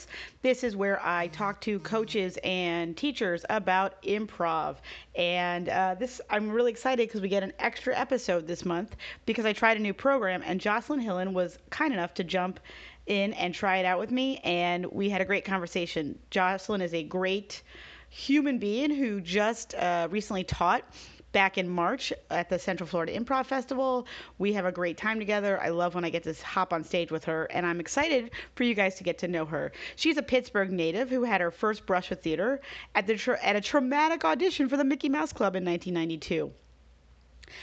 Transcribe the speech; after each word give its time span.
Morris. 0.00 0.06
This 0.42 0.64
is 0.64 0.76
where 0.76 1.04
I 1.04 1.28
talk 1.28 1.60
to 1.62 1.78
coaches 1.80 2.38
and 2.44 2.96
teachers 2.96 3.44
about 3.50 4.00
improv. 4.02 4.76
And 5.14 5.68
uh, 5.68 5.96
this, 5.98 6.20
I'm 6.30 6.50
really 6.50 6.70
excited 6.70 7.08
because 7.08 7.20
we 7.20 7.28
get 7.28 7.42
an 7.42 7.52
extra 7.58 7.96
episode 7.96 8.46
this 8.46 8.64
month 8.64 8.96
because 9.26 9.44
I 9.44 9.52
tried 9.52 9.76
a 9.76 9.80
new 9.80 9.94
program, 9.94 10.42
and 10.44 10.60
Jocelyn 10.60 11.00
Hillen 11.00 11.32
was 11.32 11.58
kind 11.70 11.92
enough 11.92 12.14
to 12.14 12.24
jump 12.24 12.60
in 13.06 13.32
and 13.34 13.54
try 13.54 13.78
it 13.78 13.86
out 13.86 13.98
with 13.98 14.10
me, 14.10 14.38
and 14.38 14.86
we 14.86 15.10
had 15.10 15.20
a 15.20 15.24
great 15.24 15.44
conversation. 15.44 16.18
Jocelyn 16.30 16.80
is 16.80 16.94
a 16.94 17.02
great 17.02 17.62
human 18.08 18.58
being 18.58 18.94
who 18.94 19.20
just 19.20 19.74
uh, 19.74 20.08
recently 20.10 20.44
taught 20.44 20.84
back 21.32 21.58
in 21.58 21.68
March 21.68 22.12
at 22.30 22.48
the 22.48 22.58
Central 22.58 22.86
Florida 22.86 23.18
Improv 23.18 23.46
Festival. 23.46 24.06
We 24.38 24.52
have 24.52 24.64
a 24.64 24.72
great 24.72 24.96
time 24.96 25.18
together. 25.18 25.60
I 25.60 25.68
love 25.68 25.94
when 25.94 26.04
I 26.04 26.10
get 26.10 26.22
to 26.24 26.34
hop 26.44 26.72
on 26.72 26.84
stage 26.84 27.10
with 27.10 27.24
her, 27.24 27.44
and 27.46 27.64
I'm 27.66 27.80
excited 27.80 28.30
for 28.54 28.64
you 28.64 28.74
guys 28.74 28.96
to 28.96 29.04
get 29.04 29.18
to 29.18 29.28
know 29.28 29.44
her. 29.44 29.72
She's 29.96 30.16
a 30.16 30.22
Pittsburgh 30.22 30.70
native 30.70 31.10
who 31.10 31.24
had 31.24 31.40
her 31.40 31.50
first 31.50 31.86
brush 31.86 32.10
with 32.10 32.22
theater 32.22 32.60
at 32.94 33.06
the 33.06 33.38
at 33.42 33.56
a 33.56 33.60
traumatic 33.60 34.24
audition 34.24 34.68
for 34.68 34.76
the 34.76 34.84
Mickey 34.84 35.08
Mouse 35.08 35.32
Club 35.32 35.56
in 35.56 35.64
1992. 35.64 36.52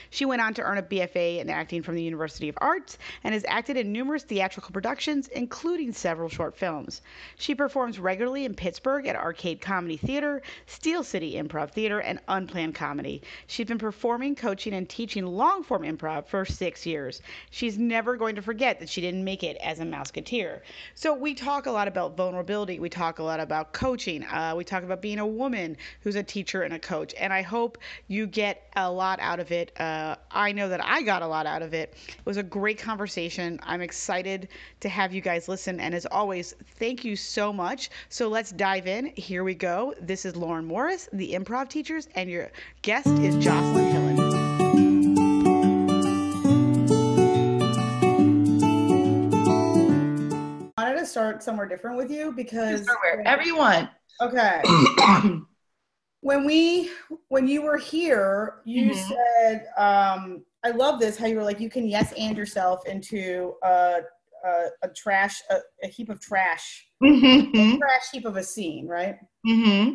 She 0.09 0.25
went 0.25 0.41
on 0.41 0.53
to 0.55 0.61
earn 0.61 0.77
a 0.77 0.83
BFA 0.83 1.39
in 1.39 1.49
acting 1.49 1.81
from 1.81 1.95
the 1.95 2.03
University 2.03 2.49
of 2.49 2.57
Arts 2.59 2.97
and 3.23 3.33
has 3.33 3.45
acted 3.47 3.77
in 3.77 3.91
numerous 3.91 4.23
theatrical 4.23 4.71
productions, 4.71 5.27
including 5.29 5.93
several 5.93 6.29
short 6.29 6.55
films. 6.55 7.01
She 7.37 7.55
performs 7.55 7.99
regularly 7.99 8.45
in 8.45 8.53
Pittsburgh 8.53 9.07
at 9.07 9.15
Arcade 9.15 9.61
Comedy 9.61 9.97
Theater, 9.97 10.41
Steel 10.65 11.03
City 11.03 11.33
Improv 11.33 11.71
Theater, 11.71 11.99
and 11.99 12.19
Unplanned 12.27 12.75
Comedy. 12.75 13.21
She's 13.47 13.67
been 13.67 13.77
performing, 13.77 14.35
coaching, 14.35 14.73
and 14.73 14.87
teaching 14.87 15.25
long 15.25 15.63
form 15.63 15.83
improv 15.83 16.27
for 16.27 16.45
six 16.45 16.85
years. 16.85 17.21
She's 17.51 17.77
never 17.77 18.15
going 18.15 18.35
to 18.35 18.41
forget 18.41 18.79
that 18.79 18.89
she 18.89 19.01
didn't 19.01 19.23
make 19.23 19.43
it 19.43 19.57
as 19.57 19.79
a 19.79 19.83
Mouseketeer. 19.83 20.61
So 20.95 21.13
we 21.13 21.33
talk 21.33 21.65
a 21.65 21.71
lot 21.71 21.87
about 21.87 22.17
vulnerability. 22.17 22.79
We 22.79 22.89
talk 22.89 23.19
a 23.19 23.23
lot 23.23 23.39
about 23.39 23.73
coaching. 23.73 24.23
Uh, 24.23 24.53
we 24.55 24.63
talk 24.63 24.83
about 24.83 25.01
being 25.01 25.19
a 25.19 25.27
woman 25.27 25.77
who's 26.01 26.15
a 26.15 26.23
teacher 26.23 26.63
and 26.63 26.73
a 26.73 26.79
coach. 26.79 27.13
And 27.19 27.31
I 27.31 27.41
hope 27.41 27.77
you 28.07 28.27
get 28.27 28.69
a 28.75 28.91
lot 28.91 29.19
out 29.21 29.39
of 29.39 29.51
it 29.51 29.71
uh, 29.79 30.15
I 30.31 30.51
know 30.51 30.69
that 30.69 30.83
I 30.83 31.01
got 31.01 31.21
a 31.21 31.27
lot 31.27 31.45
out 31.45 31.61
of 31.61 31.73
it. 31.73 31.95
It 32.07 32.25
was 32.25 32.37
a 32.37 32.43
great 32.43 32.77
conversation. 32.77 33.59
I'm 33.63 33.81
excited 33.81 34.49
to 34.79 34.89
have 34.89 35.13
you 35.13 35.21
guys 35.21 35.47
listen. 35.47 35.79
And 35.79 35.93
as 35.93 36.05
always, 36.07 36.55
thank 36.77 37.05
you 37.05 37.15
so 37.15 37.53
much. 37.53 37.89
So 38.09 38.27
let's 38.27 38.51
dive 38.51 38.87
in. 38.87 39.07
Here 39.15 39.43
we 39.43 39.55
go. 39.55 39.93
This 40.01 40.25
is 40.25 40.35
Lauren 40.35 40.65
Morris, 40.65 41.07
the 41.13 41.33
improv 41.33 41.69
teachers, 41.69 42.07
and 42.15 42.29
your 42.29 42.51
guest 42.81 43.07
is 43.07 43.35
Jocelyn 43.43 43.85
Hillen. 43.93 44.17
I 50.77 50.83
wanted 50.83 50.99
to 50.99 51.05
start 51.05 51.43
somewhere 51.43 51.67
different 51.67 51.97
with 51.97 52.11
you 52.11 52.31
because 52.31 52.83
start 52.83 52.99
wherever 53.01 53.43
you 53.43 53.57
want. 53.57 53.89
Okay. 54.21 54.61
when 56.27 56.43
we 56.43 56.91
when 57.29 57.47
you 57.47 57.61
were 57.61 57.77
here 57.77 58.55
you 58.65 58.91
mm-hmm. 58.91 59.13
said 59.13 59.67
um 59.77 60.43
i 60.65 60.71
love 60.71 60.99
this 60.99 61.17
how 61.17 61.25
you 61.25 61.37
were 61.37 61.43
like 61.43 61.61
you 61.61 61.69
can 61.69 61.87
yes 61.87 62.11
and 62.17 62.35
yourself 62.35 62.85
into 62.85 63.53
a 63.63 63.99
a, 64.43 64.65
a 64.83 64.89
trash 64.89 65.41
a, 65.49 65.55
a, 65.85 65.87
heap 65.87 66.09
of 66.09 66.19
trash 66.19 66.85
mm-hmm. 67.01 67.77
trash 67.77 68.11
heap 68.11 68.25
of 68.25 68.35
a 68.35 68.43
scene 68.43 68.85
right 68.87 69.15
mm-hmm. 69.47 69.93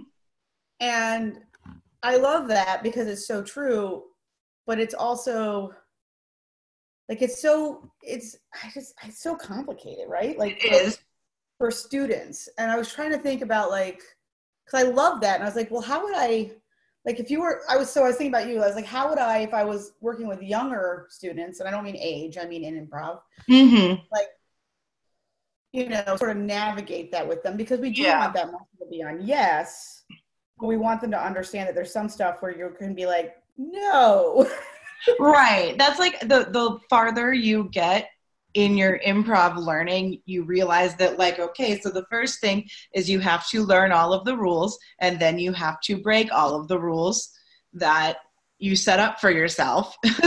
and 0.80 1.38
i 2.02 2.16
love 2.16 2.48
that 2.48 2.82
because 2.82 3.06
it's 3.06 3.26
so 3.26 3.42
true 3.42 4.02
but 4.66 4.80
it's 4.80 4.94
also 4.94 5.70
like 7.10 7.20
it's 7.20 7.42
so 7.42 7.90
it's 8.00 8.38
i 8.64 8.70
just 8.72 8.94
it's 9.04 9.22
so 9.22 9.36
complicated 9.36 10.06
right 10.08 10.38
like 10.38 10.64
it 10.64 10.72
is 10.72 10.98
for 11.58 11.70
students 11.70 12.48
and 12.56 12.70
i 12.70 12.78
was 12.78 12.90
trying 12.90 13.10
to 13.10 13.18
think 13.18 13.42
about 13.42 13.70
like 13.70 14.00
because 14.64 14.86
I 14.86 14.90
love 14.90 15.20
that. 15.20 15.36
And 15.36 15.42
I 15.42 15.46
was 15.46 15.56
like, 15.56 15.70
well, 15.70 15.80
how 15.80 16.04
would 16.04 16.14
I, 16.16 16.52
like, 17.04 17.18
if 17.18 17.30
you 17.30 17.40
were, 17.40 17.62
I 17.68 17.76
was, 17.76 17.90
so 17.90 18.04
I 18.04 18.08
was 18.08 18.16
thinking 18.16 18.32
about 18.34 18.48
you, 18.48 18.62
I 18.62 18.66
was 18.66 18.76
like, 18.76 18.84
how 18.84 19.08
would 19.08 19.18
I, 19.18 19.38
if 19.38 19.54
I 19.54 19.64
was 19.64 19.92
working 20.00 20.28
with 20.28 20.42
younger 20.42 21.06
students, 21.10 21.60
and 21.60 21.68
I 21.68 21.72
don't 21.72 21.84
mean 21.84 21.96
age, 21.96 22.38
I 22.38 22.44
mean 22.44 22.64
in 22.64 22.86
improv, 22.86 23.20
mm-hmm. 23.48 24.00
like, 24.12 24.28
you 25.72 25.88
know, 25.88 26.16
sort 26.16 26.30
of 26.30 26.36
navigate 26.36 27.10
that 27.12 27.26
with 27.26 27.42
them 27.42 27.56
because 27.56 27.80
we 27.80 27.90
do 27.90 28.02
yeah. 28.02 28.20
want 28.20 28.34
that 28.34 28.46
muscle 28.46 28.68
to 28.78 28.86
be 28.90 29.02
on 29.02 29.26
yes, 29.26 30.04
but 30.58 30.66
we 30.66 30.76
want 30.76 31.00
them 31.00 31.10
to 31.10 31.24
understand 31.24 31.68
that 31.68 31.74
there's 31.74 31.92
some 31.92 32.08
stuff 32.08 32.42
where 32.42 32.56
you 32.56 32.74
can 32.78 32.94
be 32.94 33.06
like, 33.06 33.36
no. 33.56 34.48
right. 35.18 35.76
That's 35.78 35.98
like 35.98 36.20
the 36.20 36.46
the 36.50 36.78
farther 36.88 37.32
you 37.32 37.68
get 37.72 38.10
in 38.54 38.76
your 38.76 38.98
improv 39.00 39.56
learning, 39.56 40.20
you 40.26 40.44
realize 40.44 40.94
that, 40.96 41.18
like, 41.18 41.38
okay, 41.38 41.80
so 41.80 41.90
the 41.90 42.06
first 42.10 42.40
thing 42.40 42.68
is 42.94 43.08
you 43.08 43.20
have 43.20 43.48
to 43.48 43.64
learn 43.64 43.92
all 43.92 44.12
of 44.12 44.24
the 44.24 44.36
rules, 44.36 44.78
and 45.00 45.18
then 45.18 45.38
you 45.38 45.52
have 45.52 45.80
to 45.82 45.96
break 45.96 46.32
all 46.32 46.60
of 46.60 46.68
the 46.68 46.78
rules 46.78 47.30
that 47.72 48.18
you 48.58 48.76
set 48.76 49.00
up 49.00 49.20
for 49.20 49.30
yourself. 49.30 49.96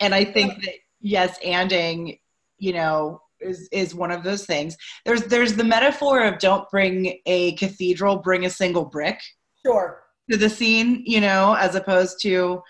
and 0.00 0.14
I 0.14 0.24
think 0.24 0.62
that, 0.64 0.74
yes, 1.00 1.38
anding, 1.40 2.18
you 2.58 2.72
know, 2.72 3.20
is, 3.40 3.68
is 3.72 3.94
one 3.94 4.10
of 4.10 4.22
those 4.22 4.46
things. 4.46 4.76
There's 5.04 5.24
there's 5.24 5.54
the 5.54 5.64
metaphor 5.64 6.22
of 6.22 6.38
don't 6.38 6.68
bring 6.70 7.18
a 7.26 7.52
cathedral, 7.56 8.18
bring 8.18 8.46
a 8.46 8.50
single 8.50 8.84
brick. 8.84 9.20
Sure. 9.64 10.02
To 10.30 10.36
the 10.36 10.48
scene, 10.48 11.02
you 11.04 11.20
know, 11.20 11.54
as 11.54 11.74
opposed 11.74 12.20
to 12.22 12.62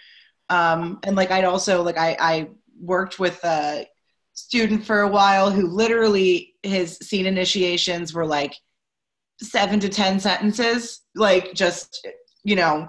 um 0.48 0.98
and 1.04 1.14
like 1.14 1.30
I'd 1.30 1.44
also 1.44 1.82
like 1.82 1.98
I 1.98 2.16
I 2.18 2.48
worked 2.82 3.18
with 3.18 3.42
a 3.44 3.86
student 4.34 4.84
for 4.84 5.00
a 5.00 5.08
while 5.08 5.50
who 5.50 5.66
literally 5.66 6.54
his 6.62 6.98
scene 6.98 7.26
initiations 7.26 8.12
were 8.12 8.26
like 8.26 8.54
seven 9.40 9.80
to 9.80 9.88
ten 9.88 10.18
sentences 10.20 11.02
like 11.14 11.54
just 11.54 12.06
you 12.44 12.56
know 12.56 12.88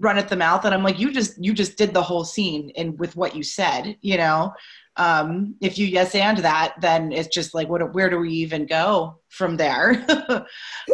run 0.00 0.18
at 0.18 0.28
the 0.28 0.36
mouth. 0.36 0.64
And 0.64 0.74
i'm 0.74 0.82
like 0.82 0.98
you 0.98 1.12
just 1.12 1.42
you 1.42 1.54
just 1.54 1.78
did 1.78 1.94
the 1.94 2.02
whole 2.02 2.24
scene 2.24 2.72
and 2.76 2.98
with 2.98 3.16
what 3.16 3.34
you 3.34 3.42
said 3.42 3.96
you 4.00 4.16
know? 4.16 4.52
Um 4.96 5.54
if 5.60 5.78
you 5.78 5.86
yes 5.86 6.14
and 6.14 6.38
that 6.38 6.74
then 6.80 7.12
it's 7.12 7.28
just 7.28 7.54
like 7.54 7.68
what 7.68 7.94
where 7.94 8.10
do 8.10 8.18
we 8.18 8.30
even 8.30 8.66
go 8.66 9.20
from 9.28 9.56
there? 9.56 10.06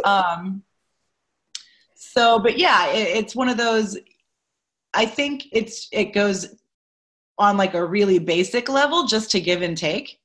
Um 0.05 0.63
so 1.95 2.39
but 2.39 2.57
yeah 2.57 2.87
it, 2.91 3.17
it's 3.17 3.35
one 3.35 3.49
of 3.49 3.57
those 3.57 3.97
i 4.93 5.05
think 5.05 5.43
it's 5.51 5.87
it 5.91 6.05
goes 6.13 6.55
on 7.39 7.57
like 7.57 7.73
a 7.73 7.83
really 7.83 8.19
basic 8.19 8.69
level 8.69 9.07
just 9.07 9.31
to 9.31 9.41
give 9.41 9.63
and 9.63 9.75
take. 9.75 10.19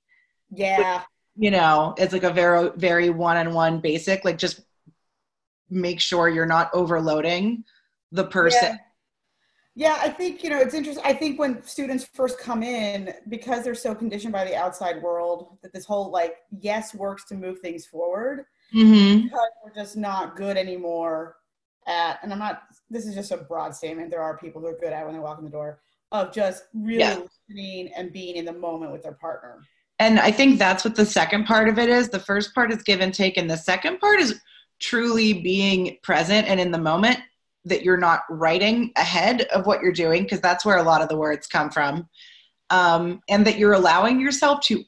Yeah. 0.51 1.03
you 1.37 1.51
know, 1.51 1.95
it's 1.99 2.13
like 2.13 2.23
a 2.23 2.33
very, 2.33 2.71
very 2.77 3.11
one 3.11 3.37
on 3.37 3.53
one 3.55 3.81
basic, 3.81 4.25
like 4.25 4.39
just 4.39 4.61
make 5.69 6.01
sure 6.01 6.29
you're 6.29 6.47
not 6.47 6.71
overloading 6.73 7.65
the 8.13 8.25
person. 8.25 8.61
Yeah. 8.63 8.79
Yeah, 9.77 9.99
I 10.01 10.09
think, 10.09 10.45
you 10.45 10.51
know, 10.51 10.59
it's 10.59 10.73
interesting. 10.73 11.05
I 11.05 11.13
think 11.13 11.37
when 11.37 11.61
students 11.65 12.05
first 12.05 12.39
come 12.39 12.63
in, 12.63 13.13
because 13.29 13.65
they're 13.65 13.75
so 13.75 13.93
conditioned 13.93 14.33
by 14.33 14.45
the 14.45 14.55
outside 14.55 15.03
world, 15.03 15.59
that 15.63 15.73
this 15.73 15.85
whole 15.85 16.13
like, 16.13 16.37
yes 16.61 16.95
works 16.95 17.25
to 17.25 17.35
move 17.35 17.59
things 17.59 17.85
forward, 17.85 18.45
mm-hmm. 18.73 19.23
because 19.23 19.49
we're 19.65 19.75
just 19.75 19.97
not 19.97 20.37
good 20.37 20.57
anymore 20.57 21.39
at, 21.89 22.21
and 22.23 22.33
I'm 22.33 22.39
not, 22.39 22.63
this 22.89 23.05
is 23.05 23.17
just 23.17 23.33
a 23.33 23.37
broad 23.37 23.75
statement. 23.75 24.13
There 24.13 24.23
are 24.23 24.39
people 24.39 24.61
who 24.61 24.69
are 24.69 24.79
good 24.79 24.93
at 24.93 25.05
when 25.05 25.13
they 25.13 25.21
walk 25.21 25.39
in 25.39 25.45
the 25.45 25.51
door, 25.51 25.81
of 26.15 26.33
just 26.33 26.65
really 26.73 27.01
yeah. 27.01 27.19
listening 27.49 27.93
and 27.95 28.13
being 28.13 28.37
in 28.37 28.45
the 28.45 28.53
moment 28.53 28.93
with 28.93 29.03
their 29.03 29.13
partner. 29.13 29.61
And 29.99 30.21
I 30.21 30.31
think 30.31 30.59
that's 30.59 30.85
what 30.85 30.95
the 30.95 31.05
second 31.05 31.45
part 31.45 31.69
of 31.69 31.79
it 31.79 31.89
is. 31.89 32.09
The 32.09 32.21
first 32.21 32.55
part 32.55 32.73
is 32.73 32.83
give 32.83 33.01
and 33.01 33.13
take, 33.13 33.37
and 33.37 33.51
the 33.51 33.57
second 33.57 33.99
part 33.99 34.21
is 34.21 34.41
truly 34.81 35.35
being 35.35 35.99
present 36.03 36.47
and 36.49 36.61
in 36.61 36.71
the 36.71 36.79
moment 36.79 37.19
that 37.65 37.83
you're 37.83 37.99
not 37.99 38.23
writing 38.31 38.93
ahead 38.97 39.43
of 39.43 39.67
what 39.67 39.83
you're 39.83 39.93
doing, 39.93 40.23
because 40.23 40.41
that's 40.41 40.65
where 40.65 40.79
a 40.79 40.83
lot 40.83 41.03
of 41.03 41.09
the 41.09 41.17
words 41.17 41.47
come 41.47 41.69
from. 41.69 42.09
Um, 42.71 43.21
and 43.29 43.47
that 43.47 43.59
you're 43.59 43.73
allowing 43.73 44.21
yourself 44.21 44.61
to 44.63 44.85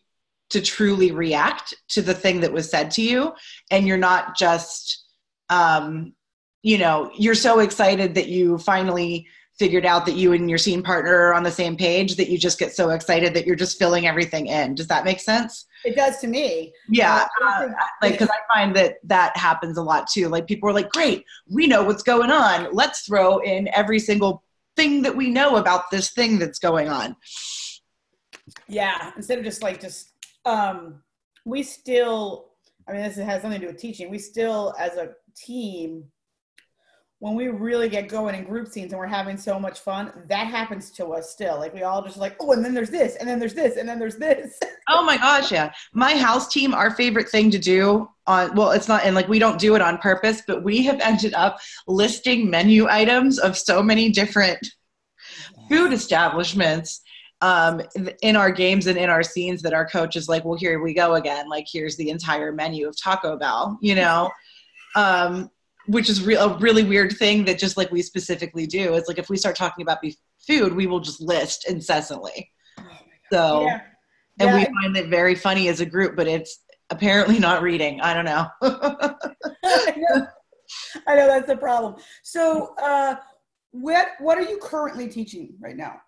to 0.50 0.62
truly 0.62 1.10
react 1.10 1.74
to 1.88 2.00
the 2.00 2.14
thing 2.14 2.40
that 2.40 2.52
was 2.52 2.70
said 2.70 2.88
to 2.92 3.02
you 3.02 3.32
and 3.72 3.84
you're 3.84 3.96
not 3.96 4.36
just 4.36 5.06
um, 5.50 6.14
you 6.62 6.78
know 6.78 7.10
you're 7.18 7.34
so 7.34 7.58
excited 7.58 8.14
that 8.14 8.28
you 8.28 8.56
finally 8.58 9.26
figured 9.58 9.86
out 9.86 10.04
that 10.04 10.16
you 10.16 10.32
and 10.32 10.48
your 10.50 10.58
scene 10.58 10.82
partner 10.82 11.14
are 11.14 11.34
on 11.34 11.42
the 11.42 11.50
same 11.50 11.76
page 11.76 12.16
that 12.16 12.28
you 12.28 12.38
just 12.38 12.58
get 12.58 12.74
so 12.74 12.90
excited 12.90 13.32
that 13.34 13.46
you're 13.46 13.56
just 13.56 13.78
filling 13.78 14.06
everything 14.06 14.46
in. 14.46 14.74
Does 14.74 14.86
that 14.88 15.04
make 15.04 15.18
sense? 15.18 15.66
It 15.84 15.96
does 15.96 16.18
to 16.18 16.26
me. 16.26 16.72
Yeah, 16.88 17.26
uh, 17.42 17.68
like 18.02 18.12
because 18.12 18.28
I 18.28 18.54
find 18.54 18.76
that 18.76 18.96
that 19.04 19.36
happens 19.36 19.78
a 19.78 19.82
lot 19.82 20.08
too. 20.08 20.28
Like 20.28 20.46
people 20.46 20.68
are 20.68 20.72
like, 20.72 20.90
"Great, 20.90 21.24
we 21.48 21.66
know 21.66 21.84
what's 21.84 22.02
going 22.02 22.30
on. 22.30 22.74
Let's 22.74 23.02
throw 23.02 23.38
in 23.38 23.68
every 23.74 23.98
single 23.98 24.42
thing 24.76 25.02
that 25.02 25.16
we 25.16 25.30
know 25.30 25.56
about 25.56 25.90
this 25.90 26.10
thing 26.10 26.38
that's 26.38 26.58
going 26.58 26.88
on." 26.88 27.16
Yeah, 28.68 29.12
instead 29.16 29.38
of 29.38 29.44
just 29.44 29.62
like 29.62 29.80
just 29.80 30.12
um, 30.44 31.02
we 31.44 31.62
still. 31.62 32.50
I 32.88 32.92
mean, 32.92 33.02
this 33.02 33.16
has 33.16 33.42
something 33.42 33.60
to 33.60 33.66
do 33.66 33.72
with 33.72 33.82
teaching. 33.82 34.10
We 34.10 34.18
still, 34.18 34.72
as 34.78 34.96
a 34.96 35.10
team, 35.36 36.04
when 37.26 37.34
we 37.34 37.48
really 37.48 37.88
get 37.88 38.06
going 38.06 38.36
in 38.36 38.44
group 38.44 38.68
scenes 38.68 38.92
and 38.92 39.00
we're 39.00 39.06
having 39.06 39.36
so 39.36 39.58
much 39.58 39.80
fun, 39.80 40.12
that 40.28 40.46
happens 40.46 40.92
to 40.92 41.08
us 41.08 41.28
still. 41.28 41.58
Like 41.58 41.74
we 41.74 41.82
all 41.82 42.00
just 42.00 42.18
like, 42.18 42.36
oh, 42.38 42.52
and 42.52 42.64
then 42.64 42.72
there's 42.72 42.88
this, 42.88 43.16
and 43.16 43.28
then 43.28 43.40
there's 43.40 43.52
this, 43.52 43.76
and 43.76 43.88
then 43.88 43.98
there's 43.98 44.14
this. 44.14 44.56
oh 44.88 45.04
my 45.04 45.16
gosh, 45.16 45.50
yeah. 45.50 45.72
My 45.92 46.16
house 46.16 46.46
team, 46.46 46.72
our 46.72 46.92
favorite 46.92 47.28
thing 47.28 47.50
to 47.50 47.58
do 47.58 48.08
on 48.28 48.54
well, 48.54 48.70
it's 48.70 48.86
not 48.86 49.04
and 49.04 49.16
like 49.16 49.26
we 49.26 49.40
don't 49.40 49.58
do 49.58 49.74
it 49.74 49.82
on 49.82 49.98
purpose, 49.98 50.42
but 50.46 50.62
we 50.62 50.84
have 50.84 51.00
ended 51.00 51.34
up 51.34 51.58
listing 51.88 52.48
menu 52.48 52.86
items 52.88 53.40
of 53.40 53.58
so 53.58 53.82
many 53.82 54.08
different 54.10 54.64
food 55.68 55.92
establishments 55.92 57.00
um, 57.40 57.82
in 58.22 58.36
our 58.36 58.52
games 58.52 58.86
and 58.86 58.96
in 58.96 59.10
our 59.10 59.24
scenes 59.24 59.62
that 59.62 59.74
our 59.74 59.88
coach 59.88 60.14
is 60.14 60.28
like, 60.28 60.44
well, 60.44 60.56
here 60.56 60.80
we 60.80 60.94
go 60.94 61.14
again. 61.14 61.48
Like, 61.48 61.66
here's 61.68 61.96
the 61.96 62.10
entire 62.10 62.52
menu 62.52 62.86
of 62.86 62.96
Taco 62.96 63.36
Bell, 63.36 63.78
you 63.82 63.96
know? 63.96 64.30
Um, 64.94 65.50
which 65.86 66.08
is 66.08 66.24
re- 66.24 66.36
a 66.36 66.48
really 66.58 66.82
weird 66.82 67.12
thing 67.16 67.44
that 67.44 67.58
just 67.58 67.76
like 67.76 67.90
we 67.90 68.02
specifically 68.02 68.66
do. 68.66 68.94
is 68.94 69.08
like 69.08 69.18
if 69.18 69.28
we 69.28 69.36
start 69.36 69.56
talking 69.56 69.82
about 69.82 70.00
beef 70.00 70.16
food, 70.46 70.74
we 70.74 70.86
will 70.86 71.00
just 71.00 71.20
list 71.20 71.68
incessantly. 71.68 72.50
Oh 72.78 72.84
so, 73.32 73.62
yeah. 73.62 73.80
and 74.40 74.50
yeah. 74.50 74.56
we 74.56 74.64
find 74.82 74.96
it 74.96 75.08
very 75.08 75.34
funny 75.34 75.68
as 75.68 75.80
a 75.80 75.86
group, 75.86 76.16
but 76.16 76.26
it's 76.26 76.60
apparently 76.90 77.38
not 77.38 77.62
reading. 77.62 78.00
I 78.00 78.14
don't 78.14 78.24
know. 78.24 78.46
I 78.62 79.94
know. 79.96 80.26
I 81.06 81.14
know 81.14 81.26
that's 81.26 81.46
the 81.46 81.56
problem. 81.56 81.96
So, 82.22 82.74
uh, 82.82 83.16
what 83.72 84.08
what 84.20 84.38
are 84.38 84.42
you 84.42 84.58
currently 84.58 85.08
teaching 85.08 85.54
right 85.60 85.76
now? 85.76 86.00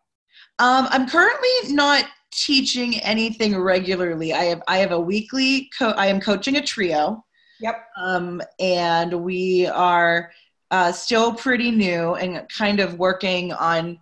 Um, 0.59 0.89
I'm 0.91 1.09
currently 1.09 1.75
not 1.75 2.05
teaching 2.33 2.99
anything 3.01 3.59
regularly. 3.59 4.33
I 4.33 4.45
have 4.45 4.63
I 4.69 4.79
have 4.79 4.93
a 4.93 5.01
weekly. 5.01 5.71
Co- 5.79 5.91
I 5.91 6.07
am 6.07 6.21
coaching 6.21 6.57
a 6.57 6.63
trio. 6.63 7.25
Yep. 7.61 7.87
Um, 7.97 8.43
and 8.59 9.13
we 9.25 9.67
are 9.67 10.31
uh, 10.71 10.93
still 10.93 11.35
pretty 11.35 11.71
new 11.71 12.15
and 12.15 12.49
kind 12.49 12.81
of 12.81 12.99
working 12.99 13.53
on. 13.53 13.99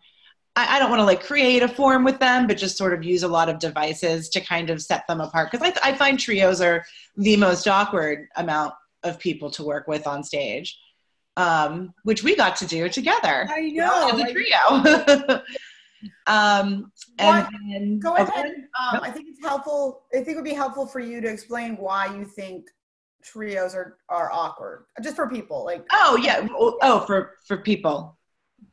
I, 0.56 0.76
I 0.76 0.79
don't 0.79 0.91
want 0.91 1.00
to 1.00 1.05
like 1.05 1.23
create 1.23 1.62
a 1.62 1.69
form 1.69 2.05
with 2.05 2.19
them, 2.19 2.47
but 2.47 2.56
just 2.56 2.76
sort 2.76 2.93
of 2.93 3.05
use 3.05 3.23
a 3.23 3.29
lot 3.29 3.49
of 3.49 3.58
devices 3.58 4.29
to 4.31 4.41
kind 4.41 4.70
of 4.70 4.82
set 4.82 5.06
them 5.06 5.20
apart. 5.20 5.50
Because 5.50 5.73
I, 5.82 5.91
I 5.91 5.94
find 5.94 6.19
trios 6.19 6.61
are 6.61 6.85
the 7.17 7.37
most 7.37 7.67
awkward 7.69 8.29
amount 8.37 8.75
of 9.05 9.19
people 9.19 9.50
to 9.53 9.64
work 9.64 9.87
with 9.87 10.06
on 10.06 10.25
stage, 10.25 10.79
um, 11.37 11.94
which 12.03 12.23
we 12.23 12.37
got 12.37 12.56
to 12.56 12.67
do 12.67 12.88
together. 12.88 13.47
I 13.50 13.69
know 13.70 14.11
as 14.12 14.20
a 14.20 14.32
trio. 14.32 15.43
um, 16.26 16.91
and, 17.19 17.47
and, 17.70 18.03
go 18.03 18.17
ahead. 18.17 18.47
Um, 18.47 19.00
I 19.03 19.11
think 19.11 19.29
it's 19.31 19.41
helpful. 19.41 20.03
I 20.12 20.17
think 20.17 20.31
it 20.31 20.37
would 20.37 20.44
be 20.44 20.55
helpful 20.55 20.87
for 20.87 21.00
you 21.00 21.20
to 21.20 21.29
explain 21.29 21.76
why 21.76 22.06
you 22.14 22.25
think 22.25 22.67
trios 23.26 23.75
are 23.75 23.99
are 24.08 24.31
awkward 24.32 24.87
just 25.02 25.17
for 25.17 25.28
people 25.28 25.64
like 25.64 25.84
oh 25.93 26.17
yeah 26.23 26.46
oh 26.61 27.00
for 27.00 27.32
for 27.46 27.58
people 27.58 28.17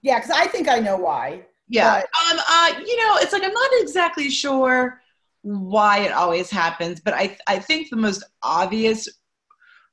yeah 0.01 0.19
because 0.19 0.31
i 0.31 0.45
think 0.45 0.67
i 0.67 0.79
know 0.79 0.95
why 0.95 1.41
yeah 1.67 2.01
but. 2.01 2.31
um 2.31 2.39
uh 2.47 2.79
you 2.85 2.97
know 2.97 3.17
it's 3.17 3.33
like 3.33 3.43
i'm 3.43 3.53
not 3.53 3.71
exactly 3.75 4.29
sure 4.29 5.01
why 5.41 5.99
it 5.99 6.11
always 6.11 6.49
happens 6.49 6.99
but 6.99 7.13
i 7.13 7.35
i 7.47 7.57
think 7.57 7.89
the 7.89 7.95
most 7.95 8.23
obvious 8.43 9.07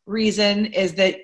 reason 0.07 0.67
is 0.67 0.95
that 0.95 1.17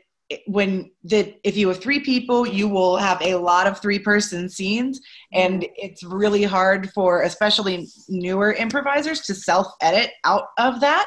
when 0.46 0.90
that 1.04 1.38
if 1.44 1.56
you 1.56 1.68
have 1.68 1.80
three 1.80 2.00
people 2.00 2.46
you 2.46 2.68
will 2.68 2.96
have 2.96 3.20
a 3.22 3.36
lot 3.36 3.66
of 3.66 3.78
three 3.78 3.98
person 3.98 4.48
scenes 4.48 5.00
and 5.32 5.62
mm-hmm. 5.62 5.72
it's 5.76 6.02
really 6.02 6.42
hard 6.42 6.90
for 6.94 7.22
especially 7.22 7.86
newer 8.08 8.52
improvisers 8.54 9.20
to 9.20 9.34
self 9.34 9.68
edit 9.82 10.10
out 10.24 10.46
of 10.58 10.80
that 10.80 11.06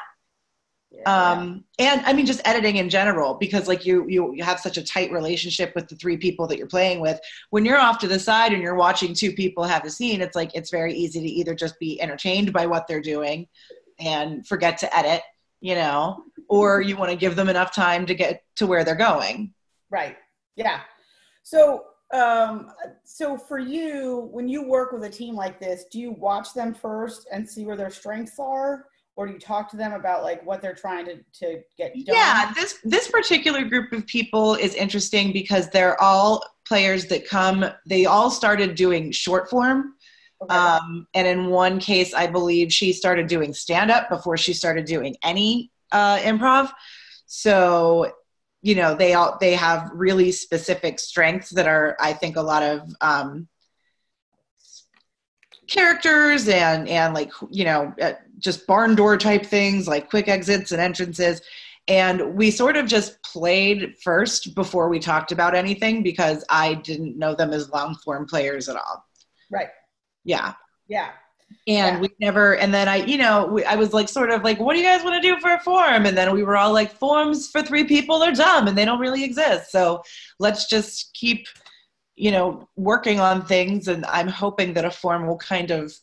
um 1.06 1.64
and 1.78 2.02
i 2.06 2.14
mean 2.14 2.26
just 2.26 2.42
editing 2.46 2.78
in 2.78 2.90
general 2.90 3.36
because 3.36 3.68
like 3.68 3.86
you 3.86 4.08
you 4.08 4.44
have 4.44 4.60
such 4.60 4.78
a 4.78 4.84
tight 4.84 5.12
relationship 5.12 5.74
with 5.76 5.88
the 5.88 5.96
three 5.96 6.18
people 6.18 6.48
that 6.48 6.58
you're 6.58 6.68
playing 6.68 7.00
with. 7.00 7.20
When 7.52 7.66
you're 7.66 7.80
off 7.80 8.00
to 8.00 8.08
the 8.08 8.20
side 8.20 8.54
and 8.54 8.62
you're 8.62 8.76
watching 8.76 9.14
two 9.14 9.32
people 9.32 9.64
have 9.64 9.86
a 9.86 9.90
scene 9.90 10.22
it's 10.22 10.36
like 10.36 10.52
it's 10.54 10.72
very 10.72 10.94
easy 10.94 11.22
to 11.22 11.28
either 11.28 11.56
just 11.56 11.80
be 11.80 12.02
entertained 12.02 12.54
by 12.54 12.66
what 12.66 12.88
they're 12.88 13.02
doing 13.02 13.48
and 14.00 14.46
forget 14.48 14.78
to 14.80 14.98
edit 14.98 15.22
you 15.62 15.76
know 15.76 16.24
or 16.48 16.82
you 16.82 16.98
want 16.98 17.12
to 17.12 17.18
give 17.18 17.36
them 17.36 17.50
enough 17.50 17.74
time 17.74 18.06
to 18.06 18.16
get 18.16 18.44
to 18.56 18.68
where 18.68 18.84
they're 18.84 18.96
going. 18.96 19.54
Right. 19.90 20.18
Yeah. 20.56 20.82
So 21.44 21.86
um 22.14 22.72
so 23.04 23.38
for 23.38 23.60
you 23.60 24.30
when 24.32 24.48
you 24.48 24.68
work 24.68 24.92
with 24.92 25.04
a 25.04 25.10
team 25.10 25.36
like 25.36 25.60
this 25.60 25.86
do 25.92 26.00
you 26.00 26.12
watch 26.12 26.54
them 26.56 26.74
first 26.74 27.28
and 27.32 27.48
see 27.48 27.66
where 27.66 27.78
their 27.78 27.92
strengths 27.92 28.40
are 28.40 28.88
or 29.20 29.28
do 29.28 29.34
you 29.34 29.40
talk 29.40 29.70
to 29.70 29.76
them 29.76 29.92
about 29.92 30.24
like 30.24 30.42
what 30.46 30.62
they're 30.62 30.74
trying 30.74 31.04
to, 31.04 31.18
to 31.34 31.62
get 31.78 31.94
done? 32.06 32.16
Yeah, 32.16 32.54
this 32.56 32.80
this 32.86 33.10
particular 33.10 33.66
group 33.66 33.92
of 33.92 34.08
people 34.08 34.56
is 34.56 34.74
interesting 34.76 35.34
because 35.34 35.70
they're 35.70 36.02
all 36.02 36.42
players 36.66 37.08
that 37.08 37.28
come. 37.28 37.66
They 37.86 38.06
all 38.06 38.32
started 38.32 38.76
doing 38.76 39.12
short 39.12 39.50
form, 39.50 39.96
okay. 40.42 40.56
um, 40.56 41.06
and 41.14 41.28
in 41.28 41.48
one 41.48 41.82
case, 41.82 42.14
I 42.14 42.28
believe 42.28 42.72
she 42.72 42.94
started 42.94 43.28
doing 43.28 43.54
stand 43.54 43.92
up 43.92 44.10
before 44.10 44.38
she 44.38 44.54
started 44.54 44.86
doing 44.86 45.18
any 45.22 45.70
uh, 45.92 46.20
improv. 46.20 46.72
So 47.26 48.14
you 48.62 48.76
know 48.76 48.96
they 48.96 49.16
all 49.16 49.38
they 49.42 49.54
have 49.54 49.92
really 49.94 50.32
specific 50.32 51.00
strengths 51.00 51.50
that 51.52 51.66
are 51.66 51.96
i 52.02 52.12
think 52.12 52.36
a 52.36 52.42
lot 52.42 52.62
of 52.62 52.82
um, 53.00 53.48
characters 55.70 56.48
and 56.48 56.90
and 56.90 57.14
like 57.14 57.32
you 57.50 57.64
know 57.64 57.94
uh, 58.02 58.14
just 58.40 58.66
barn 58.68 58.96
door 58.96 59.18
type 59.18 59.46
things 59.46 59.88
like 59.88 60.10
quick 60.10 60.28
exits 60.28 60.72
and 60.72 60.82
entrances. 60.82 61.42
And 61.88 62.36
we 62.36 62.52
sort 62.52 62.78
of 62.78 62.86
just 62.86 63.22
played 63.24 63.96
first 64.04 64.54
before 64.54 64.90
we 64.90 65.00
talked 65.00 65.32
about 65.32 65.56
anything 65.56 66.04
because 66.04 66.44
i 66.50 66.76
didn't 66.76 67.18
know 67.18 67.36
them 67.36 67.52
as 67.52 67.70
long 67.70 67.96
form 68.04 68.26
players 68.26 68.70
at 68.70 68.76
all. 68.76 69.06
Right. 69.52 69.70
Yeah. 70.24 70.54
Yeah. 70.88 71.10
And 71.68 71.96
yeah. 71.96 72.00
we 72.00 72.10
never 72.20 72.56
and 72.58 72.72
then 72.74 72.88
i 72.88 72.98
you 72.98 73.18
know 73.18 73.48
we, 73.48 73.64
i 73.66 73.76
was 73.76 73.92
like 73.92 74.08
sort 74.08 74.30
of 74.30 74.44
like 74.44 74.60
what 74.60 74.74
do 74.74 74.80
you 74.80 74.86
guys 74.86 75.04
want 75.04 75.22
to 75.22 75.28
do 75.28 75.40
for 75.40 75.52
a 75.52 75.60
form? 75.60 76.06
And 76.06 76.16
then 76.18 76.32
we 76.34 76.44
were 76.44 76.58
all 76.58 76.74
like 76.74 76.92
forms 76.92 77.50
for 77.50 77.62
three 77.62 77.86
people 77.86 78.22
are 78.22 78.34
dumb 78.34 78.68
and 78.68 78.78
they 78.78 78.86
don't 78.86 79.00
really 79.00 79.24
exist. 79.24 79.72
So 79.72 80.04
let's 80.40 80.68
just 80.68 81.14
keep 81.14 81.48
you 82.20 82.32
know, 82.32 82.68
working 82.76 83.22
on 83.22 83.46
things, 83.46 83.88
and 83.88 84.06
I'm 84.06 84.28
hoping 84.28 84.74
that 84.74 84.84
a 84.84 84.92
form 84.92 85.26
will 85.26 85.38
kind 85.38 85.72
of 85.72 85.94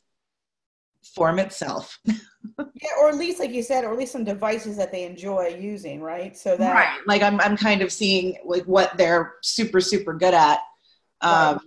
form 1.15 1.39
itself. 1.39 1.99
yeah, 2.07 2.89
or 2.99 3.11
at 3.11 3.17
least, 3.17 3.39
like 3.39 3.51
you 3.51 3.63
said, 3.63 3.85
or 3.85 3.93
at 3.93 3.99
least 3.99 4.13
some 4.13 4.25
devices 4.25 4.79
that 4.79 4.91
they 4.91 5.05
enjoy 5.05 5.55
using, 5.61 6.01
right? 6.01 6.35
So 6.35 6.57
that 6.57 6.73
right, 6.73 6.99
like 7.07 7.21
I'm, 7.21 7.39
I'm 7.43 7.55
kind 7.55 7.83
of 7.83 7.93
seeing 7.93 8.39
like 8.47 8.65
what 8.65 8.97
they're 8.97 9.35
super, 9.43 9.79
super 9.79 10.15
good 10.15 10.33
at. 10.33 10.61
Um, 11.21 11.57
right. 11.57 11.61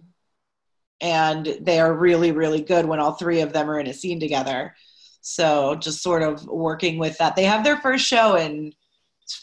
And 1.02 1.58
they 1.62 1.80
are 1.80 1.94
really, 1.94 2.32
really 2.32 2.62
good 2.62 2.88
when 2.88 3.00
all 3.00 3.14
three 3.14 3.42
of 3.42 3.54
them 3.54 3.70
are 3.70 3.80
in 3.80 3.86
a 3.86 3.94
scene 3.94 4.20
together. 4.20 4.74
So 5.22 5.76
just 5.76 6.02
sort 6.02 6.24
of 6.24 6.44
working 6.48 6.98
with 6.98 7.16
that. 7.20 7.36
They 7.36 7.46
have 7.46 7.64
their 7.64 7.78
first 7.78 8.04
show 8.04 8.36
in 8.36 8.74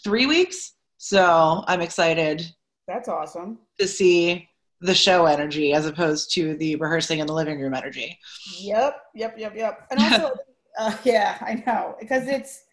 three 0.03 0.27
weeks. 0.27 0.73
So 0.99 1.63
I'm 1.69 1.81
excited. 1.81 2.45
That's 2.89 3.09
awesome. 3.09 3.59
To 3.79 3.87
see 3.87 4.49
the 4.81 4.95
show 4.95 5.27
energy 5.27 5.73
as 5.73 5.87
opposed 5.87 6.33
to 6.35 6.57
the 6.57 6.77
rehearsing 6.77 7.19
in 7.19 7.27
the 7.27 7.33
living 7.33 7.61
room 7.61 7.75
energy. 7.75 8.19
Yep, 8.61 9.03
yep, 9.15 9.35
yep, 9.39 9.57
yep. 9.57 9.87
And 9.91 10.01
also, 10.01 10.33
uh, 10.79 10.97
yeah, 11.05 11.39
I 11.41 11.63
know 11.67 11.97
because 11.99 12.27
it's 12.29 12.65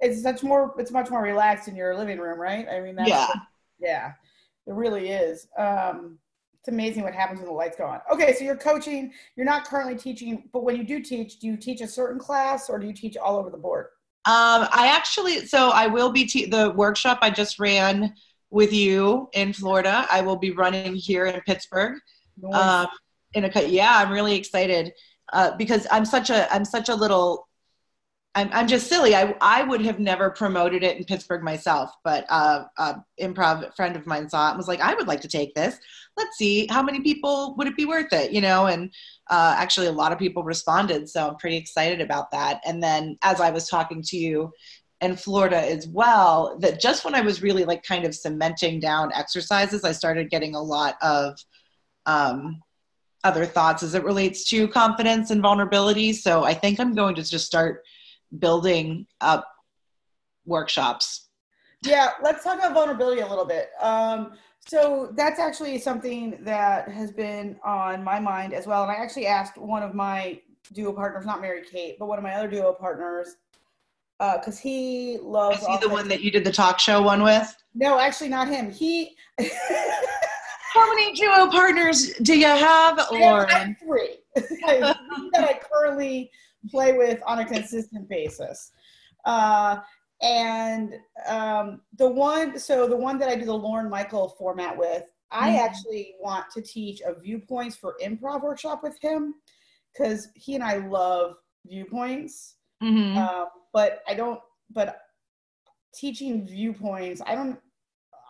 it's 0.00 0.22
much 0.22 0.42
more 0.42 0.74
it's 0.78 0.90
much 0.90 1.10
more 1.10 1.22
relaxed 1.22 1.68
in 1.68 1.76
your 1.76 1.96
living 1.96 2.18
room, 2.18 2.40
right? 2.40 2.66
I 2.68 2.80
mean, 2.80 2.96
that's 2.96 3.10
yeah, 3.10 3.28
yeah, 3.78 4.12
it 4.66 4.74
really 4.74 5.10
is. 5.10 5.46
Um, 5.56 6.18
it's 6.58 6.68
amazing 6.68 7.02
what 7.02 7.14
happens 7.14 7.40
when 7.40 7.48
the 7.48 7.54
lights 7.54 7.76
go 7.76 7.84
on. 7.84 8.00
Okay, 8.10 8.32
so 8.34 8.42
you're 8.42 8.56
coaching. 8.56 9.12
You're 9.36 9.44
not 9.44 9.66
currently 9.66 9.96
teaching, 9.96 10.48
but 10.50 10.64
when 10.64 10.76
you 10.76 10.84
do 10.84 11.00
teach, 11.00 11.38
do 11.38 11.46
you 11.46 11.58
teach 11.58 11.82
a 11.82 11.86
certain 11.86 12.18
class 12.18 12.70
or 12.70 12.78
do 12.78 12.86
you 12.86 12.94
teach 12.94 13.18
all 13.18 13.36
over 13.36 13.50
the 13.50 13.58
board? 13.58 13.88
Um, 14.26 14.66
I 14.72 14.88
actually, 14.90 15.44
so 15.44 15.68
I 15.68 15.86
will 15.88 16.10
be 16.10 16.24
te- 16.24 16.46
the 16.46 16.70
workshop 16.70 17.18
I 17.20 17.28
just 17.28 17.58
ran 17.58 18.14
with 18.54 18.72
you 18.72 19.28
in 19.32 19.52
Florida. 19.52 20.06
I 20.10 20.20
will 20.20 20.36
be 20.36 20.52
running 20.52 20.94
here 20.94 21.26
in 21.26 21.40
Pittsburgh. 21.40 21.98
Nice. 22.40 22.54
Um, 22.54 22.86
in 23.34 23.44
a 23.44 23.62
yeah, 23.66 23.96
I'm 23.96 24.12
really 24.12 24.36
excited 24.36 24.92
uh, 25.32 25.56
because 25.56 25.88
I'm 25.90 26.04
such 26.04 26.30
a 26.30 26.52
I'm 26.54 26.64
such 26.64 26.88
a 26.88 26.94
little 26.94 27.48
I'm, 28.36 28.48
I'm 28.52 28.66
just 28.66 28.88
silly. 28.88 29.14
I, 29.14 29.34
I 29.40 29.62
would 29.62 29.80
have 29.82 30.00
never 30.00 30.30
promoted 30.30 30.82
it 30.82 30.96
in 30.96 31.04
Pittsburgh 31.04 31.42
myself, 31.42 31.92
but 32.02 32.26
uh, 32.28 32.64
a 32.78 32.96
improv 33.20 33.74
friend 33.76 33.94
of 33.94 34.06
mine 34.06 34.28
saw 34.28 34.48
it 34.48 34.50
and 34.50 34.58
was 34.58 34.66
like, 34.66 34.80
I 34.80 34.94
would 34.94 35.06
like 35.06 35.20
to 35.20 35.28
take 35.28 35.54
this. 35.54 35.78
Let's 36.16 36.36
see 36.36 36.66
how 36.68 36.82
many 36.82 37.00
people 37.00 37.54
would 37.56 37.68
it 37.68 37.76
be 37.76 37.84
worth 37.84 38.12
it, 38.12 38.32
you 38.32 38.40
know? 38.40 38.66
And 38.66 38.92
uh, 39.30 39.54
actually, 39.56 39.86
a 39.86 39.92
lot 39.92 40.10
of 40.10 40.18
people 40.18 40.42
responded, 40.42 41.08
so 41.08 41.28
I'm 41.28 41.36
pretty 41.36 41.56
excited 41.56 42.00
about 42.00 42.32
that. 42.32 42.60
And 42.66 42.82
then 42.82 43.18
as 43.22 43.40
I 43.40 43.50
was 43.50 43.68
talking 43.68 44.02
to 44.02 44.16
you 44.16 44.52
and 45.04 45.20
Florida 45.20 45.60
as 45.74 45.86
well, 45.88 46.56
that 46.60 46.80
just 46.80 47.04
when 47.04 47.14
I 47.14 47.20
was 47.20 47.42
really 47.42 47.64
like 47.64 47.82
kind 47.82 48.04
of 48.04 48.14
cementing 48.14 48.80
down 48.80 49.12
exercises, 49.12 49.84
I 49.84 49.92
started 49.92 50.30
getting 50.30 50.54
a 50.54 50.62
lot 50.62 50.96
of 51.02 51.38
um, 52.06 52.60
other 53.22 53.46
thoughts 53.46 53.82
as 53.82 53.94
it 53.94 54.04
relates 54.04 54.48
to 54.50 54.68
confidence 54.68 55.30
and 55.30 55.40
vulnerability. 55.40 56.12
So 56.12 56.44
I 56.44 56.54
think 56.54 56.80
I'm 56.80 56.94
going 56.94 57.14
to 57.14 57.22
just 57.22 57.46
start 57.46 57.82
building 58.38 59.06
up 59.20 59.46
workshops. 60.44 61.28
Yeah, 61.82 62.10
let's 62.22 62.42
talk 62.42 62.58
about 62.58 62.74
vulnerability 62.74 63.20
a 63.20 63.28
little 63.28 63.46
bit. 63.46 63.68
Um, 63.80 64.32
So 64.66 65.12
that's 65.14 65.38
actually 65.38 65.78
something 65.78 66.38
that 66.40 66.88
has 66.88 67.10
been 67.12 67.56
on 67.62 68.02
my 68.02 68.18
mind 68.18 68.54
as 68.54 68.66
well. 68.66 68.82
And 68.82 68.90
I 68.90 68.94
actually 68.94 69.26
asked 69.26 69.58
one 69.58 69.82
of 69.82 69.94
my 69.94 70.40
duo 70.72 70.92
partners, 70.92 71.26
not 71.26 71.42
Mary 71.42 71.62
Kate, 71.70 71.96
but 71.98 72.06
one 72.06 72.18
of 72.18 72.24
my 72.24 72.34
other 72.36 72.48
duo 72.48 72.72
partners, 72.72 73.36
because 74.18 74.58
uh, 74.58 74.62
he 74.62 75.18
loves. 75.20 75.60
Is 75.60 75.66
he 75.66 75.78
the 75.78 75.88
one 75.88 76.08
that 76.08 76.22
you 76.22 76.30
did 76.30 76.44
the 76.44 76.52
talk 76.52 76.78
show 76.78 77.02
one 77.02 77.22
with? 77.22 77.54
No, 77.74 77.98
actually 77.98 78.28
not 78.28 78.48
him. 78.48 78.70
He. 78.70 79.16
How 80.72 80.92
many 80.92 81.14
duo 81.14 81.48
partners 81.50 82.14
do 82.22 82.36
you 82.36 82.46
have, 82.46 83.00
Lauren? 83.12 83.48
I 83.48 83.58
have 83.58 83.76
three 83.84 84.16
that 84.34 85.44
I 85.44 85.60
currently 85.72 86.32
play 86.68 86.94
with 86.94 87.20
on 87.24 87.38
a 87.38 87.44
consistent 87.44 88.08
basis. 88.08 88.72
Uh, 89.24 89.78
and 90.20 90.94
um, 91.26 91.80
the 91.98 92.08
one, 92.08 92.58
so 92.58 92.88
the 92.88 92.96
one 92.96 93.18
that 93.18 93.28
I 93.28 93.36
do 93.36 93.44
the 93.44 93.54
Lauren 93.54 93.88
Michael 93.88 94.34
format 94.38 94.76
with, 94.76 95.04
I 95.30 95.50
mm-hmm. 95.50 95.64
actually 95.64 96.14
want 96.20 96.46
to 96.54 96.62
teach 96.62 97.02
a 97.02 97.14
viewpoints 97.14 97.76
for 97.76 97.94
improv 98.02 98.42
workshop 98.42 98.82
with 98.82 98.98
him 99.00 99.34
because 99.92 100.28
he 100.34 100.54
and 100.54 100.64
I 100.64 100.78
love 100.78 101.36
viewpoints. 101.66 102.56
Mm-hmm. 102.82 103.18
Um, 103.18 103.46
but 103.74 104.02
I 104.08 104.14
don't, 104.14 104.40
but 104.70 105.00
teaching 105.92 106.46
viewpoints, 106.46 107.20
I 107.26 107.34
don't, 107.34 107.58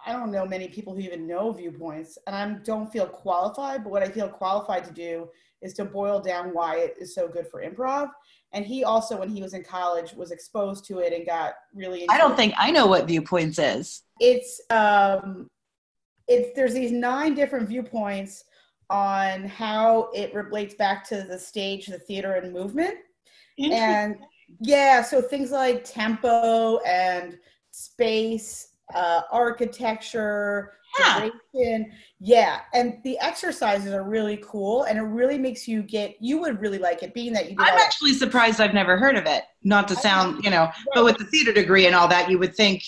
I 0.07 0.13
don't 0.13 0.33
know 0.33 0.45
many 0.45 0.69
people 0.69 0.95
who 0.95 1.01
even 1.01 1.27
know 1.29 1.53
viewpoints, 1.53 2.19
and 2.27 2.35
I 2.35 2.59
don't 2.65 2.93
feel 2.93 3.07
qualified. 3.07 3.85
But 3.85 3.91
what 3.91 4.03
I 4.03 4.09
feel 4.09 4.29
qualified 4.29 4.85
to 4.85 4.93
do 4.93 5.29
is 5.63 5.73
to 5.75 5.85
boil 5.85 6.21
down 6.21 6.53
why 6.53 6.79
it 6.79 6.97
is 7.01 7.15
so 7.15 7.29
good 7.29 7.47
for 7.47 7.63
improv. 7.63 8.11
And 8.53 8.65
he 8.67 8.85
also, 8.85 9.19
when 9.19 9.29
he 9.29 9.43
was 9.43 9.55
in 9.55 9.65
college, 9.65 10.13
was 10.15 10.31
exposed 10.31 10.85
to 10.87 10.99
it 10.99 11.13
and 11.13 11.25
got 11.25 11.55
really. 11.75 12.07
I 12.09 12.19
don't 12.19 12.33
it. 12.33 12.37
think 12.37 12.55
I 12.59 12.71
know 12.71 12.87
what 12.87 13.07
viewpoints 13.07 13.59
is. 13.59 14.03
It's 14.21 14.61
um, 14.71 15.49
it's 16.27 16.55
there's 16.57 16.75
these 16.75 16.93
nine 16.93 17.35
different 17.35 17.69
viewpoints 17.69 18.45
on 18.91 19.45
how 19.45 20.11
it 20.15 20.35
relates 20.35 20.75
back 20.75 21.07
to 21.09 21.23
the 21.23 21.39
stage, 21.39 21.87
the 21.87 21.99
theater, 21.99 22.35
and 22.35 22.53
movement. 22.53 22.95
And 23.59 24.17
yeah, 24.61 25.03
so 25.03 25.21
things 25.21 25.51
like 25.51 25.85
tempo 25.85 26.79
and 26.79 27.39
space 27.71 28.69
uh, 28.95 29.23
architecture, 29.31 30.75
yeah. 30.99 31.29
duration. 31.53 31.93
Yeah, 32.21 32.61
and 32.73 32.99
the 33.05 33.19
exercises 33.19 33.93
are 33.93 34.03
really 34.03 34.43
cool, 34.45 34.85
and 34.85 34.99
it 34.99 35.03
really 35.03 35.39
makes 35.39 35.67
you 35.67 35.83
get. 35.83 36.17
You 36.21 36.39
would 36.41 36.61
really 36.61 36.79
like 36.79 37.03
it, 37.03 37.15
being 37.15 37.33
that 37.33 37.51
you. 37.51 37.57
I'm 37.59 37.79
actually 37.79 38.13
it. 38.13 38.19
surprised 38.19 38.61
I've 38.61 38.75
never 38.75 38.97
heard 38.97 39.17
of 39.17 39.27
it. 39.27 39.45
Not 39.63 39.89
to 39.89 39.97
sound, 39.97 40.45
you 40.45 40.51
know, 40.51 40.65
right. 40.65 40.75
but 40.95 41.05
with 41.05 41.19
the 41.19 41.25
theater 41.25 41.53
degree 41.53 41.87
and 41.87 41.95
all 41.95 42.09
that, 42.09 42.31
you 42.31 42.39
would 42.39 42.55
think 42.55 42.83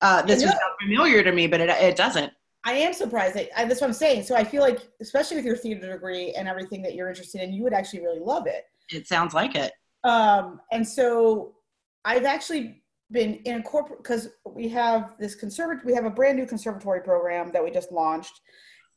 uh, 0.00 0.22
this 0.22 0.42
was 0.42 0.54
familiar 0.80 1.22
to 1.22 1.32
me, 1.32 1.46
but 1.46 1.60
it 1.60 1.70
it 1.70 1.96
doesn't. 1.96 2.32
I 2.64 2.72
am 2.72 2.92
surprised. 2.92 3.36
I, 3.36 3.64
that's 3.64 3.80
what 3.80 3.86
I'm 3.86 3.92
saying. 3.92 4.24
So 4.24 4.34
I 4.34 4.42
feel 4.42 4.60
like, 4.60 4.80
especially 5.00 5.36
with 5.36 5.46
your 5.46 5.56
theater 5.56 5.92
degree 5.92 6.34
and 6.34 6.48
everything 6.48 6.82
that 6.82 6.96
you're 6.96 7.08
interested 7.08 7.40
in, 7.40 7.52
you 7.52 7.62
would 7.62 7.72
actually 7.72 8.00
really 8.00 8.18
love 8.18 8.48
it. 8.48 8.64
It 8.90 9.06
sounds 9.06 9.34
like 9.34 9.54
it. 9.54 9.72
Um, 10.06 10.60
and 10.70 10.86
so 10.86 11.56
I've 12.04 12.24
actually 12.24 12.82
been 13.10 13.34
in 13.44 13.60
a 13.60 13.62
corporate 13.62 14.02
because 14.02 14.28
we 14.44 14.68
have 14.68 15.14
this 15.18 15.34
conservatory 15.34 15.84
we 15.84 15.94
have 15.94 16.04
a 16.04 16.10
brand 16.10 16.38
new 16.38 16.46
conservatory 16.46 17.00
program 17.00 17.50
that 17.52 17.62
we 17.62 17.70
just 17.70 17.92
launched. 17.92 18.40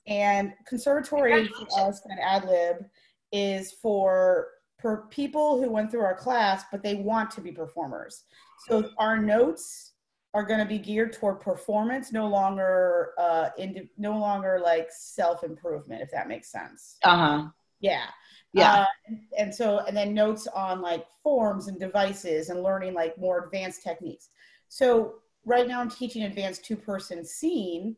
And 0.08 0.54
conservatory 0.68 1.48
for 1.48 1.88
us 1.88 2.02
and 2.06 2.20
ad 2.20 2.46
lib 2.46 2.86
is 3.32 3.72
for 3.72 4.48
for 4.80 5.08
people 5.10 5.62
who 5.62 5.70
went 5.70 5.92
through 5.92 6.02
our 6.02 6.16
class 6.16 6.64
but 6.72 6.84
they 6.84 6.96
want 6.96 7.32
to 7.32 7.42
be 7.42 7.52
performers. 7.52 8.24
So 8.68 8.90
our 8.98 9.18
notes 9.18 9.94
are 10.36 10.44
going 10.44 10.60
to 10.60 10.66
be 10.66 10.78
geared 10.78 11.14
toward 11.14 11.40
performance 11.40 12.12
no 12.12 12.28
longer 12.28 13.14
uh 13.18 13.50
in 13.58 13.90
no 13.98 14.18
longer 14.18 14.60
like 14.64 14.90
self 14.92 15.44
improvement 15.44 16.02
if 16.02 16.12
that 16.12 16.28
makes 16.28 16.52
sense. 16.52 16.98
Uh-huh. 17.04 17.48
Yeah 17.80 18.06
yeah. 18.54 18.74
Uh, 18.74 18.86
and, 19.08 19.20
and 19.38 19.56
so 19.56 19.80
and 19.80 19.96
then 19.96 20.14
notes 20.14 20.48
on 20.48 20.82
like 20.82 21.06
forms 21.24 21.68
and 21.68 21.80
devices 21.80 22.50
and 22.50 22.64
learning 22.64 22.94
like 22.94 23.18
more 23.18 23.46
advanced 23.46 23.84
techniques. 23.84 24.30
So 24.68 25.16
right 25.46 25.68
now 25.68 25.82
i'm 25.82 25.90
teaching 25.90 26.24
advanced 26.24 26.66
two 26.66 26.76
person 26.76 27.26
scene 27.26 27.96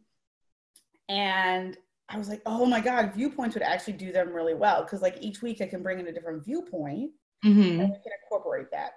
and 1.09 1.77
i 2.09 2.17
was 2.17 2.29
like 2.29 2.41
oh 2.45 2.65
my 2.65 2.79
god 2.79 3.13
viewpoints 3.13 3.55
would 3.55 3.63
actually 3.63 3.93
do 3.93 4.11
them 4.11 4.29
really 4.29 4.53
well 4.53 4.83
because 4.83 5.01
like 5.01 5.17
each 5.21 5.41
week 5.41 5.61
i 5.61 5.67
can 5.67 5.83
bring 5.83 5.99
in 5.99 6.07
a 6.07 6.11
different 6.11 6.43
viewpoint 6.43 7.11
mm-hmm. 7.43 7.61
and 7.61 7.79
we 7.79 7.97
can 8.03 8.11
incorporate 8.23 8.69
that. 8.71 8.93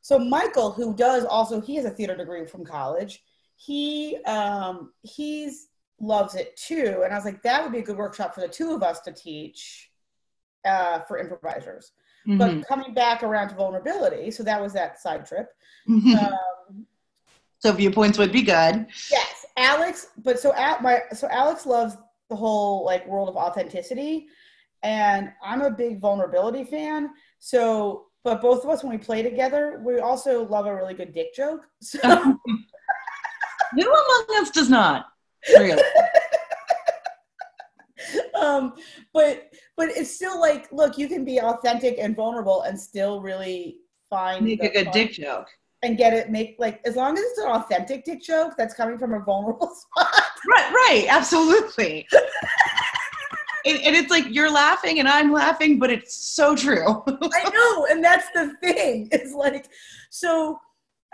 So 0.00 0.18
michael 0.18 0.72
who 0.72 0.94
does 0.94 1.24
also 1.24 1.60
he 1.60 1.76
has 1.76 1.84
a 1.84 1.90
theater 1.90 2.16
degree 2.16 2.44
from 2.46 2.64
college 2.64 3.22
he 3.56 4.16
um 4.24 4.92
he's 5.02 5.68
loves 6.00 6.34
it 6.34 6.56
too 6.56 7.02
and 7.04 7.12
i 7.12 7.16
was 7.16 7.24
like 7.24 7.40
that 7.42 7.62
would 7.62 7.72
be 7.72 7.78
a 7.78 7.82
good 7.82 7.96
workshop 7.96 8.34
for 8.34 8.40
the 8.40 8.48
two 8.48 8.72
of 8.72 8.82
us 8.82 9.00
to 9.02 9.12
teach 9.12 9.91
uh, 10.64 11.00
for 11.00 11.18
improvisers. 11.18 11.92
Mm-hmm. 12.26 12.38
But 12.38 12.66
coming 12.68 12.94
back 12.94 13.22
around 13.22 13.48
to 13.48 13.54
vulnerability, 13.54 14.30
so 14.30 14.42
that 14.42 14.60
was 14.60 14.72
that 14.74 15.00
side 15.00 15.26
trip. 15.26 15.48
Mm-hmm. 15.88 16.16
Um, 16.16 16.86
so 17.58 17.72
viewpoints 17.72 18.18
would 18.18 18.32
be 18.32 18.42
good. 18.42 18.86
Yes, 19.10 19.46
Alex. 19.56 20.08
But 20.18 20.38
so 20.38 20.54
at 20.54 20.82
my 20.82 21.02
so 21.12 21.28
Alex 21.30 21.66
loves 21.66 21.96
the 22.28 22.36
whole 22.36 22.84
like 22.84 23.06
world 23.06 23.28
of 23.28 23.36
authenticity, 23.36 24.26
and 24.82 25.32
I'm 25.42 25.62
a 25.62 25.70
big 25.70 26.00
vulnerability 26.00 26.64
fan. 26.64 27.10
So, 27.40 28.06
but 28.22 28.40
both 28.40 28.64
of 28.64 28.70
us 28.70 28.84
when 28.84 28.92
we 28.92 28.98
play 28.98 29.22
together, 29.22 29.82
we 29.84 29.98
also 29.98 30.46
love 30.46 30.66
a 30.66 30.74
really 30.74 30.94
good 30.94 31.12
dick 31.12 31.34
joke. 31.34 31.66
So. 31.80 31.98
Who 33.74 33.80
among 33.80 34.42
us 34.42 34.50
does 34.50 34.68
not? 34.68 35.06
Really. 35.48 35.82
um, 38.42 38.74
but 39.14 39.50
but 39.76 39.88
it's 39.88 40.14
still 40.14 40.38
like, 40.40 40.70
look, 40.72 40.98
you 40.98 41.08
can 41.08 41.24
be 41.24 41.40
authentic 41.40 41.96
and 41.98 42.14
vulnerable 42.16 42.62
and 42.62 42.78
still 42.78 43.20
really 43.20 43.78
find 44.10 44.44
make 44.44 44.62
a 44.62 44.68
good 44.68 44.90
dick 44.92 45.12
joke 45.12 45.48
and 45.82 45.96
get 45.96 46.12
it 46.12 46.30
make 46.30 46.56
like 46.58 46.80
as 46.84 46.96
long 46.96 47.16
as 47.16 47.24
it's 47.24 47.38
an 47.38 47.48
authentic 47.48 48.04
dick 48.04 48.22
joke 48.22 48.54
that's 48.58 48.74
coming 48.74 48.98
from 48.98 49.14
a 49.14 49.20
vulnerable 49.20 49.74
spot. 49.74 50.24
Right, 50.50 50.72
right, 50.72 51.06
absolutely. 51.08 52.06
and, 53.64 53.78
and, 53.78 53.96
it's 53.96 54.10
like 54.10 54.26
you're 54.28 54.50
laughing 54.50 54.98
and 54.98 55.08
I'm 55.08 55.32
laughing, 55.32 55.78
but 55.78 55.90
it's 55.90 56.14
so 56.14 56.56
true. 56.56 57.02
I 57.06 57.50
know, 57.50 57.86
and 57.90 58.04
that's 58.04 58.26
the 58.34 58.54
thing. 58.60 59.08
It's 59.12 59.32
like 59.32 59.68
so 60.10 60.58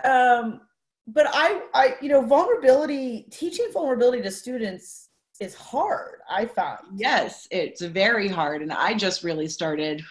um 0.03 0.61
but 1.07 1.27
I 1.29 1.61
I 1.73 1.95
you 2.01 2.09
know 2.09 2.21
vulnerability 2.21 3.27
teaching 3.31 3.67
vulnerability 3.73 4.21
to 4.23 4.31
students 4.31 5.08
is 5.39 5.55
hard 5.55 6.19
i 6.29 6.45
found. 6.45 6.79
Yes 6.95 7.47
it's 7.51 7.81
very 7.81 8.27
hard 8.27 8.61
and 8.61 8.71
i 8.71 8.93
just 8.93 9.23
really 9.23 9.47
started 9.47 10.01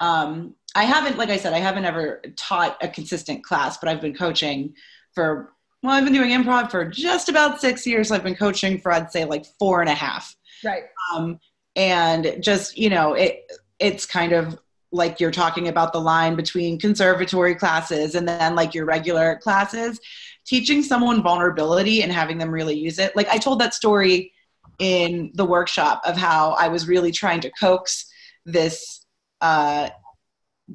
um, 0.00 0.54
i 0.74 0.84
haven't 0.84 1.18
like 1.18 1.30
i 1.30 1.36
said 1.36 1.52
i 1.52 1.58
haven't 1.58 1.84
ever 1.84 2.22
taught 2.36 2.76
a 2.82 2.88
consistent 2.88 3.44
class 3.44 3.78
but 3.78 3.88
i've 3.88 4.00
been 4.00 4.14
coaching 4.14 4.74
for 5.14 5.52
well 5.82 5.92
i've 5.92 6.04
been 6.04 6.12
doing 6.12 6.30
improv 6.30 6.70
for 6.70 6.84
just 6.84 7.28
about 7.28 7.60
six 7.60 7.86
years. 7.86 8.10
I've 8.10 8.24
been 8.24 8.34
coaching 8.34 8.80
for 8.80 8.92
i'd 8.92 9.12
say 9.12 9.24
like 9.24 9.46
four 9.58 9.80
and 9.80 9.90
a 9.90 9.94
half. 9.94 10.34
Right. 10.64 10.84
Um, 11.14 11.40
and 11.76 12.36
just 12.40 12.76
you 12.76 12.90
know 12.90 13.14
it 13.14 13.50
it's 13.78 14.06
kind 14.06 14.32
of 14.32 14.58
like 14.92 15.18
you're 15.18 15.30
talking 15.30 15.68
about 15.68 15.92
the 15.92 15.98
line 15.98 16.36
between 16.36 16.78
conservatory 16.78 17.54
classes 17.54 18.14
and 18.14 18.28
then 18.28 18.54
like 18.54 18.74
your 18.74 18.84
regular 18.84 19.36
classes 19.36 19.98
teaching 20.44 20.82
someone 20.82 21.22
vulnerability 21.22 22.02
and 22.02 22.12
having 22.12 22.38
them 22.38 22.50
really 22.50 22.74
use 22.74 22.98
it. 22.98 23.14
Like 23.14 23.28
I 23.28 23.38
told 23.38 23.60
that 23.60 23.74
story 23.74 24.32
in 24.78 25.30
the 25.34 25.44
workshop 25.44 26.02
of 26.04 26.16
how 26.16 26.52
I 26.52 26.68
was 26.68 26.88
really 26.88 27.12
trying 27.12 27.40
to 27.42 27.50
coax 27.50 28.06
this 28.44 29.04
uh, 29.40 29.90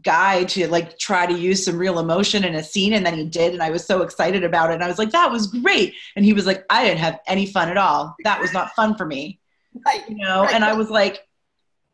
guy 0.04 0.44
to 0.46 0.68
like 0.68 0.98
try 0.98 1.26
to 1.26 1.34
use 1.34 1.66
some 1.66 1.78
real 1.78 2.00
emotion 2.00 2.44
in 2.44 2.56
a 2.56 2.64
scene 2.64 2.94
and 2.94 3.06
then 3.06 3.16
he 3.16 3.26
did 3.26 3.54
and 3.54 3.64
I 3.64 3.72
was 3.72 3.86
so 3.86 4.02
excited 4.02 4.44
about 4.44 4.70
it 4.70 4.76
and 4.76 4.84
I 4.84 4.88
was 4.88 5.00
like 5.00 5.12
that 5.12 5.32
was 5.32 5.48
great. 5.48 5.94
And 6.16 6.24
he 6.24 6.34
was 6.34 6.46
like 6.46 6.66
I 6.70 6.86
didn't 6.86 7.00
have 7.00 7.20
any 7.28 7.46
fun 7.46 7.70
at 7.70 7.78
all. 7.78 8.16
That 8.24 8.40
was 8.40 8.54
not 8.54 8.74
fun 8.76 8.96
for 8.96 9.06
me. 9.06 9.40
Right, 9.86 10.08
you 10.08 10.16
know 10.16 10.44
right. 10.44 10.54
and 10.54 10.64
I 10.64 10.74
was 10.74 10.90
like 10.90 11.26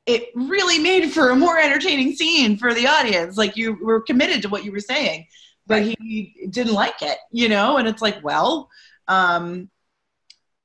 it 0.06 0.30
really 0.36 0.80
made 0.80 1.12
for 1.12 1.30
a 1.30 1.36
more 1.36 1.58
entertaining 1.58 2.14
scene 2.14 2.58
for 2.58 2.74
the 2.74 2.88
audience. 2.88 3.38
Like 3.38 3.56
you 3.56 3.78
were 3.82 4.02
committed 4.02 4.42
to 4.42 4.50
what 4.50 4.66
you 4.66 4.72
were 4.72 4.82
saying 4.82 5.28
but 5.66 5.84
he 5.84 6.48
didn't 6.50 6.74
like 6.74 7.02
it, 7.02 7.18
you 7.32 7.50
know, 7.50 7.78
and 7.78 7.88
it's 7.88 8.02
like, 8.02 8.24
well, 8.24 8.70
um, 9.08 9.70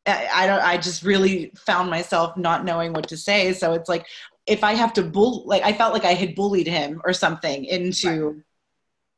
I, 0.06 0.28
I 0.34 0.46
don't, 0.46 0.62
I 0.62 0.76
just 0.76 1.02
really 1.02 1.52
found 1.56 1.90
myself 1.90 2.36
not 2.36 2.64
knowing 2.64 2.92
what 2.92 3.08
to 3.08 3.16
say. 3.16 3.52
So 3.52 3.74
it's 3.74 3.88
like, 3.88 4.06
if 4.46 4.64
I 4.64 4.74
have 4.74 4.92
to 4.94 5.02
bull, 5.02 5.44
like 5.46 5.62
I 5.62 5.72
felt 5.72 5.92
like 5.92 6.04
I 6.04 6.14
had 6.14 6.34
bullied 6.34 6.66
him 6.66 7.00
or 7.04 7.12
something 7.12 7.64
into 7.64 8.28
right. 8.28 8.36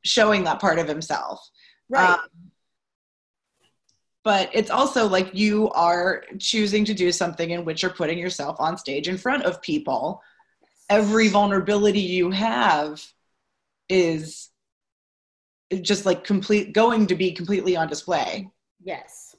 showing 0.04 0.44
that 0.44 0.60
part 0.60 0.78
of 0.78 0.88
himself. 0.88 1.49
Right. 1.88 2.10
Um, 2.10 2.20
but 4.22 4.50
it's 4.52 4.70
also 4.70 5.08
like 5.08 5.34
you 5.34 5.70
are 5.70 6.25
choosing 6.38 6.84
to 6.84 6.94
do 6.94 7.10
something 7.10 7.50
in 7.50 7.64
which 7.64 7.82
you're 7.82 7.90
putting 7.90 8.18
yourself 8.18 8.56
on 8.60 8.76
stage 8.76 9.08
in 9.08 9.16
front 9.16 9.44
of 9.44 9.62
people. 9.62 10.20
Every 10.90 11.28
vulnerability 11.28 12.00
you 12.00 12.30
have 12.30 13.02
is 13.88 14.50
just 15.82 16.06
like 16.06 16.24
complete 16.24 16.72
going 16.72 17.06
to 17.06 17.14
be 17.14 17.32
completely 17.32 17.76
on 17.76 17.88
display. 17.88 18.50
Yes. 18.82 19.36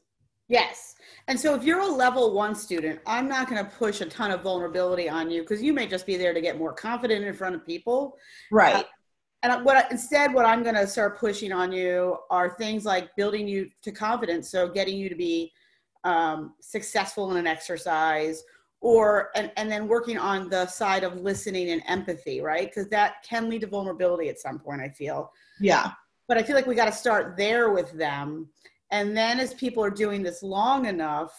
Yes. 0.47 0.95
And 1.27 1.39
so 1.39 1.55
if 1.55 1.63
you're 1.63 1.79
a 1.79 1.88
level 1.88 2.33
one 2.33 2.55
student, 2.55 3.00
I'm 3.05 3.27
not 3.27 3.50
going 3.50 3.63
to 3.63 3.69
push 3.69 4.01
a 4.01 4.05
ton 4.05 4.31
of 4.31 4.41
vulnerability 4.41 5.07
on 5.07 5.29
you 5.29 5.41
because 5.41 5.61
you 5.61 5.71
may 5.73 5.88
just 5.88 6.05
be 6.05 6.17
there 6.17 6.33
to 6.33 6.41
get 6.41 6.57
more 6.57 6.73
confident 6.73 7.25
in 7.25 7.33
front 7.33 7.55
of 7.55 7.65
people. 7.65 8.17
Right. 8.51 8.75
Uh, 8.75 8.83
and 9.43 9.65
what 9.65 9.89
instead, 9.91 10.33
what 10.33 10.45
I'm 10.45 10.61
going 10.61 10.75
to 10.75 10.85
start 10.85 11.19
pushing 11.19 11.51
on 11.51 11.71
you 11.71 12.17
are 12.29 12.55
things 12.57 12.85
like 12.85 13.15
building 13.15 13.47
you 13.47 13.69
to 13.81 13.91
confidence. 13.91 14.50
So 14.50 14.67
getting 14.67 14.97
you 14.97 15.09
to 15.09 15.15
be 15.15 15.51
um, 16.03 16.53
successful 16.59 17.31
in 17.31 17.38
an 17.38 17.47
exercise 17.47 18.43
or 18.81 19.29
and, 19.35 19.51
and 19.57 19.71
then 19.71 19.88
working 19.88 20.17
on 20.17 20.50
the 20.50 20.65
side 20.65 21.03
of 21.03 21.21
listening 21.21 21.69
and 21.69 21.83
empathy 21.88 22.41
right 22.41 22.67
because 22.67 22.89
that 22.89 23.23
can 23.23 23.47
lead 23.47 23.61
to 23.61 23.67
vulnerability 23.67 24.27
at 24.27 24.39
some 24.39 24.57
point 24.57 24.81
i 24.81 24.89
feel 24.89 25.31
yeah 25.59 25.91
but 26.28 26.38
i 26.38 26.44
feel 26.44 26.56
like 26.56 26.68
we 26.68 26.75
got 26.75 26.86
to 26.86 26.92
start 26.92 27.36
there 27.38 27.72
with 27.72 27.92
them. 27.94 28.50
And 28.94 29.16
then 29.16 29.40
as 29.40 29.54
people 29.54 29.82
are 29.84 29.90
doing 29.90 30.22
this 30.22 30.44
long 30.44 30.86
enough 30.86 31.34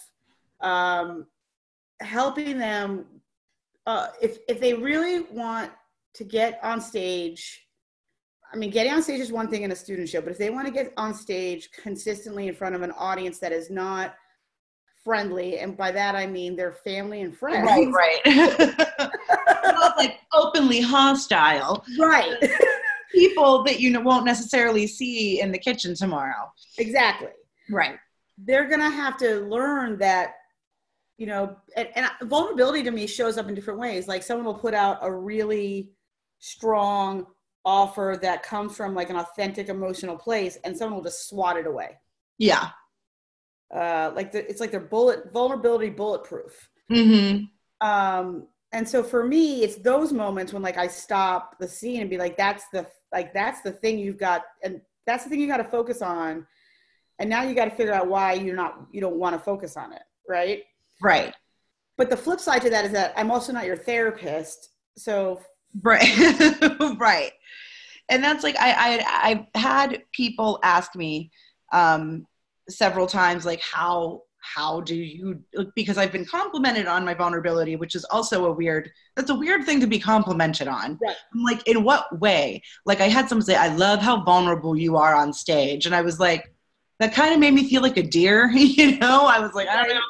um, 0.63 1.27
helping 2.01 2.59
them 2.59 3.05
uh, 3.87 4.09
if 4.21 4.39
if 4.49 4.61
they 4.61 4.75
really 4.75 5.21
want 5.33 5.71
to 6.15 6.25
get 6.25 6.59
on 6.63 6.81
stage 6.81 7.67
i 8.53 8.57
mean 8.57 8.71
getting 8.71 8.93
on 8.93 9.03
stage 9.03 9.21
is 9.21 9.33
one 9.33 9.49
thing 9.49 9.63
in 9.63 9.73
a 9.73 9.77
student 9.77 10.09
show 10.09 10.21
but 10.21 10.31
if 10.31 10.39
they 10.39 10.51
want 10.51 10.67
to 10.67 10.73
get 10.73 10.93
on 10.97 11.15
stage 11.15 11.71
consistently 11.73 12.49
in 12.49 12.55
front 12.55 12.75
of 12.75 12.83
an 12.83 12.93
audience 12.93 13.39
that 13.39 13.51
is 13.51 13.71
not 13.71 14.15
friendly 15.03 15.59
and 15.59 15.77
by 15.77 15.91
that 15.91 16.15
i 16.15 16.27
mean 16.27 16.55
their 16.55 16.73
family 16.73 17.23
and 17.23 17.37
friends. 17.37 17.67
Right 17.67 17.89
right. 17.93 18.21
Not 19.65 19.97
like 19.97 20.21
openly 20.33 20.81
hostile. 20.81 21.85
Right 21.99 22.37
people 23.13 23.63
that 23.65 23.81
you 23.81 24.01
won't 24.01 24.25
necessarily 24.25 24.87
see 24.87 25.41
in 25.41 25.53
the 25.53 25.59
kitchen 25.59 25.95
tomorrow. 25.95 26.53
Exactly. 26.79 27.29
Right. 27.71 27.99
They're 28.39 28.69
gonna 28.69 28.91
have 28.91 29.17
to 29.19 29.41
learn 29.41 29.99
that 29.99 30.35
you 31.19 31.27
know 31.27 31.57
and, 31.77 31.89
and 31.95 32.11
vulnerability 32.23 32.83
to 32.83 32.91
me 32.91 33.07
shows 33.07 33.39
up 33.39 33.49
in 33.49 33.55
different 33.55 33.79
ways. 33.79 34.09
Like 34.09 34.23
someone 34.23 34.47
will 34.47 34.55
put 34.55 34.75
out 34.75 34.99
a 35.03 35.13
really 35.13 35.93
strong 36.39 37.27
offer 37.65 38.19
that 38.23 38.43
comes 38.43 38.77
from 38.77 38.95
like 38.95 39.11
an 39.11 39.17
authentic 39.17 39.69
emotional 39.69 40.17
place 40.17 40.59
and 40.65 40.77
someone 40.77 40.97
will 40.97 41.05
just 41.05 41.29
swat 41.29 41.57
it 41.57 41.67
away. 41.67 41.99
Yeah. 42.39 42.71
Uh 43.73 44.11
like 44.15 44.33
the, 44.33 44.49
it's 44.49 44.61
like 44.61 44.71
their 44.71 44.81
bullet 44.81 45.33
vulnerability 45.33 45.91
bulletproof. 45.91 46.69
Mm-hmm. 46.91 47.87
um 47.89 48.49
and 48.73 48.87
so 48.87 49.03
for 49.03 49.25
me 49.25 49.63
it's 49.63 49.77
those 49.77 50.13
moments 50.13 50.53
when 50.53 50.63
like 50.63 50.77
i 50.77 50.87
stop 50.87 51.57
the 51.59 51.69
scene 51.69 52.01
and 52.01 52.11
be 52.11 52.19
like 52.19 52.37
that's 52.37 52.65
the 52.73 52.87
like 53.13 53.35
that's 53.35 53.61
the 53.61 53.73
thing 53.73 53.99
you've 53.99 54.19
got 54.19 54.43
and 54.63 54.81
that's 55.07 55.25
the 55.25 55.31
thing 55.31 55.41
you 55.41 55.47
got 55.47 55.59
to 55.59 55.65
focus 55.65 56.03
on. 56.03 56.47
And 57.19 57.29
now 57.29 57.43
you 57.43 57.55
got 57.55 57.67
to 57.67 57.71
figure 57.71 57.93
out 57.93 58.09
why 58.09 58.33
you're 58.33 58.57
not 58.57 58.87
you 58.91 59.01
don't 59.01 59.17
want 59.17 59.35
to 59.35 59.39
focus 59.39 59.77
on 59.77 59.93
it 59.93 60.03
right? 60.29 60.63
Right. 61.01 61.35
But 61.97 62.11
the 62.11 62.17
flip 62.17 62.41
side 62.41 62.63
to 62.63 62.71
that 62.71 62.85
is 62.85 62.93
that 62.93 63.13
i'm 63.17 63.31
also 63.31 63.53
not 63.53 63.67
your 63.67 63.77
therapist 63.77 64.71
so 64.97 65.41
right. 65.83 66.03
Right. 66.99 67.33
And 68.09 68.23
that's 68.23 68.43
like 68.43 68.57
i 68.59 68.73
i 68.73 69.31
i've 69.31 69.63
had 69.63 70.03
people 70.13 70.59
ask 70.63 70.97
me 70.97 71.31
um 71.73 72.27
several 72.69 73.07
times 73.07 73.45
like 73.45 73.61
how 73.61 74.23
how 74.43 74.81
do 74.81 74.95
you 74.95 75.41
because 75.75 75.97
i've 75.97 76.13
been 76.13 76.25
complimented 76.25 76.87
on 76.87 77.05
my 77.05 77.15
vulnerability 77.15 77.77
which 77.77 77.95
is 77.95 78.05
also 78.07 78.47
a 78.47 78.53
weird 78.53 78.91
that's 79.17 79.31
a 79.31 79.35
weird 79.35 79.65
thing 79.65 79.81
to 79.81 79.87
be 79.87 79.99
complimented 79.99 80.69
on. 80.69 80.99
Right. 81.03 81.17
i'm 81.33 81.43
like 81.43 81.67
in 81.69 81.85
what 81.85 82.19
way? 82.19 82.63
Like 82.85 83.01
i 83.01 83.09
had 83.09 83.29
someone 83.29 83.45
say 83.45 83.57
i 83.57 83.69
love 83.69 84.01
how 84.01 84.23
vulnerable 84.23 84.77
you 84.77 84.97
are 84.97 85.15
on 85.15 85.33
stage 85.33 85.87
and 85.87 85.95
i 85.95 86.03
was 86.03 86.19
like 86.19 86.53
that 86.99 87.15
kind 87.15 87.33
of 87.33 87.41
made 87.41 87.55
me 87.55 87.69
feel 87.69 87.83
like 87.83 87.97
a 87.97 88.03
deer 88.03 88.51
you 88.55 88.99
know? 88.99 89.27
I 89.27 89.39
was 89.39 89.55
like 89.55 89.69
i 89.69 89.77
don't 89.77 89.95
know 89.95 90.01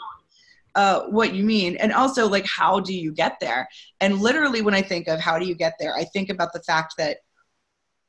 uh, 0.74 1.02
what 1.08 1.34
you 1.34 1.44
mean. 1.44 1.76
And 1.76 1.92
also 1.92 2.26
like 2.26 2.46
how 2.46 2.80
do 2.80 2.94
you 2.94 3.12
get 3.12 3.36
there? 3.40 3.68
And 4.00 4.20
literally 4.20 4.62
when 4.62 4.74
i 4.74 4.82
think 4.82 5.06
of 5.08 5.20
how 5.20 5.38
do 5.38 5.46
you 5.46 5.54
get 5.54 5.74
there 5.78 5.94
i 5.94 6.04
think 6.04 6.30
about 6.30 6.52
the 6.52 6.62
fact 6.62 6.94
that 6.98 7.18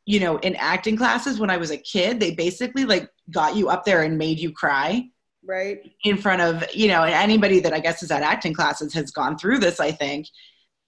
you 0.05 0.19
know 0.19 0.37
in 0.37 0.55
acting 0.55 0.97
classes 0.97 1.39
when 1.39 1.49
i 1.49 1.57
was 1.57 1.71
a 1.71 1.77
kid 1.77 2.19
they 2.19 2.31
basically 2.31 2.85
like 2.85 3.09
got 3.31 3.55
you 3.55 3.69
up 3.69 3.85
there 3.85 4.03
and 4.03 4.17
made 4.17 4.39
you 4.39 4.51
cry 4.51 5.03
right? 5.45 5.91
In 6.03 6.17
front 6.17 6.41
of 6.41 6.63
you 6.73 6.87
know 6.87 7.03
and 7.03 7.13
anybody 7.13 7.59
that 7.59 7.73
i 7.73 7.79
guess 7.79 8.01
is 8.01 8.11
at 8.11 8.23
acting 8.23 8.53
classes 8.53 8.93
has 8.93 9.11
gone 9.11 9.37
through 9.37 9.59
this 9.59 9.79
i 9.79 9.91
think 9.91 10.27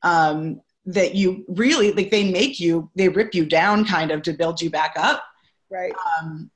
um 0.04 0.62
that 0.86 1.16
you 1.16 1.44
really 1.48 1.92
like 1.94 2.12
they 2.12 2.30
make 2.30 2.60
you 2.60 2.90
they 2.96 3.10
rip 3.10 3.34
you 3.34 3.46
down 3.46 3.86
kind 3.86 4.12
of 4.12 4.22
to 4.22 4.34
build 4.34 4.62
you 4.62 4.70
back 4.70 4.94
up. 4.98 5.24
Right. 5.70 5.94
Um 6.20 6.52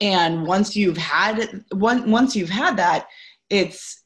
and 0.00 0.46
once 0.46 0.76
you've 0.76 0.98
had 0.98 1.64
one 1.72 2.10
once 2.10 2.36
you've 2.36 2.50
had 2.50 2.76
that 2.76 3.08
it's 3.48 4.04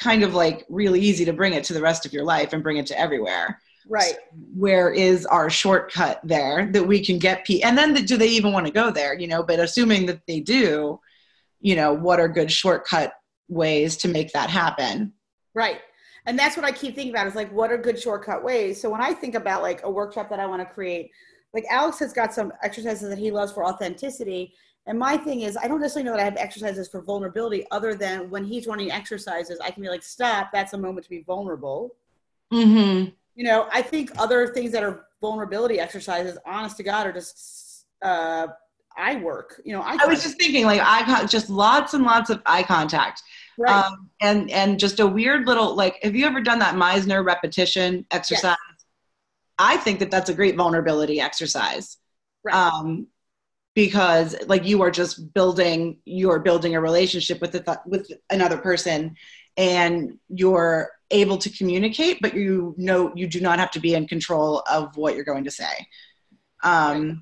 kind 0.00 0.22
of 0.22 0.34
like 0.34 0.64
really 0.68 1.00
easy 1.00 1.24
to 1.24 1.32
bring 1.32 1.52
it 1.52 1.64
to 1.64 1.72
the 1.72 1.80
rest 1.80 2.06
of 2.06 2.12
your 2.12 2.24
life 2.24 2.52
and 2.52 2.62
bring 2.62 2.76
it 2.76 2.86
to 2.86 2.98
everywhere. 2.98 3.58
Right. 3.88 4.14
So 4.14 4.18
where 4.54 4.90
is 4.90 5.26
our 5.26 5.50
shortcut 5.50 6.20
there 6.22 6.70
that 6.72 6.86
we 6.86 7.04
can 7.04 7.18
get 7.18 7.44
p 7.44 7.64
and 7.64 7.76
then 7.76 7.94
the, 7.94 8.02
do 8.02 8.16
they 8.16 8.28
even 8.28 8.52
want 8.52 8.66
to 8.66 8.72
go 8.72 8.92
there 8.92 9.18
you 9.18 9.26
know? 9.26 9.42
But 9.42 9.58
assuming 9.58 10.06
that 10.06 10.20
they 10.28 10.38
do 10.38 11.00
you 11.62 11.74
know 11.74 11.92
what 11.92 12.20
are 12.20 12.28
good 12.28 12.50
shortcut 12.50 13.14
ways 13.48 13.96
to 13.96 14.08
make 14.08 14.30
that 14.32 14.50
happen 14.50 15.12
right 15.54 15.80
and 16.26 16.38
that's 16.38 16.56
what 16.56 16.66
i 16.66 16.70
keep 16.70 16.94
thinking 16.94 17.12
about 17.12 17.26
is 17.26 17.34
like 17.34 17.50
what 17.52 17.72
are 17.72 17.78
good 17.78 17.98
shortcut 17.98 18.44
ways 18.44 18.80
so 18.80 18.90
when 18.90 19.00
i 19.00 19.12
think 19.12 19.34
about 19.34 19.62
like 19.62 19.80
a 19.84 19.90
workshop 19.90 20.28
that 20.28 20.38
i 20.38 20.46
want 20.46 20.60
to 20.60 20.74
create 20.74 21.10
like 21.54 21.64
alex 21.70 21.98
has 21.98 22.12
got 22.12 22.34
some 22.34 22.52
exercises 22.62 23.08
that 23.08 23.18
he 23.18 23.30
loves 23.30 23.52
for 23.52 23.64
authenticity 23.64 24.52
and 24.86 24.98
my 24.98 25.16
thing 25.16 25.42
is, 25.42 25.56
I 25.56 25.68
don't 25.68 25.80
necessarily 25.80 26.10
know 26.10 26.16
that 26.16 26.22
I 26.22 26.24
have 26.24 26.36
exercises 26.36 26.88
for 26.88 27.02
vulnerability 27.02 27.64
other 27.70 27.94
than 27.94 28.28
when 28.30 28.44
he's 28.44 28.66
running 28.66 28.90
exercises, 28.90 29.60
I 29.62 29.70
can 29.70 29.82
be 29.82 29.88
like, 29.88 30.02
stop, 30.02 30.50
that's 30.52 30.72
a 30.72 30.78
moment 30.78 31.04
to 31.04 31.10
be 31.10 31.22
vulnerable. 31.22 31.94
Mm-hmm. 32.52 33.10
You 33.34 33.44
know, 33.44 33.68
I 33.72 33.80
think 33.80 34.10
other 34.18 34.48
things 34.48 34.72
that 34.72 34.82
are 34.82 35.06
vulnerability 35.20 35.78
exercises, 35.78 36.36
honest 36.44 36.76
to 36.78 36.82
God, 36.82 37.06
are 37.06 37.12
just 37.12 37.86
uh, 38.02 38.48
eye 38.96 39.16
work. 39.16 39.60
You 39.64 39.72
know, 39.74 39.82
I, 39.82 39.96
I 40.00 40.06
was 40.06 40.22
just 40.22 40.38
thinking 40.38 40.64
like 40.64 40.80
eye 40.80 41.02
con- 41.04 41.28
just 41.28 41.50
lots 41.50 41.94
and 41.94 42.04
lots 42.04 42.30
of 42.30 42.42
eye 42.46 42.62
contact. 42.62 43.22
Right. 43.58 43.84
Um, 43.84 44.10
and 44.20 44.50
and 44.50 44.78
just 44.78 45.00
a 45.00 45.06
weird 45.06 45.46
little 45.46 45.74
like 45.76 46.02
have 46.02 46.14
you 46.14 46.26
ever 46.26 46.40
done 46.40 46.58
that 46.60 46.74
Meisner 46.74 47.24
repetition 47.24 48.06
exercise? 48.10 48.56
Yes. 48.68 48.84
I 49.58 49.76
think 49.76 49.98
that 50.00 50.10
that's 50.10 50.30
a 50.30 50.34
great 50.34 50.56
vulnerability 50.56 51.20
exercise. 51.20 51.98
Right. 52.44 52.54
Um, 52.54 53.08
because 53.74 54.36
like 54.46 54.66
you 54.66 54.82
are 54.82 54.90
just 54.90 55.32
building 55.32 55.98
you're 56.04 56.38
building 56.38 56.74
a 56.74 56.80
relationship 56.80 57.40
with 57.40 57.52
the, 57.52 57.80
with 57.86 58.10
another 58.30 58.58
person 58.58 59.16
and 59.56 60.18
you're 60.28 60.90
able 61.10 61.38
to 61.38 61.50
communicate 61.50 62.18
but 62.20 62.34
you 62.34 62.74
know 62.76 63.12
you 63.14 63.26
do 63.26 63.40
not 63.40 63.58
have 63.58 63.70
to 63.70 63.80
be 63.80 63.94
in 63.94 64.06
control 64.06 64.62
of 64.70 64.96
what 64.96 65.14
you're 65.14 65.24
going 65.24 65.44
to 65.44 65.50
say 65.50 65.86
um, 66.64 67.08
right. 67.08 67.16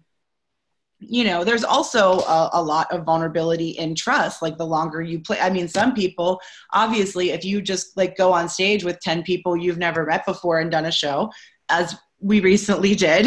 You 1.01 1.25
know 1.25 1.45
there's 1.45 1.65
also 1.65 2.21
a, 2.21 2.51
a, 2.53 2.63
lot 2.63 2.91
of 2.93 3.05
vulnerability 3.05 3.71
in 3.71 3.95
trust 3.95 4.43
like 4.43 4.59
the 4.59 4.67
longer 4.67 5.01
you 5.01 5.19
play 5.19 5.41
i 5.41 5.49
mean 5.49 5.67
some 5.67 5.95
people 5.95 6.39
obviously 6.75 7.31
if 7.31 7.43
you 7.43 7.63
just 7.63 7.97
like 7.97 8.17
go 8.19 8.33
on 8.33 8.49
stage 8.49 8.85
with 8.85 9.01
10 9.01 9.23
people 9.23 9.57
you've 9.57 9.79
never 9.79 10.05
met 10.05 10.27
before 10.27 10.61
and 10.61 10.71
done 10.71 10.85
a 10.85 10.93
show 10.93 11.31
as 11.71 11.97
we 12.21 12.41
recently 12.41 12.95
did. 12.97 13.27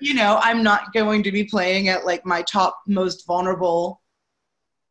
you 0.00 0.14
know, 0.14 0.38
I'm 0.42 0.62
not 0.62 0.92
going 0.92 1.22
to 1.22 1.32
be 1.32 1.44
playing 1.44 1.88
at 1.88 2.04
like 2.04 2.24
my 2.24 2.42
top 2.42 2.78
most 2.86 3.26
vulnerable 3.26 4.00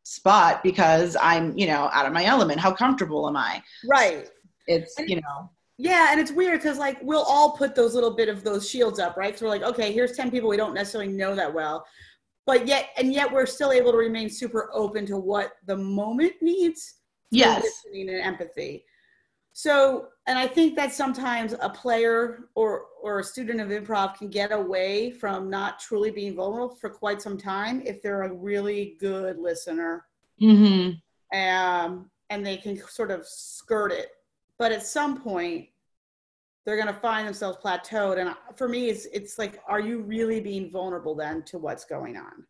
spot 0.02 0.62
because 0.62 1.16
I'm, 1.20 1.56
you 1.56 1.66
know, 1.66 1.88
out 1.92 2.06
of 2.06 2.12
my 2.12 2.24
element. 2.24 2.60
How 2.60 2.72
comfortable 2.72 3.28
am 3.28 3.36
I? 3.36 3.62
Right. 3.88 4.28
It's, 4.66 4.94
you 4.98 5.16
know. 5.16 5.50
Yeah, 5.78 6.08
and 6.10 6.20
it's 6.20 6.32
weird 6.32 6.60
because 6.60 6.76
like 6.76 6.98
we'll 7.02 7.22
all 7.22 7.52
put 7.52 7.76
those 7.76 7.94
little 7.94 8.14
bit 8.14 8.28
of 8.28 8.42
those 8.42 8.68
shields 8.68 8.98
up, 8.98 9.16
right? 9.16 9.38
So 9.38 9.46
we're 9.46 9.52
like, 9.52 9.62
okay, 9.62 9.92
here's 9.92 10.16
10 10.16 10.30
people 10.30 10.48
we 10.48 10.56
don't 10.56 10.74
necessarily 10.74 11.12
know 11.12 11.36
that 11.36 11.54
well. 11.54 11.86
But 12.46 12.66
yet 12.66 12.90
and 12.96 13.12
yet 13.12 13.32
we're 13.32 13.46
still 13.46 13.70
able 13.70 13.92
to 13.92 13.98
remain 13.98 14.28
super 14.28 14.70
open 14.74 15.06
to 15.06 15.16
what 15.16 15.52
the 15.66 15.76
moment 15.76 16.32
needs. 16.42 16.96
Yes. 17.30 17.62
Listening 17.62 18.08
and 18.08 18.20
empathy. 18.20 18.84
So, 19.52 20.06
and 20.26 20.38
I 20.38 20.46
think 20.46 20.76
that 20.76 20.92
sometimes 20.92 21.54
a 21.60 21.68
player 21.68 22.48
or 22.54 22.86
or 23.02 23.18
a 23.20 23.24
student 23.24 23.60
of 23.60 23.68
improv 23.68 24.16
can 24.16 24.28
get 24.28 24.52
away 24.52 25.10
from 25.10 25.50
not 25.50 25.80
truly 25.80 26.10
being 26.10 26.36
vulnerable 26.36 26.74
for 26.76 26.90
quite 26.90 27.22
some 27.22 27.38
time 27.38 27.82
if 27.84 28.02
they're 28.02 28.22
a 28.22 28.32
really 28.32 28.96
good 28.98 29.38
listener. 29.38 30.06
Mm-hmm. 30.40 31.38
Um, 31.38 32.10
and 32.30 32.46
they 32.46 32.56
can 32.56 32.76
sort 32.88 33.10
of 33.10 33.26
skirt 33.26 33.92
it. 33.92 34.10
But 34.58 34.72
at 34.72 34.84
some 34.84 35.20
point, 35.20 35.68
they're 36.64 36.76
going 36.76 36.88
to 36.88 37.00
find 37.00 37.26
themselves 37.26 37.58
plateaued. 37.64 38.18
And 38.18 38.34
for 38.56 38.68
me, 38.68 38.90
it's 38.90 39.06
it's 39.06 39.38
like, 39.38 39.60
are 39.66 39.80
you 39.80 40.00
really 40.00 40.40
being 40.40 40.70
vulnerable 40.70 41.14
then 41.14 41.42
to 41.44 41.58
what's 41.58 41.84
going 41.84 42.16
on? 42.16 42.44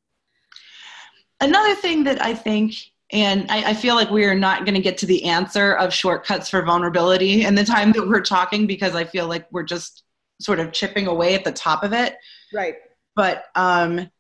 Another 1.41 1.75
thing 1.75 2.03
that 2.05 2.21
I 2.21 2.35
think 2.35 2.75
and 3.11 3.51
I, 3.51 3.71
I, 3.71 3.75
feel 3.75 3.95
like 3.95 4.11
we 4.11 4.25
are 4.27 4.35
not 4.35 4.67
going 4.67 4.75
to 4.75 4.83
get 4.83 4.99
to 4.99 5.07
the 5.07 5.25
answer 5.25 5.73
of 5.75 5.95
shortcuts 5.95 6.51
for 6.51 6.63
vulnerability 6.63 7.45
in 7.45 7.55
the 7.55 7.65
time 7.65 7.93
that 7.93 8.07
we're 8.07 8.21
talking 8.21 8.67
because 8.67 8.95
I 8.95 9.05
feel 9.05 9.27
like 9.27 9.47
we're 9.51 9.63
just 9.63 10.03
sort 10.41 10.61
of 10.61 10.73
chipping 10.73 11.07
away 11.07 11.35
at 11.35 11.43
the 11.43 11.53
top 11.53 11.83
of 11.83 11.95
it. 11.95 12.17
Right. 12.53 12.75
But 13.17 13.45
um, 13.55 14.11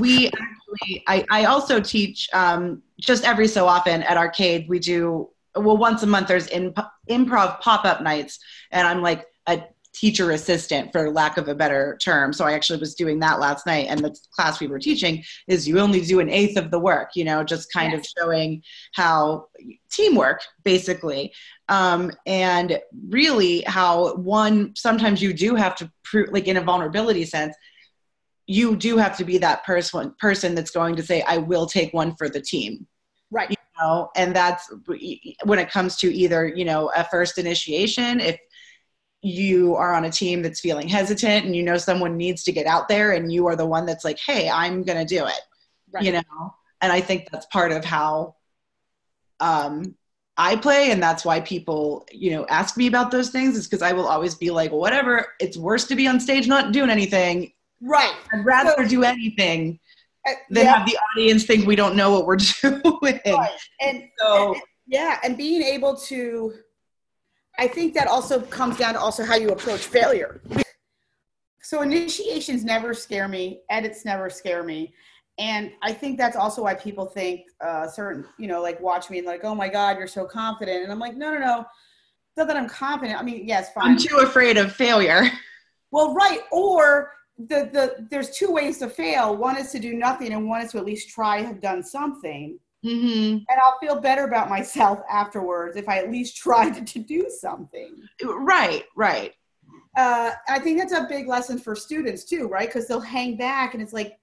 we 0.00 0.26
actually, 0.26 1.04
I, 1.08 1.24
I 1.30 1.44
also 1.46 1.80
teach 1.80 2.28
um, 2.34 2.82
just 3.00 3.24
every 3.24 3.48
so 3.48 3.66
often 3.66 4.02
at 4.02 4.18
Arcade. 4.18 4.68
We 4.68 4.78
do 4.78 5.30
well 5.56 5.76
once 5.76 6.02
a 6.02 6.06
month. 6.06 6.28
There's 6.28 6.46
in, 6.48 6.74
improv 7.08 7.60
pop 7.60 7.84
up 7.84 8.02
nights, 8.02 8.38
and 8.70 8.86
I'm 8.86 9.02
like 9.02 9.26
a 9.46 9.62
teacher 9.96 10.32
assistant 10.32 10.92
for 10.92 11.10
lack 11.10 11.38
of 11.38 11.48
a 11.48 11.54
better 11.54 11.96
term 12.02 12.30
so 12.30 12.44
i 12.44 12.52
actually 12.52 12.78
was 12.78 12.94
doing 12.94 13.18
that 13.18 13.40
last 13.40 13.64
night 13.64 13.86
and 13.88 14.00
the 14.00 14.14
class 14.30 14.60
we 14.60 14.66
were 14.66 14.78
teaching 14.78 15.24
is 15.48 15.66
you 15.66 15.80
only 15.80 16.02
do 16.02 16.20
an 16.20 16.28
eighth 16.28 16.58
of 16.58 16.70
the 16.70 16.78
work 16.78 17.10
you 17.14 17.24
know 17.24 17.42
just 17.42 17.72
kind 17.72 17.92
yes. 17.92 18.00
of 18.00 18.06
showing 18.18 18.62
how 18.94 19.46
teamwork 19.90 20.42
basically 20.64 21.32
um, 21.68 22.12
and 22.26 22.78
really 23.08 23.62
how 23.62 24.14
one 24.16 24.72
sometimes 24.76 25.22
you 25.22 25.32
do 25.32 25.54
have 25.54 25.74
to 25.74 25.90
prove 26.04 26.28
like 26.30 26.46
in 26.46 26.58
a 26.58 26.60
vulnerability 26.60 27.24
sense 27.24 27.56
you 28.46 28.76
do 28.76 28.98
have 28.98 29.16
to 29.16 29.24
be 29.24 29.38
that 29.38 29.64
person 29.64 30.14
person 30.18 30.54
that's 30.54 30.70
going 30.70 30.94
to 30.94 31.02
say 31.02 31.22
i 31.22 31.38
will 31.38 31.66
take 31.66 31.92
one 31.94 32.14
for 32.16 32.28
the 32.28 32.40
team 32.40 32.86
right 33.30 33.50
you 33.50 33.56
know 33.78 34.10
and 34.16 34.34
that's 34.34 34.70
when 35.44 35.58
it 35.58 35.70
comes 35.70 35.96
to 35.96 36.12
either 36.12 36.46
you 36.46 36.64
know 36.64 36.90
a 36.96 37.04
first 37.04 37.38
initiation 37.38 38.20
if 38.20 38.38
you 39.22 39.74
are 39.74 39.94
on 39.94 40.04
a 40.04 40.10
team 40.10 40.42
that's 40.42 40.60
feeling 40.60 40.88
hesitant 40.88 41.46
and 41.46 41.56
you 41.56 41.62
know 41.62 41.76
someone 41.76 42.16
needs 42.16 42.42
to 42.44 42.52
get 42.52 42.66
out 42.66 42.88
there 42.88 43.12
and 43.12 43.32
you 43.32 43.46
are 43.46 43.56
the 43.56 43.66
one 43.66 43.86
that's 43.86 44.04
like 44.04 44.18
hey 44.24 44.48
i'm 44.48 44.82
going 44.82 44.98
to 44.98 45.04
do 45.04 45.26
it 45.26 45.40
right. 45.92 46.04
you 46.04 46.12
know? 46.12 46.54
And 46.80 46.92
i 46.92 47.00
think 47.00 47.28
that's 47.30 47.46
part 47.46 47.72
of 47.72 47.84
how 47.84 48.36
um, 49.40 49.94
i 50.36 50.54
play 50.56 50.90
and 50.90 51.02
that's 51.02 51.24
why 51.24 51.40
people 51.40 52.06
you 52.12 52.30
know 52.30 52.46
ask 52.46 52.76
me 52.76 52.86
about 52.86 53.10
those 53.10 53.30
things 53.30 53.56
is 53.56 53.66
because 53.66 53.82
i 53.82 53.92
will 53.92 54.06
always 54.06 54.34
be 54.34 54.50
like 54.50 54.70
whatever 54.70 55.34
it's 55.40 55.56
worse 55.56 55.84
to 55.86 55.96
be 55.96 56.06
on 56.06 56.20
stage 56.20 56.46
not 56.46 56.72
doing 56.72 56.90
anything. 56.90 57.52
Right. 57.82 58.14
I'd 58.32 58.44
rather 58.44 58.74
so, 58.78 58.88
do 58.88 59.02
anything 59.04 59.78
than 60.50 60.64
yeah. 60.64 60.78
have 60.78 60.86
the 60.86 60.98
audience 61.14 61.44
think 61.44 61.66
we 61.66 61.76
don't 61.76 61.96
know 61.96 62.10
what 62.10 62.26
we're 62.26 62.36
doing 62.62 63.20
right. 63.26 63.50
and 63.80 64.04
so 64.18 64.54
and, 64.54 64.62
yeah 64.86 65.18
and 65.22 65.36
being 65.36 65.62
able 65.62 65.96
to 65.96 66.52
I 67.58 67.68
think 67.68 67.94
that 67.94 68.06
also 68.06 68.40
comes 68.40 68.76
down 68.76 68.94
to 68.94 69.00
also 69.00 69.24
how 69.24 69.36
you 69.36 69.50
approach 69.50 69.86
failure. 69.86 70.40
So 71.62 71.82
initiations 71.82 72.64
never 72.64 72.94
scare 72.94 73.28
me, 73.28 73.62
edits 73.70 74.04
never 74.04 74.30
scare 74.30 74.62
me. 74.62 74.94
And 75.38 75.72
I 75.82 75.92
think 75.92 76.16
that's 76.18 76.36
also 76.36 76.62
why 76.62 76.74
people 76.74 77.06
think 77.06 77.42
uh, 77.60 77.88
certain, 77.88 78.24
you 78.38 78.46
know, 78.46 78.62
like 78.62 78.80
watch 78.80 79.10
me 79.10 79.18
and 79.18 79.26
like, 79.26 79.44
oh 79.44 79.54
my 79.54 79.68
God, 79.68 79.98
you're 79.98 80.06
so 80.06 80.24
confident. 80.24 80.82
And 80.82 80.92
I'm 80.92 80.98
like, 80.98 81.16
no, 81.16 81.32
no, 81.32 81.38
no. 81.38 81.60
It's 81.60 82.36
not 82.36 82.46
that 82.48 82.56
I'm 82.56 82.68
confident. 82.68 83.18
I 83.18 83.22
mean, 83.22 83.46
yes, 83.46 83.72
fine. 83.72 83.92
I'm 83.92 83.98
too 83.98 84.18
afraid 84.18 84.56
of 84.56 84.72
failure. 84.72 85.30
Well, 85.92 86.14
right. 86.14 86.40
Or 86.50 87.12
the, 87.38 87.68
the 87.72 88.06
there's 88.10 88.30
two 88.30 88.50
ways 88.50 88.78
to 88.78 88.88
fail. 88.88 89.36
One 89.36 89.58
is 89.58 89.70
to 89.72 89.78
do 89.78 89.94
nothing, 89.94 90.32
and 90.32 90.48
one 90.48 90.62
is 90.62 90.72
to 90.72 90.78
at 90.78 90.84
least 90.84 91.10
try 91.10 91.42
have 91.42 91.60
done 91.60 91.82
something. 91.82 92.58
Mm-hmm. 92.84 93.38
And 93.48 93.60
I'll 93.62 93.78
feel 93.80 94.00
better 94.00 94.24
about 94.24 94.48
myself 94.48 95.00
afterwards 95.10 95.76
if 95.76 95.88
I 95.88 95.98
at 95.98 96.10
least 96.10 96.36
tried 96.42 96.86
to 96.86 96.98
do 96.98 97.28
something. 97.40 97.96
Right, 98.22 98.84
right. 98.96 99.32
Uh, 99.96 100.32
I 100.48 100.58
think 100.58 100.78
that's 100.78 100.92
a 100.92 101.06
big 101.08 101.26
lesson 101.26 101.58
for 101.58 101.74
students 101.74 102.24
too, 102.24 102.48
right? 102.48 102.68
Because 102.68 102.86
they'll 102.86 103.00
hang 103.00 103.36
back 103.36 103.74
and 103.74 103.82
it's 103.82 103.94
like, 103.94 104.18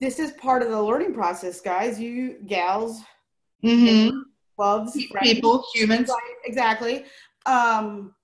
this 0.00 0.18
is 0.18 0.32
part 0.32 0.62
of 0.62 0.70
the 0.70 0.82
learning 0.82 1.12
process, 1.12 1.60
guys. 1.60 2.00
You 2.00 2.38
gals, 2.46 3.02
mm-hmm. 3.62 4.16
loves, 4.58 4.98
people, 5.22 5.62
humans. 5.74 6.08
Right, 6.08 6.36
exactly. 6.46 7.04
Um, 7.44 8.14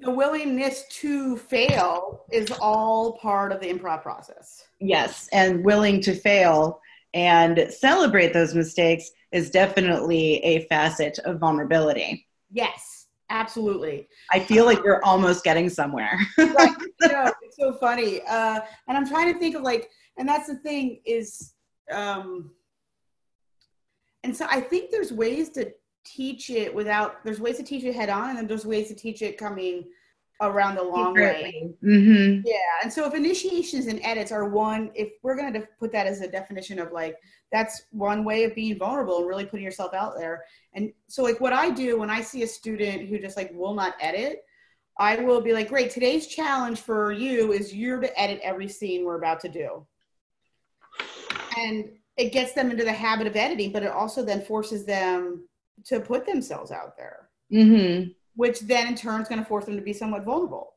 the 0.00 0.10
willingness 0.10 0.84
to 0.88 1.36
fail 1.36 2.24
is 2.32 2.50
all 2.60 3.18
part 3.18 3.52
of 3.52 3.60
the 3.60 3.72
improv 3.72 4.02
process. 4.02 4.64
Yes, 4.80 5.28
and 5.32 5.64
willing 5.64 6.00
to 6.02 6.14
fail 6.14 6.80
and 7.14 7.66
celebrate 7.70 8.32
those 8.32 8.54
mistakes 8.54 9.10
is 9.32 9.50
definitely 9.50 10.36
a 10.44 10.66
facet 10.66 11.18
of 11.20 11.38
vulnerability. 11.38 12.26
Yes, 12.50 13.06
absolutely. 13.30 14.08
I 14.32 14.40
feel 14.40 14.64
like 14.66 14.82
we're 14.84 15.02
almost 15.02 15.42
getting 15.42 15.68
somewhere. 15.68 16.18
right. 16.38 16.74
No, 17.00 17.32
it's 17.42 17.56
so 17.56 17.72
funny. 17.74 18.20
Uh, 18.28 18.60
and 18.88 18.96
I'm 18.98 19.08
trying 19.08 19.32
to 19.32 19.38
think 19.38 19.54
of 19.54 19.62
like, 19.62 19.88
and 20.16 20.28
that's 20.28 20.48
the 20.48 20.56
thing 20.56 21.00
is, 21.06 21.54
um, 21.92 22.50
and 24.24 24.36
so 24.36 24.46
I 24.50 24.60
think 24.60 24.90
there's 24.90 25.12
ways 25.12 25.48
to 25.50 25.72
teach 26.14 26.50
it 26.50 26.74
without 26.74 27.24
there's 27.24 27.40
ways 27.40 27.56
to 27.56 27.62
teach 27.62 27.84
it 27.84 27.94
head 27.94 28.08
on 28.08 28.30
and 28.30 28.38
then 28.38 28.46
there's 28.46 28.66
ways 28.66 28.88
to 28.88 28.94
teach 28.94 29.22
it 29.22 29.38
coming 29.38 29.84
around 30.40 30.76
the 30.76 30.82
long 30.82 31.14
way. 31.14 31.72
Mm-hmm. 31.82 32.42
yeah 32.44 32.54
and 32.82 32.92
so 32.92 33.04
if 33.06 33.14
initiations 33.14 33.86
and 33.86 34.00
edits 34.04 34.30
are 34.30 34.48
one 34.48 34.90
if 34.94 35.10
we're 35.22 35.36
going 35.36 35.52
to 35.52 35.66
put 35.80 35.90
that 35.92 36.06
as 36.06 36.20
a 36.20 36.28
definition 36.28 36.78
of 36.78 36.92
like 36.92 37.16
that's 37.50 37.82
one 37.90 38.24
way 38.24 38.44
of 38.44 38.54
being 38.54 38.78
vulnerable 38.78 39.18
and 39.18 39.26
really 39.26 39.46
putting 39.46 39.64
yourself 39.64 39.94
out 39.94 40.16
there. 40.16 40.44
And 40.74 40.92
so 41.08 41.22
like 41.22 41.40
what 41.40 41.52
i 41.52 41.70
do 41.70 41.98
when 41.98 42.10
i 42.10 42.20
see 42.20 42.42
a 42.42 42.46
student 42.46 43.08
who 43.08 43.18
just 43.18 43.36
like 43.36 43.50
will 43.52 43.74
not 43.74 43.94
edit 44.00 44.44
i 44.98 45.16
will 45.16 45.40
be 45.40 45.52
like 45.52 45.68
great 45.68 45.90
today's 45.90 46.26
challenge 46.26 46.80
for 46.80 47.10
you 47.12 47.52
is 47.52 47.74
you're 47.74 48.00
to 48.00 48.20
edit 48.20 48.40
every 48.42 48.68
scene 48.68 49.04
we're 49.04 49.18
about 49.18 49.40
to 49.40 49.48
do. 49.48 49.86
And 51.56 51.90
it 52.16 52.32
gets 52.32 52.52
them 52.52 52.70
into 52.70 52.84
the 52.84 52.92
habit 52.92 53.26
of 53.26 53.34
editing 53.34 53.72
but 53.72 53.82
it 53.82 53.90
also 53.90 54.22
then 54.24 54.42
forces 54.42 54.84
them 54.84 55.48
to 55.86 56.00
put 56.00 56.26
themselves 56.26 56.70
out 56.70 56.96
there, 56.96 57.28
mm-hmm. 57.52 58.10
which 58.36 58.60
then 58.60 58.88
in 58.88 58.94
turn 58.94 59.20
is 59.20 59.28
going 59.28 59.40
to 59.40 59.44
force 59.44 59.64
them 59.64 59.76
to 59.76 59.82
be 59.82 59.92
somewhat 59.92 60.24
vulnerable. 60.24 60.74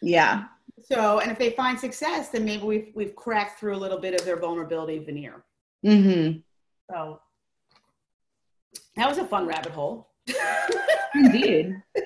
Yeah. 0.00 0.44
So, 0.84 1.18
and 1.20 1.30
if 1.30 1.38
they 1.38 1.50
find 1.50 1.78
success, 1.78 2.28
then 2.30 2.44
maybe 2.44 2.62
we've 2.62 2.92
we've 2.94 3.14
cracked 3.14 3.58
through 3.58 3.74
a 3.74 3.78
little 3.78 3.98
bit 3.98 4.14
of 4.14 4.24
their 4.24 4.36
vulnerability 4.36 4.98
veneer. 4.98 5.44
Mm-hmm. 5.84 6.38
So 6.90 7.20
that 8.96 9.08
was 9.08 9.18
a 9.18 9.24
fun 9.24 9.46
rabbit 9.46 9.72
hole. 9.72 10.08
Indeed. 11.14 11.82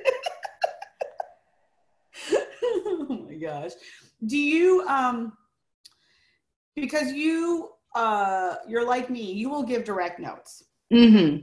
oh 2.33 3.27
my 3.29 3.35
gosh. 3.35 3.73
Do 4.27 4.39
you 4.39 4.87
um 4.89 5.33
because 6.77 7.13
you 7.13 7.71
uh 7.95 8.57
you're 8.69 8.87
like 8.87 9.11
me, 9.11 9.33
you 9.33 9.49
will 9.49 9.63
give 9.63 9.85
direct 9.85 10.19
notes. 10.19 10.65
Mm-hmm. 10.93 11.43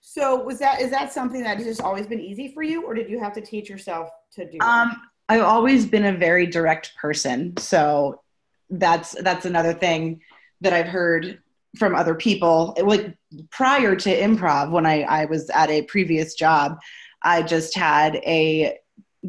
So 0.00 0.42
was 0.44 0.60
that 0.60 0.80
is 0.80 0.90
that 0.90 1.12
something 1.12 1.42
that 1.42 1.56
has 1.56 1.66
just 1.66 1.82
always 1.82 2.06
been 2.06 2.20
easy 2.20 2.52
for 2.54 2.62
you, 2.62 2.84
or 2.86 2.94
did 2.94 3.10
you 3.10 3.18
have 3.18 3.32
to 3.34 3.40
teach 3.40 3.68
yourself 3.68 4.08
to 4.34 4.48
do? 4.48 4.58
Um, 4.60 4.96
I've 5.28 5.42
always 5.42 5.84
been 5.84 6.04
a 6.04 6.12
very 6.12 6.46
direct 6.46 6.94
person, 6.96 7.56
so 7.56 8.22
that's 8.70 9.20
that's 9.22 9.44
another 9.44 9.74
thing 9.74 10.22
that 10.60 10.72
I've 10.72 10.86
heard 10.86 11.40
from 11.76 11.94
other 11.96 12.14
people. 12.14 12.76
Like 12.80 13.16
prior 13.50 13.96
to 13.96 14.20
improv, 14.20 14.70
when 14.70 14.86
I 14.86 15.02
I 15.02 15.24
was 15.24 15.50
at 15.50 15.70
a 15.70 15.82
previous 15.82 16.34
job, 16.34 16.78
I 17.22 17.42
just 17.42 17.76
had 17.76 18.16
a 18.16 18.78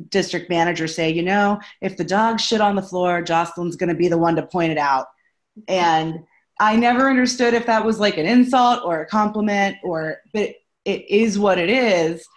district 0.09 0.47
manager 0.47 0.87
say, 0.87 1.09
you 1.09 1.23
know, 1.23 1.59
if 1.81 1.97
the 1.97 2.03
dog 2.03 2.39
shit 2.39 2.61
on 2.61 2.75
the 2.75 2.83
floor, 2.83 3.23
Jocelyn's 3.23 3.75
going 3.75 3.89
to 3.89 3.95
be 3.95 4.09
the 4.09 4.17
one 4.17 4.35
to 4.35 4.43
point 4.43 4.71
it 4.71 4.77
out, 4.77 5.07
and 5.67 6.19
I 6.59 6.75
never 6.75 7.09
understood 7.09 7.53
if 7.53 7.65
that 7.67 7.85
was 7.85 7.99
like 7.99 8.17
an 8.17 8.25
insult 8.25 8.83
or 8.83 9.01
a 9.01 9.05
compliment 9.05 9.77
or, 9.83 10.21
but 10.33 10.55
it 10.85 11.09
is 11.09 11.37
what 11.37 11.57
it 11.57 11.69
is. 11.69 12.27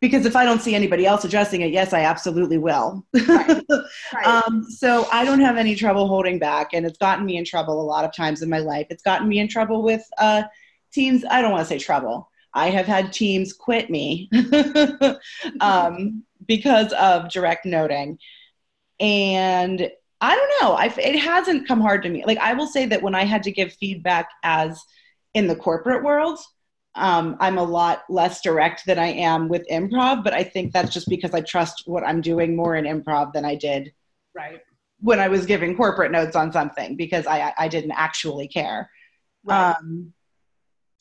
Because 0.00 0.24
if 0.24 0.34
I 0.34 0.44
don't 0.44 0.62
see 0.62 0.74
anybody 0.74 1.04
else 1.04 1.24
addressing 1.24 1.60
it, 1.60 1.72
yes, 1.72 1.92
I 1.92 2.00
absolutely 2.02 2.58
will. 2.58 3.04
Right. 3.28 3.62
Right. 4.12 4.26
um, 4.26 4.64
so 4.64 5.06
I 5.12 5.24
don't 5.24 5.40
have 5.40 5.56
any 5.56 5.76
trouble 5.76 6.08
holding 6.08 6.38
back, 6.38 6.70
and 6.72 6.84
it's 6.84 6.98
gotten 6.98 7.24
me 7.24 7.36
in 7.36 7.44
trouble 7.44 7.80
a 7.80 7.84
lot 7.84 8.04
of 8.04 8.14
times 8.14 8.42
in 8.42 8.48
my 8.48 8.58
life. 8.58 8.86
It's 8.90 9.02
gotten 9.02 9.28
me 9.28 9.38
in 9.38 9.46
trouble 9.46 9.82
with 9.82 10.02
uh, 10.18 10.44
teams. 10.92 11.24
I 11.30 11.42
don't 11.42 11.52
want 11.52 11.62
to 11.62 11.68
say 11.68 11.78
trouble. 11.78 12.28
I 12.52 12.70
have 12.70 12.86
had 12.86 13.12
teams 13.12 13.52
quit 13.52 13.90
me 13.90 14.28
um, 15.60 16.24
because 16.46 16.92
of 16.94 17.30
direct 17.30 17.66
noting. 17.66 18.18
And 18.98 19.90
I 20.20 20.34
don't 20.36 20.52
know. 20.60 20.74
I 20.74 20.86
it 20.98 21.18
hasn't 21.18 21.66
come 21.66 21.80
hard 21.80 22.02
to 22.02 22.10
me. 22.10 22.24
Like 22.26 22.38
I 22.38 22.52
will 22.52 22.66
say 22.66 22.86
that 22.86 23.02
when 23.02 23.14
I 23.14 23.24
had 23.24 23.42
to 23.44 23.52
give 23.52 23.72
feedback 23.74 24.28
as 24.42 24.82
in 25.34 25.46
the 25.46 25.56
corporate 25.56 26.04
world, 26.04 26.38
um, 26.94 27.36
I'm 27.40 27.58
a 27.58 27.62
lot 27.62 28.02
less 28.08 28.42
direct 28.42 28.84
than 28.84 28.98
I 28.98 29.08
am 29.08 29.48
with 29.48 29.66
improv. 29.70 30.22
But 30.22 30.34
I 30.34 30.44
think 30.44 30.72
that's 30.72 30.92
just 30.92 31.08
because 31.08 31.32
I 31.32 31.40
trust 31.40 31.84
what 31.86 32.04
I'm 32.04 32.20
doing 32.20 32.54
more 32.54 32.76
in 32.76 32.84
improv 32.84 33.32
than 33.32 33.44
I 33.44 33.54
did 33.54 33.92
right 34.34 34.60
when 35.00 35.18
I 35.18 35.28
was 35.28 35.46
giving 35.46 35.76
corporate 35.76 36.12
notes 36.12 36.36
on 36.36 36.52
something 36.52 36.96
because 36.96 37.26
I 37.26 37.54
I 37.58 37.68
didn't 37.68 37.92
actually 37.92 38.48
care. 38.48 38.90
Right. 39.44 39.70
Um, 39.70 40.12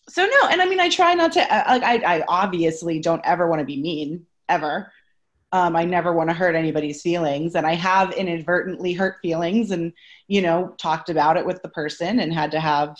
so 0.07 0.25
no, 0.25 0.47
and 0.47 0.61
I 0.61 0.65
mean 0.65 0.79
I 0.79 0.89
try 0.89 1.13
not 1.13 1.33
to 1.33 1.39
like 1.39 1.83
I 1.83 2.17
I 2.19 2.23
obviously 2.27 2.99
don't 2.99 3.21
ever 3.25 3.47
want 3.47 3.59
to 3.59 3.65
be 3.65 3.81
mean 3.81 4.25
ever. 4.47 4.91
Um, 5.51 5.75
I 5.75 5.83
never 5.83 6.13
want 6.13 6.29
to 6.29 6.35
hurt 6.35 6.55
anybody's 6.55 7.01
feelings. 7.01 7.55
And 7.55 7.65
I 7.65 7.73
have 7.73 8.11
inadvertently 8.11 8.93
hurt 8.93 9.17
feelings 9.21 9.71
and, 9.71 9.93
you 10.27 10.41
know, 10.41 10.75
talked 10.77 11.09
about 11.09 11.37
it 11.37 11.45
with 11.45 11.61
the 11.63 11.69
person 11.69 12.19
and 12.19 12.31
had 12.33 12.51
to 12.51 12.59
have 12.59 12.95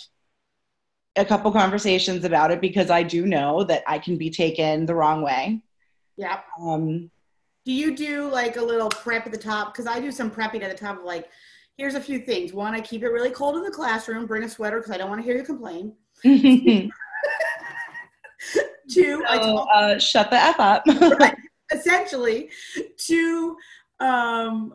a 1.16 1.24
couple 1.24 1.52
conversations 1.52 2.24
about 2.24 2.50
it 2.50 2.60
because 2.60 2.90
I 2.90 3.02
do 3.02 3.26
know 3.26 3.64
that 3.64 3.84
I 3.86 3.98
can 3.98 4.16
be 4.16 4.30
taken 4.30 4.86
the 4.86 4.94
wrong 4.94 5.22
way. 5.22 5.62
Yeah. 6.16 6.40
Um, 6.60 7.10
Do 7.64 7.72
you 7.72 7.96
do 7.96 8.28
like 8.30 8.56
a 8.56 8.62
little 8.62 8.88
prep 8.88 9.26
at 9.26 9.32
the 9.32 9.38
top? 9.38 9.72
Because 9.72 9.86
I 9.86 10.00
do 10.00 10.10
some 10.10 10.30
prepping 10.30 10.62
at 10.62 10.70
the 10.70 10.76
top 10.76 10.98
of 10.98 11.04
like, 11.04 11.28
here's 11.76 11.94
a 11.94 12.00
few 12.00 12.18
things. 12.18 12.52
One, 12.52 12.74
I 12.74 12.80
keep 12.80 13.02
it 13.02 13.08
really 13.08 13.30
cold 13.30 13.56
in 13.56 13.62
the 13.62 13.70
classroom. 13.70 14.26
Bring 14.26 14.42
a 14.42 14.48
sweater 14.48 14.78
because 14.78 14.92
I 14.92 14.98
don't 14.98 15.08
want 15.08 15.20
to 15.20 15.24
hear 15.24 15.36
you 15.36 15.44
complain. 15.44 15.94
Two, 18.90 19.24
I 19.28 19.36
So, 19.36 19.42
talk, 19.42 19.68
uh, 19.72 19.98
shut 19.98 20.30
the 20.30 20.36
f 20.36 20.58
up. 20.58 20.84
essentially. 21.72 22.50
Two, 22.96 23.56
um, 24.00 24.74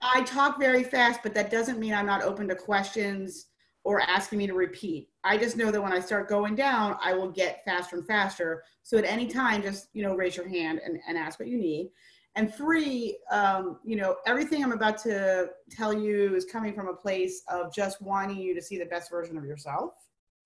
I 0.00 0.22
talk 0.22 0.58
very 0.60 0.84
fast, 0.84 1.20
but 1.22 1.34
that 1.34 1.50
doesn't 1.50 1.78
mean 1.78 1.92
I'm 1.92 2.06
not 2.06 2.22
open 2.22 2.48
to 2.48 2.54
questions 2.54 3.46
or 3.84 4.00
asking 4.02 4.38
me 4.38 4.46
to 4.46 4.54
repeat. 4.54 5.08
I 5.24 5.38
just 5.38 5.56
know 5.56 5.70
that 5.70 5.80
when 5.80 5.92
I 5.92 6.00
start 6.00 6.28
going 6.28 6.54
down, 6.54 6.96
I 7.02 7.14
will 7.14 7.30
get 7.30 7.64
faster 7.64 7.96
and 7.96 8.06
faster. 8.06 8.62
So 8.82 8.98
at 8.98 9.04
any 9.04 9.26
time, 9.26 9.62
just 9.62 9.88
you 9.92 10.02
know, 10.02 10.14
raise 10.14 10.36
your 10.36 10.48
hand 10.48 10.80
and, 10.84 10.98
and 11.08 11.16
ask 11.16 11.40
what 11.40 11.48
you 11.48 11.58
need. 11.58 11.90
And 12.36 12.54
three, 12.54 13.18
um, 13.32 13.78
you 13.84 13.96
know, 13.96 14.16
everything 14.26 14.62
I'm 14.62 14.72
about 14.72 14.98
to 14.98 15.48
tell 15.70 15.92
you 15.92 16.36
is 16.36 16.44
coming 16.44 16.72
from 16.74 16.88
a 16.88 16.94
place 16.94 17.42
of 17.48 17.74
just 17.74 18.00
wanting 18.00 18.38
you 18.38 18.54
to 18.54 18.62
see 18.62 18.78
the 18.78 18.84
best 18.84 19.10
version 19.10 19.36
of 19.36 19.44
yourself. 19.44 19.94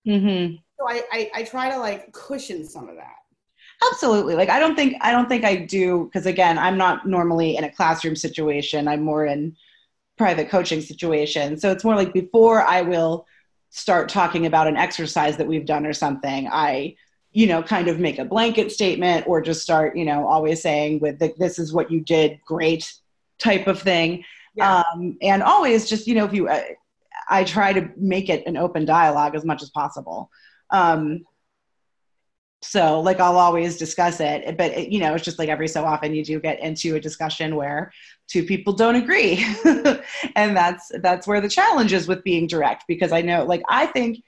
mm-hmm. 0.07 0.55
So 0.79 0.89
I, 0.89 1.03
I, 1.11 1.31
I 1.35 1.43
try 1.43 1.69
to 1.69 1.77
like 1.77 2.11
cushion 2.11 2.65
some 2.65 2.89
of 2.89 2.95
that. 2.95 3.17
Absolutely. 3.91 4.35
Like 4.35 4.49
I 4.49 4.59
don't 4.59 4.75
think 4.75 4.95
I 5.01 5.11
don't 5.11 5.27
think 5.27 5.43
I 5.43 5.55
do 5.55 6.05
because 6.05 6.25
again, 6.25 6.57
I'm 6.57 6.77
not 6.77 7.07
normally 7.07 7.57
in 7.57 7.63
a 7.63 7.71
classroom 7.71 8.15
situation. 8.15 8.87
I'm 8.87 9.01
more 9.01 9.25
in 9.25 9.55
private 10.17 10.49
coaching 10.49 10.81
situation. 10.81 11.57
So 11.57 11.71
it's 11.71 11.83
more 11.83 11.95
like 11.95 12.13
before 12.13 12.61
I 12.61 12.81
will 12.81 13.25
start 13.69 14.09
talking 14.09 14.45
about 14.45 14.67
an 14.67 14.77
exercise 14.77 15.37
that 15.37 15.47
we've 15.47 15.65
done 15.65 15.85
or 15.85 15.93
something, 15.93 16.47
I 16.51 16.95
you 17.31 17.47
know 17.47 17.63
kind 17.63 17.87
of 17.87 17.99
make 17.99 18.19
a 18.19 18.25
blanket 18.25 18.71
statement 18.71 19.27
or 19.27 19.41
just 19.41 19.61
start, 19.61 19.97
you 19.97 20.05
know, 20.05 20.27
always 20.27 20.61
saying 20.61 20.99
with 20.99 21.19
the, 21.19 21.33
this 21.37 21.57
is 21.57 21.73
what 21.73 21.91
you 21.91 21.99
did 21.99 22.39
great 22.45 22.93
type 23.39 23.67
of 23.67 23.81
thing. 23.81 24.23
Yeah. 24.55 24.83
Um, 24.93 25.17
and 25.21 25.41
always 25.41 25.89
just, 25.89 26.05
you 26.05 26.13
know, 26.13 26.25
if 26.25 26.33
you 26.33 26.47
uh, 26.47 26.61
I 27.29 27.43
try 27.43 27.73
to 27.73 27.89
make 27.97 28.29
it 28.29 28.45
an 28.45 28.57
open 28.57 28.85
dialogue 28.85 29.35
as 29.35 29.45
much 29.45 29.63
as 29.63 29.69
possible. 29.69 30.29
Um, 30.69 31.25
so 32.63 32.99
like 33.01 33.19
i'll 33.19 33.37
always 33.37 33.77
discuss 33.77 34.19
it 34.19 34.57
but 34.57 34.71
it, 34.71 34.89
you 34.89 34.99
know 34.99 35.13
it's 35.13 35.25
just 35.25 35.37
like 35.37 35.49
every 35.49 35.67
so 35.67 35.83
often 35.83 36.13
you 36.15 36.23
do 36.23 36.39
get 36.39 36.59
into 36.61 36.95
a 36.95 36.99
discussion 36.99 37.55
where 37.55 37.91
two 38.27 38.43
people 38.43 38.73
don't 38.73 38.95
agree. 38.95 39.45
And 40.35 40.55
that's 40.55 40.91
that's 41.01 41.27
where 41.27 41.41
the 41.41 41.49
challenge 41.49 41.93
is 41.93 42.07
with 42.07 42.23
being 42.23 42.47
direct 42.47 42.85
because 42.87 43.11
i 43.11 43.21
know 43.21 43.45
like 43.45 43.61
i 43.69 43.85
think 43.85 44.23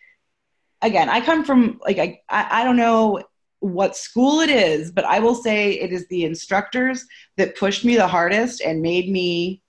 again 0.81 1.09
i 1.09 1.21
come 1.21 1.43
from 1.43 1.79
like 1.83 1.97
i 1.97 2.19
i, 2.29 2.63
don't 2.63 2.77
know 2.77 3.23
what 3.59 3.95
school 3.95 4.41
it 4.41 4.49
is 4.49 4.91
but 4.91 5.05
i 5.05 5.19
will 5.19 5.35
say 5.35 5.71
it 5.71 5.91
is 5.91 6.07
the 6.07 6.25
instructors 6.25 7.05
that 7.37 7.57
pushed 7.57 7.83
me 7.85 7.95
the 7.95 8.07
hardest 8.07 8.61
and 8.61 8.81
made 8.81 9.09
me 9.09 9.61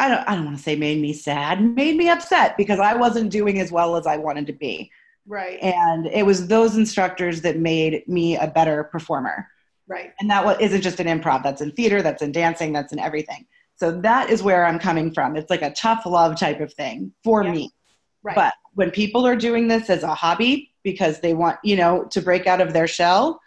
I 0.00 0.08
don't, 0.08 0.28
I 0.28 0.36
don't 0.36 0.44
want 0.44 0.56
to 0.56 0.62
say 0.62 0.76
made 0.76 1.02
me 1.02 1.12
sad, 1.12 1.60
made 1.60 1.96
me 1.96 2.08
upset 2.08 2.56
because 2.56 2.78
I 2.78 2.94
wasn't 2.94 3.32
doing 3.32 3.58
as 3.58 3.72
well 3.72 3.96
as 3.96 4.06
I 4.06 4.16
wanted 4.16 4.46
to 4.46 4.52
be 4.52 4.92
Right. 5.28 5.58
and 5.62 6.06
it 6.06 6.24
was 6.24 6.46
those 6.48 6.76
instructors 6.76 7.42
that 7.42 7.58
made 7.58 8.02
me 8.08 8.36
a 8.36 8.46
better 8.48 8.84
performer 8.84 9.46
Right. 9.86 10.12
and 10.20 10.30
that 10.30 10.60
isn't 10.60 10.82
just 10.82 11.00
an 11.00 11.06
improv 11.06 11.42
that's 11.42 11.60
in 11.60 11.70
theater 11.72 12.02
that's 12.02 12.22
in 12.22 12.32
dancing 12.32 12.72
that's 12.72 12.92
in 12.92 12.98
everything 12.98 13.46
so 13.76 13.92
that 14.00 14.30
is 14.30 14.42
where 14.42 14.64
i'm 14.64 14.78
coming 14.78 15.12
from 15.12 15.36
it's 15.36 15.50
like 15.50 15.62
a 15.62 15.72
tough 15.72 16.04
love 16.06 16.38
type 16.38 16.60
of 16.60 16.72
thing 16.74 17.12
for 17.22 17.44
Yeah. 17.44 17.52
me 17.52 17.74
Right. 18.22 18.34
but 18.34 18.54
when 18.74 18.90
people 18.90 19.26
are 19.26 19.36
doing 19.36 19.68
this 19.68 19.88
as 19.90 20.02
a 20.02 20.14
hobby 20.14 20.72
because 20.82 21.20
they 21.20 21.34
want 21.34 21.58
you 21.62 21.76
know 21.76 22.04
to 22.10 22.20
break 22.20 22.46
out 22.46 22.60
of 22.60 22.72
their 22.72 22.86
shell 22.88 23.40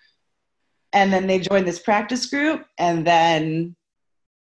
and 0.93 1.11
then 1.11 1.25
they 1.27 1.39
join 1.39 1.65
this 1.65 1.79
practice 1.79 2.25
group 2.25 2.65
and 2.77 3.05
then 3.07 3.75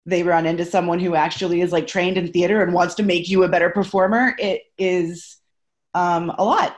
they 0.06 0.22
run 0.22 0.46
into 0.46 0.64
someone 0.64 0.98
who 0.98 1.14
actually 1.14 1.60
is 1.60 1.72
like 1.72 1.86
trained 1.86 2.16
in 2.16 2.32
theater 2.32 2.62
and 2.62 2.72
wants 2.72 2.94
to 2.96 3.02
make 3.02 3.28
you 3.28 3.44
a 3.44 3.48
better 3.48 3.70
performer 3.70 4.34
it 4.38 4.62
is 4.78 5.36
um, 5.94 6.30
a 6.38 6.44
lot 6.44 6.76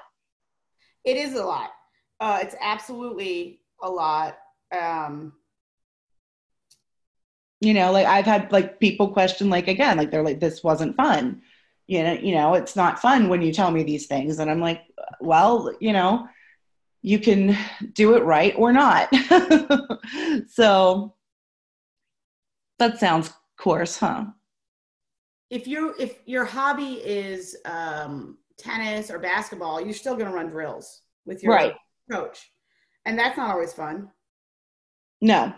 It 1.05 1.17
is 1.17 1.35
a 1.35 1.45
lot. 1.45 1.71
Uh, 2.21 2.39
it's 2.43 2.55
absolutely 2.61 3.61
a 3.83 3.91
lot. 3.91 4.37
Um, 4.79 5.33
you 7.63 7.73
know 7.73 7.93
like 7.93 8.07
i've 8.07 8.27
had 8.27 8.51
like 8.51 8.81
people 8.81 9.09
question 9.09 9.49
like 9.49 9.69
again 9.69 9.97
like 9.97 10.11
they're 10.11 10.25
like 10.25 10.41
this 10.41 10.65
wasn't 10.65 10.97
fun 10.97 11.41
you 11.87 12.03
know 12.03 12.13
you 12.15 12.35
know 12.35 12.55
it's 12.55 12.75
not 12.75 12.99
fun 12.99 13.29
when 13.29 13.41
you 13.41 13.53
tell 13.53 13.71
me 13.71 13.85
these 13.85 14.07
things 14.07 14.41
and 14.41 14.51
i'm 14.51 14.61
like 14.61 14.83
well 15.21 15.73
you 15.81 15.93
know 15.93 16.29
you 17.03 17.19
can 17.21 17.57
do 17.93 18.17
it 18.17 18.25
right 18.25 18.55
or 18.57 18.73
not 18.73 19.09
so 20.49 21.15
that 22.81 22.99
sounds 22.99 23.31
coarse 23.57 23.97
huh 23.97 24.25
if 25.51 25.69
you 25.69 25.95
if 26.01 26.19
your 26.27 26.45
hobby 26.45 26.95
is 26.95 27.57
um, 27.67 28.39
tennis 28.59 29.11
or 29.11 29.19
basketball, 29.19 29.81
you're 29.81 29.95
still 29.95 30.15
going 30.17 30.29
to 30.29 30.35
run 30.35 30.49
drills 30.49 31.03
with 31.27 31.43
your 31.43 31.53
Right. 31.53 31.75
coach, 32.11 32.51
and 33.05 33.19
that's 33.19 33.37
not 33.37 33.51
always 33.51 33.73
fun. 33.73 34.11
no 35.21 35.53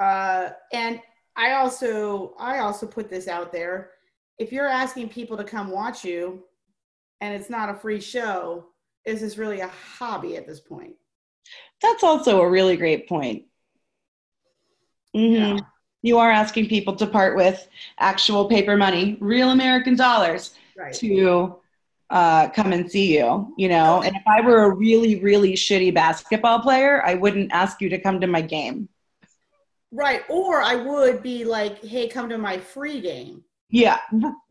Uh, 0.00 0.50
and 0.72 1.00
I 1.36 1.52
also 1.52 2.34
I 2.38 2.58
also 2.58 2.86
put 2.86 3.08
this 3.10 3.28
out 3.28 3.52
there. 3.52 3.90
If 4.38 4.52
you're 4.52 4.66
asking 4.68 5.08
people 5.08 5.36
to 5.36 5.44
come 5.44 5.70
watch 5.70 6.04
you, 6.04 6.44
and 7.20 7.34
it's 7.34 7.50
not 7.50 7.68
a 7.70 7.74
free 7.74 8.00
show, 8.00 8.66
is 9.04 9.20
this 9.20 9.38
really 9.38 9.60
a 9.60 9.68
hobby 9.68 10.36
at 10.36 10.46
this 10.46 10.60
point? 10.60 10.94
that's 11.82 12.02
also 12.02 12.40
a 12.40 12.48
really 12.50 12.76
great 12.76 13.08
point 13.08 13.44
Mm-hmm. 15.16 15.34
Yeah. 15.34 15.60
you 16.02 16.18
are 16.18 16.30
asking 16.30 16.68
people 16.68 16.94
to 16.96 17.06
part 17.06 17.36
with 17.36 17.66
actual 17.98 18.48
paper 18.48 18.76
money 18.76 19.16
real 19.20 19.50
american 19.50 19.96
dollars 19.96 20.54
Right. 20.76 20.94
to 20.94 21.60
uh, 22.10 22.48
come 22.48 22.72
and 22.72 22.90
see 22.90 23.16
you, 23.18 23.52
you 23.56 23.68
know. 23.68 24.02
And 24.02 24.16
if 24.16 24.22
I 24.26 24.40
were 24.40 24.64
a 24.64 24.74
really, 24.74 25.20
really 25.20 25.54
shitty 25.54 25.92
basketball 25.94 26.60
player, 26.60 27.02
I 27.04 27.14
wouldn't 27.14 27.52
ask 27.52 27.80
you 27.80 27.88
to 27.90 27.98
come 28.00 28.20
to 28.20 28.26
my 28.26 28.40
game. 28.40 28.88
Right. 29.90 30.22
Or 30.28 30.62
I 30.62 30.74
would 30.74 31.22
be 31.22 31.44
like, 31.44 31.84
hey, 31.84 32.08
come 32.08 32.28
to 32.28 32.38
my 32.38 32.58
free 32.58 33.00
game. 33.00 33.44
Yeah, 33.70 33.98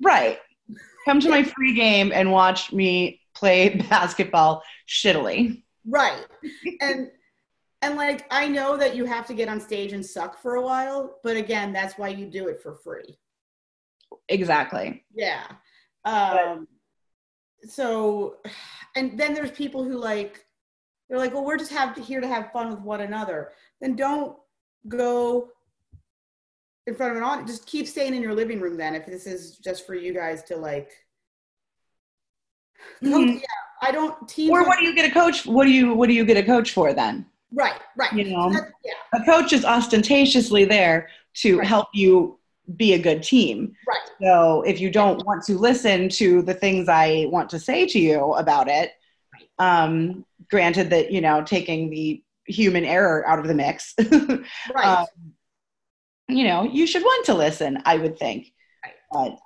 right. 0.02 0.40
Come 1.06 1.22
to 1.22 1.30
my 1.30 1.42
free 1.42 1.74
game 1.74 2.12
and 2.14 2.34
watch 2.34 2.74
me 2.74 3.22
play 3.34 3.70
basketball 3.90 4.62
shittily. 4.90 5.64
Right. 5.86 6.26
and 6.82 7.10
and 7.82 7.96
like 7.96 8.26
I 8.30 8.50
know 8.50 8.76
that 8.76 8.94
you 8.94 9.06
have 9.06 9.26
to 9.28 9.34
get 9.34 9.48
on 9.48 9.62
stage 9.62 9.94
and 9.94 10.06
suck 10.06 10.42
for 10.42 10.56
a 10.56 10.62
while, 10.62 11.20
but 11.24 11.38
again, 11.38 11.72
that's 11.72 11.98
why 11.98 12.10
you 12.10 12.26
do 12.26 12.50
it 12.50 12.62
for 12.62 12.76
free. 12.84 13.18
Exactly. 14.28 15.06
Yeah. 15.16 15.46
Um 16.04 16.68
so 17.70 18.38
and 18.96 19.20
then 19.20 19.34
there's 19.34 19.52
people 19.52 19.84
who 19.84 19.98
like 19.98 20.46
they're 21.10 21.20
like, 21.20 21.34
well, 21.34 21.46
we're 21.46 21.58
just 21.58 21.72
have 21.72 21.96
here 21.96 22.20
to 22.20 22.28
have 22.28 22.52
fun 22.52 22.70
with 22.70 22.82
one 22.82 23.02
another. 23.02 23.52
Then 23.80 23.96
don't 23.96 24.36
go 24.88 25.50
in 26.86 26.96
front 26.96 27.12
of 27.12 27.18
an 27.18 27.24
audience. 27.24 27.50
Just 27.52 27.66
keep 27.68 27.88
staying 27.88 28.14
in 28.14 28.22
your 28.22 28.34
living 28.34 28.60
room 28.60 28.76
then 28.78 28.94
if 28.96 29.06
this 29.06 29.26
is 29.26 29.58
just 29.58 29.86
for 29.86 29.96
you 29.96 30.14
guys 30.14 30.44
to 30.44 30.58
like 30.58 30.92
Mhm. 33.04 33.36
yeah, 33.36 33.48
I 33.82 33.92
don't 33.92 34.28
teams 34.28 34.52
Or 34.52 34.64
what 34.66 34.80
do 34.80 34.86
you 34.86 34.96
get 34.96 35.10
a 35.10 35.14
coach? 35.14 35.46
What 35.46 35.66
do 35.66 35.72
you 35.72 35.94
what 35.94 36.08
do 36.08 36.14
you 36.14 36.26
get 36.26 36.38
a 36.38 36.44
coach 36.44 36.72
for 36.72 36.94
then? 36.94 37.26
right, 37.54 37.80
right. 37.96 38.12
You 38.14 38.26
know? 38.26 38.52
So 38.52 38.60
yeah, 38.84 38.94
A 39.20 39.24
coach 39.24 39.54
is 39.54 39.64
ostentatiously 39.66 40.66
there 40.66 41.10
to 41.36 41.60
Right. 41.60 41.68
help 41.68 41.88
you 41.94 42.40
be 42.76 42.94
a 42.94 43.00
good 43.00 43.24
team. 43.24 43.74
right. 43.88 44.00
So 44.22 44.62
if 44.64 44.80
you 44.82 44.90
don't 44.90 45.26
want 45.26 45.44
to 45.46 45.58
listen 45.58 46.10
to 46.10 46.42
the 46.42 46.54
things 46.54 46.90
I 46.90 47.26
want 47.30 47.50
to 47.52 47.60
say 47.60 47.86
to 47.88 48.00
you 48.00 48.34
about 48.34 48.68
it, 48.68 48.92
um, 49.60 50.26
granted 50.50 50.90
that 50.90 51.12
you 51.12 51.22
know 51.22 51.44
taking 51.44 51.90
the 51.90 52.22
human 52.46 52.86
error 52.86 53.28
out 53.28 53.40
of 53.40 53.48
the 53.48 53.54
mix, 53.54 53.94
Right. 54.74 54.86
um, 54.86 55.06
you 56.28 56.44
know 56.44 56.64
you 56.64 56.86
should 56.88 57.04
want 57.04 57.26
to 57.28 57.34
listen. 57.34 57.82
I 57.86 57.98
would 57.98 58.18
think, 58.20 58.52
Right. 58.84 59.38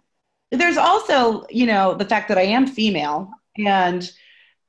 but 0.51 0.57
there's 0.57 0.77
also 0.77 1.45
you 1.49 1.65
know 1.65 1.93
the 1.93 2.05
fact 2.05 2.27
that 2.29 2.37
I 2.37 2.43
am 2.43 2.65
female 2.67 3.31
and 3.57 4.09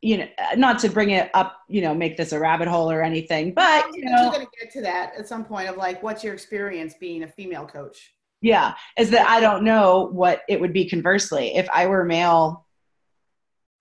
you 0.01 0.19
know 0.19 0.27
not 0.57 0.79
to 0.81 0.89
bring 0.89 1.11
it 1.11 1.31
up 1.35 1.59
you 1.69 1.81
know 1.81 1.95
make 1.95 2.17
this 2.17 2.33
a 2.33 2.39
rabbit 2.39 2.67
hole 2.69 2.91
or 2.91 3.03
anything 3.03 3.55
but 3.55 3.87
you 3.95 4.05
know, 4.05 4.23
You're 4.23 4.33
going 4.33 4.47
to 4.47 4.53
get 4.61 4.73
to 4.73 4.83
that 4.83 5.13
at 5.19 5.29
some 5.29 5.45
point 5.45 5.69
of 5.69 5.77
like, 5.77 6.03
what's 6.03 6.25
your 6.25 6.35
experience 6.35 6.95
being 6.99 7.23
a 7.23 7.29
female 7.29 7.67
coach? 7.67 8.13
Yeah, 8.43 8.75
is 8.99 9.11
that 9.11 9.29
I 9.29 9.41
don't 9.41 9.63
know 9.63 10.11
what 10.13 10.43
it 10.49 10.61
would 10.61 10.73
be 10.73 10.89
conversely. 10.89 11.55
If 11.55 11.69
I 11.73 11.87
were 11.87 12.05
male, 12.05 12.67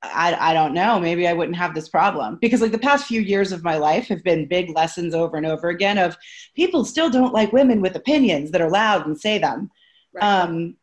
I, 0.03 0.51
I 0.51 0.53
don't 0.53 0.75
know. 0.75 0.99
Maybe 0.99 1.27
I 1.27 1.33
wouldn't 1.33 1.57
have 1.57 1.73
this 1.73 1.89
problem 1.89 2.37
because, 2.39 2.61
like, 2.61 2.71
the 2.71 2.77
past 2.77 3.07
few 3.07 3.21
years 3.21 3.51
of 3.51 3.63
my 3.63 3.77
life 3.77 4.07
have 4.07 4.23
been 4.23 4.47
big 4.47 4.75
lessons 4.75 5.15
over 5.15 5.35
and 5.35 5.47
over 5.47 5.69
again 5.69 5.97
of 5.97 6.15
people 6.55 6.85
still 6.85 7.09
don't 7.09 7.33
like 7.33 7.51
women 7.51 7.81
with 7.81 7.95
opinions 7.95 8.51
that 8.51 8.61
are 8.61 8.69
loud 8.69 9.07
and 9.07 9.19
say 9.19 9.39
them. 9.39 9.69
Right. 10.13 10.23
Um, 10.23 10.77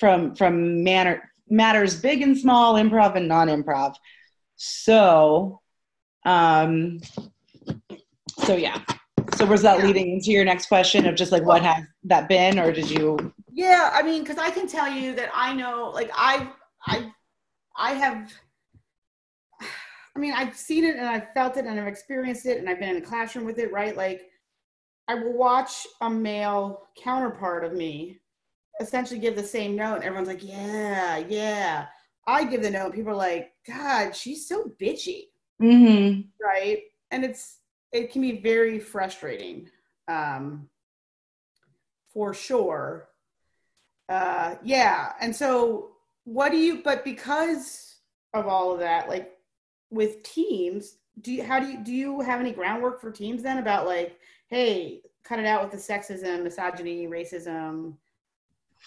from 0.00 0.34
from 0.34 0.82
manner 0.82 1.30
matters 1.48 2.00
big 2.00 2.20
and 2.20 2.36
small, 2.36 2.74
improv 2.74 3.14
and 3.14 3.28
non-improv. 3.28 3.94
So, 4.56 5.60
um, 6.26 7.00
so 8.44 8.56
yeah. 8.56 8.80
So 9.36 9.44
was 9.46 9.62
that 9.62 9.78
Yeah. 9.78 9.86
leading 9.86 10.12
into 10.12 10.30
your 10.30 10.44
next 10.44 10.66
question 10.66 11.06
of 11.06 11.16
just 11.16 11.32
like 11.32 11.44
what 11.44 11.62
has 11.62 11.84
that 12.04 12.28
been, 12.28 12.58
or 12.58 12.72
did 12.72 12.90
you? 12.90 13.32
Yeah, 13.52 13.90
I 13.92 14.02
mean, 14.02 14.22
because 14.22 14.38
I 14.38 14.50
can 14.50 14.66
tell 14.66 14.88
you 14.88 15.14
that 15.16 15.30
I 15.34 15.54
know, 15.54 15.90
like 15.94 16.10
I, 16.14 16.50
I, 16.86 17.12
I 17.76 17.92
have. 17.94 18.32
I 20.16 20.20
mean, 20.20 20.32
I've 20.32 20.56
seen 20.56 20.84
it 20.84 20.94
and 20.96 21.06
I've 21.08 21.32
felt 21.34 21.56
it 21.56 21.64
and 21.66 21.80
I've 21.80 21.88
experienced 21.88 22.46
it 22.46 22.58
and 22.58 22.68
I've 22.68 22.78
been 22.78 22.90
in 22.90 23.02
a 23.02 23.04
classroom 23.06 23.44
with 23.44 23.58
it, 23.58 23.72
right? 23.72 23.96
Like, 23.96 24.22
I 25.08 25.16
will 25.16 25.32
watch 25.36 25.86
a 26.02 26.08
male 26.08 26.82
counterpart 26.96 27.64
of 27.64 27.72
me 27.72 28.20
essentially 28.80 29.18
give 29.18 29.34
the 29.34 29.42
same 29.42 29.74
note. 29.74 29.96
And 29.96 30.04
everyone's 30.04 30.28
like, 30.28 30.44
yeah, 30.44 31.16
yeah. 31.18 31.86
I 32.28 32.44
give 32.44 32.62
the 32.62 32.70
note. 32.70 32.94
People 32.94 33.10
are 33.10 33.16
like, 33.16 33.52
God, 33.66 34.14
she's 34.14 34.46
so 34.48 34.70
bitchy, 34.80 35.24
Mm-hmm. 35.60 36.20
right? 36.40 36.78
And 37.10 37.24
it's 37.24 37.58
it 37.94 38.10
can 38.12 38.20
be 38.20 38.40
very 38.40 38.80
frustrating, 38.80 39.70
um, 40.08 40.68
for 42.12 42.34
sure. 42.34 43.08
Uh, 44.08 44.56
yeah. 44.64 45.12
And 45.20 45.34
so, 45.34 45.92
what 46.24 46.50
do 46.50 46.58
you? 46.58 46.82
But 46.82 47.04
because 47.04 47.96
of 48.34 48.48
all 48.48 48.72
of 48.72 48.80
that, 48.80 49.08
like 49.08 49.38
with 49.90 50.22
teams, 50.24 50.96
do 51.20 51.32
you? 51.32 51.44
How 51.44 51.60
do 51.60 51.66
you? 51.66 51.82
Do 51.82 51.92
you 51.92 52.20
have 52.20 52.40
any 52.40 52.52
groundwork 52.52 53.00
for 53.00 53.10
teams 53.10 53.42
then 53.42 53.58
about 53.58 53.86
like, 53.86 54.18
hey, 54.48 55.00
cut 55.22 55.38
it 55.38 55.46
out 55.46 55.62
with 55.62 55.70
the 55.70 55.92
sexism, 55.92 56.42
misogyny, 56.42 57.06
racism, 57.06 57.94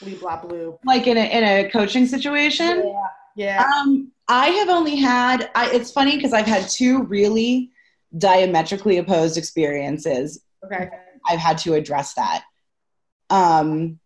bleep 0.02 0.20
blah 0.20 0.42
bloop. 0.42 0.80
Like 0.86 1.08
in 1.08 1.18
a 1.18 1.38
in 1.38 1.44
a 1.44 1.70
coaching 1.72 2.06
situation. 2.06 2.94
Yeah. 3.38 3.64
Um, 3.64 4.12
I 4.28 4.48
have 4.50 4.70
only 4.70 4.98
had. 4.98 5.50
I, 5.56 5.72
it's 5.72 5.92
funny 5.92 6.18
because 6.18 6.34
I've 6.34 6.46
had 6.46 6.68
two 6.68 7.04
really 7.04 7.72
diametrically 8.18 8.98
opposed 8.98 9.38
experiences. 9.38 10.40
Okay. 10.64 10.90
I've 11.28 11.40
had 11.40 11.58
to 11.60 11.74
address 11.74 12.14
that. 12.14 12.44
Um, 13.30 14.00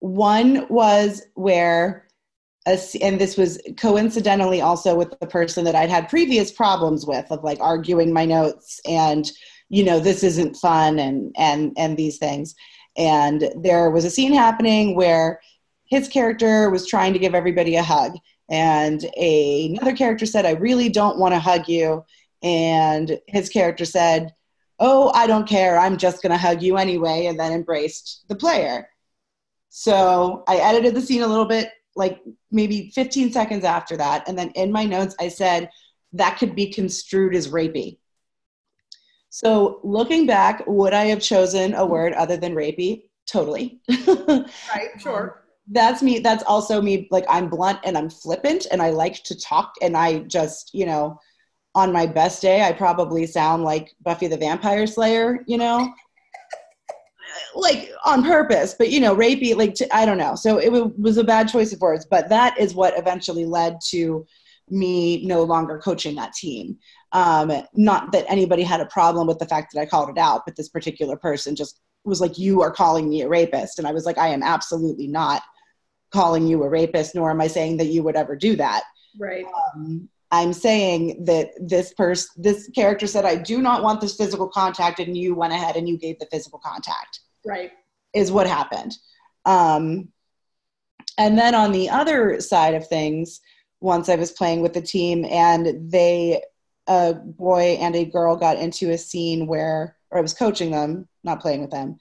one 0.00 0.66
was 0.68 1.22
where, 1.34 2.06
a, 2.66 2.78
and 3.02 3.20
this 3.20 3.36
was 3.36 3.60
coincidentally 3.76 4.60
also 4.60 4.94
with 4.94 5.18
the 5.18 5.26
person 5.26 5.64
that 5.64 5.74
I'd 5.74 5.90
had 5.90 6.08
previous 6.08 6.52
problems 6.52 7.06
with, 7.06 7.26
of 7.30 7.42
like 7.42 7.58
arguing 7.60 8.12
my 8.12 8.24
notes 8.24 8.80
and, 8.86 9.30
you 9.68 9.82
know, 9.82 9.98
this 9.98 10.22
isn't 10.22 10.56
fun 10.56 11.00
and 11.00 11.34
and 11.36 11.72
and 11.76 11.96
these 11.96 12.18
things. 12.18 12.54
And 12.96 13.50
there 13.60 13.90
was 13.90 14.04
a 14.04 14.10
scene 14.10 14.32
happening 14.32 14.94
where 14.94 15.40
his 15.86 16.08
character 16.08 16.70
was 16.70 16.86
trying 16.86 17.12
to 17.12 17.18
give 17.18 17.34
everybody 17.34 17.76
a 17.76 17.82
hug, 17.82 18.16
and 18.48 19.04
a, 19.16 19.74
another 19.74 19.96
character 19.96 20.26
said, 20.26 20.46
"I 20.46 20.52
really 20.52 20.88
don't 20.88 21.18
want 21.18 21.34
to 21.34 21.40
hug 21.40 21.68
you," 21.68 22.04
and 22.46 23.18
his 23.26 23.48
character 23.48 23.84
said 23.84 24.32
oh, 24.78 25.10
I 25.14 25.26
don't 25.26 25.48
care, 25.48 25.78
I'm 25.78 25.96
just 25.96 26.22
going 26.22 26.32
to 26.32 26.38
hug 26.38 26.62
you 26.62 26.76
anyway, 26.76 27.26
and 27.26 27.38
then 27.38 27.52
embraced 27.52 28.24
the 28.28 28.34
player. 28.34 28.88
So 29.70 30.44
I 30.48 30.56
edited 30.56 30.94
the 30.94 31.00
scene 31.00 31.22
a 31.22 31.26
little 31.26 31.46
bit, 31.46 31.70
like 31.94 32.20
maybe 32.50 32.90
15 32.94 33.32
seconds 33.32 33.64
after 33.64 33.96
that. 33.96 34.28
And 34.28 34.38
then 34.38 34.50
in 34.50 34.72
my 34.72 34.84
notes, 34.84 35.14
I 35.18 35.28
said 35.28 35.70
that 36.12 36.38
could 36.38 36.54
be 36.54 36.70
construed 36.70 37.34
as 37.34 37.48
rapey. 37.48 37.98
So 39.30 39.80
looking 39.82 40.26
back, 40.26 40.62
would 40.66 40.94
I 40.94 41.06
have 41.06 41.20
chosen 41.20 41.74
a 41.74 41.84
word 41.84 42.12
other 42.14 42.36
than 42.36 42.54
rapey? 42.54 43.02
Totally. 43.26 43.80
Right. 43.88 44.90
Sure. 44.98 45.42
that's 45.68 46.02
me 46.02 46.20
that's 46.20 46.44
also 46.44 46.80
me 46.80 47.08
like 47.10 47.24
i'm 47.28 47.48
blunt 47.48 47.80
and 47.84 47.98
i'm 47.98 48.08
flippant 48.08 48.66
and 48.70 48.80
i 48.80 48.90
like 48.90 49.24
to 49.24 49.36
talk 49.36 49.74
and 49.82 49.96
i 49.96 50.20
just 50.20 50.72
you 50.72 50.86
know 50.86 51.18
on 51.76 51.92
my 51.92 52.06
best 52.06 52.40
day 52.40 52.62
i 52.62 52.72
probably 52.72 53.26
sound 53.26 53.62
like 53.62 53.94
buffy 54.02 54.26
the 54.26 54.36
vampire 54.36 54.86
slayer 54.86 55.44
you 55.46 55.58
know? 55.58 55.92
Like 57.54 57.90
on 58.04 58.22
purpose 58.22 58.74
but 58.78 58.90
you 58.90 58.98
know 58.98 59.14
rapey 59.14 59.54
like 59.54 59.74
to, 59.74 59.96
i 59.96 60.06
don't 60.06 60.18
know. 60.18 60.34
So 60.34 60.58
it 60.58 60.72
wa- 60.72 60.90
was 60.98 61.18
a 61.18 61.24
bad 61.24 61.48
choice 61.48 61.72
of 61.72 61.80
words 61.80 62.06
but 62.10 62.28
that 62.30 62.58
is 62.58 62.74
what 62.74 62.98
eventually 62.98 63.44
led 63.44 63.78
to 63.90 64.26
me 64.70 65.24
no 65.24 65.42
longer 65.42 65.78
coaching 65.78 66.16
that 66.16 66.32
team. 66.32 66.78
Um, 67.12 67.52
not 67.74 68.10
that 68.12 68.24
anybody 68.28 68.62
had 68.62 68.80
a 68.80 68.86
problem 68.86 69.26
with 69.26 69.38
the 69.38 69.46
fact 69.46 69.72
that 69.72 69.80
i 69.80 69.86
called 69.86 70.08
it 70.08 70.18
out 70.18 70.42
but 70.46 70.56
this 70.56 70.70
particular 70.70 71.16
person 71.16 71.54
just 71.54 71.80
was 72.04 72.20
like 72.20 72.38
you 72.38 72.62
are 72.62 72.70
calling 72.70 73.08
me 73.08 73.20
a 73.20 73.28
rapist. 73.28 73.78
And 73.78 73.86
i 73.86 73.92
was 73.92 74.06
like 74.06 74.18
i 74.18 74.28
am 74.28 74.42
absolutely 74.42 75.08
not 75.08 75.42
calling 76.10 76.46
you 76.46 76.62
a 76.62 76.68
rapist 76.68 77.14
nor 77.14 77.30
am 77.30 77.40
i 77.42 77.48
saying 77.48 77.76
that 77.76 77.86
you 77.86 78.02
would 78.02 78.16
ever 78.16 78.34
do 78.34 78.56
that. 78.56 78.84
Right. 79.18 79.44
um, 79.74 80.08
i'm 80.30 80.52
saying 80.52 81.24
that 81.24 81.50
this 81.60 81.92
person 81.94 82.28
this 82.36 82.68
character 82.74 83.06
said 83.06 83.24
i 83.24 83.36
do 83.36 83.60
not 83.60 83.82
want 83.82 84.00
this 84.00 84.16
physical 84.16 84.48
contact 84.48 84.98
and 84.98 85.16
you 85.16 85.34
went 85.34 85.52
ahead 85.52 85.76
and 85.76 85.88
you 85.88 85.96
gave 85.96 86.18
the 86.18 86.26
physical 86.30 86.58
contact 86.58 87.20
Right. 87.44 87.70
is 88.14 88.32
what 88.32 88.46
happened 88.46 88.92
um, 89.44 90.08
and 91.18 91.38
then 91.38 91.54
on 91.54 91.70
the 91.70 91.88
other 91.88 92.40
side 92.40 92.74
of 92.74 92.86
things 92.88 93.40
once 93.80 94.08
i 94.08 94.16
was 94.16 94.32
playing 94.32 94.62
with 94.62 94.72
the 94.74 94.82
team 94.82 95.24
and 95.26 95.90
they 95.90 96.42
a 96.88 97.14
boy 97.14 97.76
and 97.80 97.94
a 97.96 98.04
girl 98.04 98.36
got 98.36 98.58
into 98.58 98.90
a 98.90 98.98
scene 98.98 99.46
where 99.46 99.96
or 100.10 100.18
i 100.18 100.22
was 100.22 100.34
coaching 100.34 100.70
them 100.70 101.06
not 101.24 101.40
playing 101.40 101.60
with 101.60 101.70
them 101.70 101.96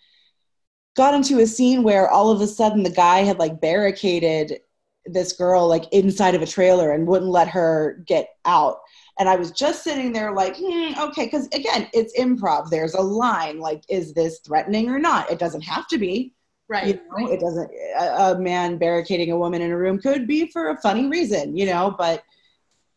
got 0.95 1.13
into 1.13 1.39
a 1.39 1.47
scene 1.47 1.83
where 1.83 2.09
all 2.09 2.31
of 2.31 2.39
a 2.41 2.47
sudden 2.47 2.83
the 2.83 2.89
guy 2.89 3.19
had 3.19 3.37
like 3.37 3.59
barricaded 3.59 4.59
this 5.05 5.33
girl 5.33 5.67
like 5.67 5.85
inside 5.91 6.35
of 6.35 6.41
a 6.41 6.47
trailer 6.47 6.91
and 6.91 7.07
wouldn't 7.07 7.31
let 7.31 7.47
her 7.47 8.03
get 8.05 8.29
out. 8.45 8.79
And 9.17 9.29
i 9.29 9.35
was 9.35 9.51
just 9.51 9.83
sitting 9.83 10.11
there 10.11 10.33
like 10.33 10.57
hmm, 10.57 10.91
okay 10.99 11.25
because 11.25 11.47
again 11.47 11.87
it's 11.93 12.17
improv. 12.19 12.69
There's 12.69 12.95
a 12.95 13.01
line 13.01 13.59
like 13.59 13.83
is 13.89 14.13
this 14.13 14.39
threatening 14.39 14.89
or 14.89 14.99
not? 14.99 15.31
It 15.31 15.39
doesn't 15.39 15.61
have 15.61 15.87
to 15.87 15.97
be. 15.97 16.33
Right. 16.67 16.87
you 16.87 16.93
know 16.95 17.31
it 17.31 17.39
doesn't 17.39 17.69
a, 17.99 18.31
a 18.31 18.39
man 18.39 18.79
barricading 18.79 19.31
a 19.31 19.37
woman 19.37 19.61
in 19.61 19.69
a 19.69 19.77
room 19.77 19.99
could 19.99 20.25
be 20.25 20.49
for 20.49 20.71
a 20.71 20.81
funny 20.81 21.05
reason 21.05 21.55
you 21.55 21.67
know 21.67 21.93
but 21.95 22.23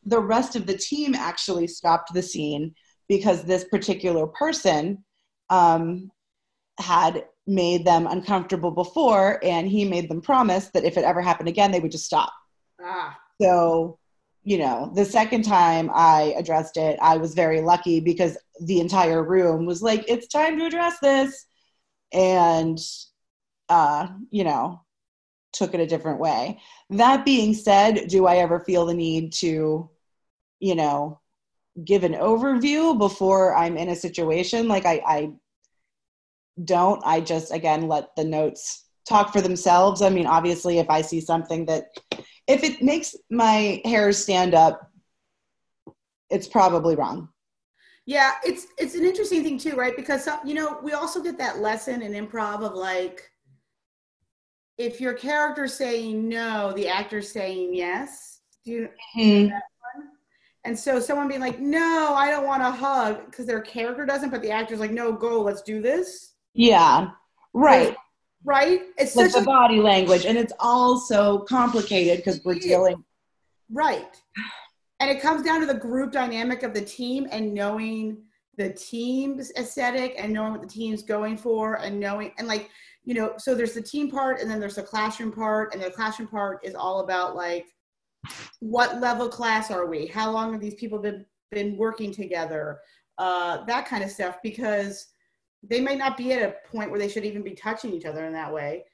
the 0.06 0.18
rest 0.18 0.56
of 0.56 0.66
the 0.66 0.76
team 0.76 1.14
actually 1.14 1.66
stopped 1.66 2.14
the 2.14 2.22
scene 2.22 2.74
because 3.08 3.42
this 3.42 3.64
particular 3.64 4.26
person 4.26 5.04
um, 5.50 6.10
had 6.78 7.24
made 7.48 7.84
them 7.84 8.06
uncomfortable 8.06 8.70
before 8.70 9.40
and 9.42 9.68
he 9.68 9.84
made 9.84 10.08
them 10.08 10.20
promise 10.20 10.68
that 10.68 10.84
if 10.84 10.96
it 10.96 11.04
ever 11.04 11.20
happened 11.20 11.48
again 11.48 11.70
they 11.72 11.80
would 11.80 11.92
just 11.92 12.04
stop. 12.04 12.32
Ah. 12.80 13.18
so 13.40 13.98
you 14.44 14.56
know 14.56 14.92
the 14.94 15.04
second 15.04 15.42
time 15.42 15.90
i 15.92 16.32
addressed 16.38 16.76
it 16.76 16.96
i 17.02 17.16
was 17.16 17.34
very 17.34 17.60
lucky 17.60 17.98
because 17.98 18.38
the 18.60 18.78
entire 18.78 19.24
room 19.24 19.66
was 19.66 19.82
like 19.82 20.04
it's 20.06 20.28
time 20.28 20.56
to 20.56 20.64
address 20.64 21.00
this 21.00 21.46
and 22.12 22.78
uh 23.68 24.06
you 24.30 24.44
know 24.44 24.80
took 25.52 25.74
it 25.74 25.80
a 25.80 25.86
different 25.86 26.20
way. 26.20 26.60
That 26.90 27.24
being 27.24 27.54
said 27.54 28.08
do 28.08 28.26
i 28.26 28.36
ever 28.36 28.60
feel 28.60 28.86
the 28.86 28.94
need 28.94 29.32
to 29.34 29.90
you 30.60 30.74
know 30.74 31.20
give 31.84 32.04
an 32.04 32.14
overview 32.14 32.98
before 32.98 33.54
i'm 33.54 33.76
in 33.76 33.88
a 33.88 33.96
situation? 33.96 34.68
Like 34.68 34.86
i 34.86 35.02
i 35.06 35.32
don't 36.64 37.02
i 37.04 37.20
just 37.20 37.52
again 37.52 37.88
let 37.88 38.14
the 38.16 38.24
notes 38.24 38.84
talk 39.08 39.32
for 39.32 39.40
themselves 39.40 40.02
i 40.02 40.08
mean 40.08 40.26
obviously 40.26 40.78
if 40.78 40.88
i 40.90 41.00
see 41.00 41.20
something 41.20 41.64
that 41.66 41.86
if 42.46 42.64
it 42.64 42.82
makes 42.82 43.14
my 43.30 43.80
hair 43.84 44.12
stand 44.12 44.54
up 44.54 44.90
it's 46.30 46.48
probably 46.48 46.94
wrong 46.94 47.28
Yeah, 48.06 48.32
it's 48.42 48.68
it's 48.78 48.94
an 48.94 49.04
interesting 49.04 49.42
thing 49.44 49.58
too, 49.58 49.76
right? 49.76 49.94
Because 49.94 50.24
some, 50.24 50.40
you 50.42 50.54
know 50.54 50.80
we 50.82 50.92
also 50.92 51.22
get 51.22 51.36
that 51.36 51.58
lesson 51.58 52.00
in 52.00 52.12
improv 52.12 52.64
of 52.64 52.72
like, 52.72 53.20
if 54.78 54.98
your 54.98 55.12
character's 55.12 55.74
saying 55.74 56.26
no, 56.26 56.72
the 56.72 56.88
actor's 56.88 57.30
saying 57.30 57.74
yes. 57.74 58.40
Do 58.64 58.72
you? 58.72 58.88
Hmm. 59.12 59.48
And 60.64 60.78
so 60.78 61.00
someone 61.00 61.28
being 61.28 61.40
like, 61.40 61.60
no, 61.60 62.14
I 62.14 62.30
don't 62.30 62.46
want 62.46 62.62
a 62.62 62.70
hug 62.70 63.26
because 63.26 63.44
their 63.44 63.60
character 63.60 64.06
doesn't, 64.06 64.30
but 64.30 64.40
the 64.40 64.50
actor's 64.50 64.80
like, 64.80 64.90
no, 64.90 65.12
go, 65.12 65.42
let's 65.42 65.62
do 65.62 65.82
this. 65.82 66.34
Yeah 66.54 67.10
right 67.54 67.96
Right? 68.44 68.82
It's 68.96 69.16
like 69.16 69.32
the 69.32 69.40
a 69.40 69.44
body 69.44 69.80
language 69.80 70.24
and 70.24 70.38
it's 70.38 70.52
all 70.60 70.96
so 70.96 71.40
complicated 71.40 72.18
because 72.18 72.40
we're 72.44 72.54
dealing 72.54 73.04
Right. 73.70 74.16
And 75.00 75.10
it 75.10 75.20
comes 75.20 75.42
down 75.42 75.60
to 75.60 75.66
the 75.66 75.74
group 75.74 76.12
dynamic 76.12 76.62
of 76.62 76.74
the 76.74 76.80
team 76.80 77.28
and 77.30 77.54
knowing 77.54 78.18
the 78.56 78.72
team's 78.72 79.52
aesthetic 79.56 80.14
and 80.18 80.32
knowing 80.32 80.52
what 80.52 80.62
the 80.62 80.66
team's 80.66 81.02
going 81.02 81.36
for 81.36 81.74
and 81.74 82.00
knowing 82.00 82.32
and 82.38 82.48
like, 82.48 82.70
you 83.04 83.14
know, 83.14 83.34
so 83.38 83.54
there's 83.54 83.74
the 83.74 83.82
team 83.82 84.10
part 84.10 84.40
and 84.40 84.50
then 84.50 84.58
there's 84.58 84.74
the 84.74 84.82
classroom 84.82 85.30
part 85.30 85.72
and 85.72 85.82
the 85.82 85.90
classroom 85.90 86.28
part 86.28 86.64
is 86.64 86.74
all 86.74 87.00
about 87.00 87.36
like 87.36 87.66
what 88.60 89.00
level 89.00 89.28
class 89.28 89.70
are 89.70 89.86
we? 89.86 90.06
How 90.06 90.30
long 90.30 90.52
have 90.52 90.60
these 90.60 90.74
people 90.74 90.98
been 90.98 91.24
been 91.52 91.76
working 91.76 92.12
together? 92.12 92.80
Uh, 93.16 93.64
that 93.66 93.86
kind 93.86 94.02
of 94.02 94.10
stuff 94.10 94.38
because 94.42 95.06
they 95.62 95.80
might 95.80 95.98
not 95.98 96.16
be 96.16 96.32
at 96.32 96.42
a 96.42 96.54
point 96.70 96.90
where 96.90 97.00
they 97.00 97.08
should 97.08 97.24
even 97.24 97.42
be 97.42 97.54
touching 97.54 97.92
each 97.92 98.04
other 98.04 98.24
in 98.24 98.32
that 98.32 98.52
way. 98.52 98.84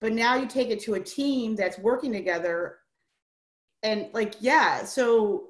But 0.00 0.12
now 0.12 0.34
you 0.36 0.46
take 0.46 0.70
it 0.70 0.80
to 0.80 0.94
a 0.94 1.00
team 1.00 1.56
that's 1.56 1.78
working 1.78 2.12
together 2.12 2.76
and 3.82 4.08
like 4.12 4.34
yeah 4.40 4.84
so 4.84 5.48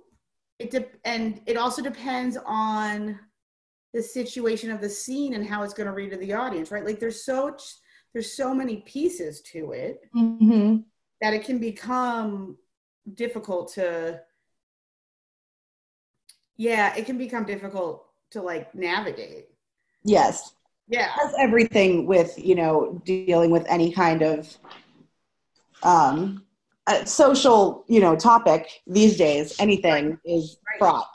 it 0.61 0.71
de- 0.71 0.87
and 1.05 1.41
it 1.47 1.57
also 1.57 1.83
depends 1.83 2.37
on 2.47 3.19
the 3.93 4.03
situation 4.03 4.71
of 4.71 4.81
the 4.81 4.89
scene 4.89 5.35
and 5.35 5.45
how 5.45 5.63
it's 5.65 5.75
going 5.75 5.87
to 5.89 5.93
read 5.93 6.11
to 6.13 6.17
the 6.17 6.33
audience, 6.33 6.71
right? 6.71 6.85
Like 6.85 7.01
there's 7.01 7.25
so 7.25 7.57
there's 8.13 8.33
so 8.33 8.55
many 8.55 8.79
pieces 8.79 9.41
to 9.53 9.73
it 9.73 10.01
Mm-hmm. 10.15 10.77
that 11.21 11.35
it 11.35 11.45
can 11.45 11.59
become 11.59 12.57
difficult 13.15 13.73
to 13.75 14.21
yeah, 16.57 16.95
it 16.95 17.07
can 17.07 17.19
become 17.19 17.45
difficult 17.45 18.07
to 18.33 18.43
like 18.43 18.75
navigate. 18.75 19.49
Yes. 20.05 20.55
Yeah. 20.91 21.13
As 21.25 21.33
everything 21.39 22.07
with, 22.07 22.37
you 22.37 22.57
know, 22.57 23.01
dealing 23.05 23.51
with 23.51 23.65
any 23.69 23.93
kind 23.93 24.23
of 24.23 24.59
um, 25.85 26.45
uh, 26.87 27.05
social, 27.05 27.85
you 27.89 28.01
know, 28.01 28.17
topic 28.17 28.69
these 28.87 29.17
days, 29.17 29.59
anything 29.61 30.19
is 30.25 30.59
Right. 30.67 30.79
fraught. 30.79 31.09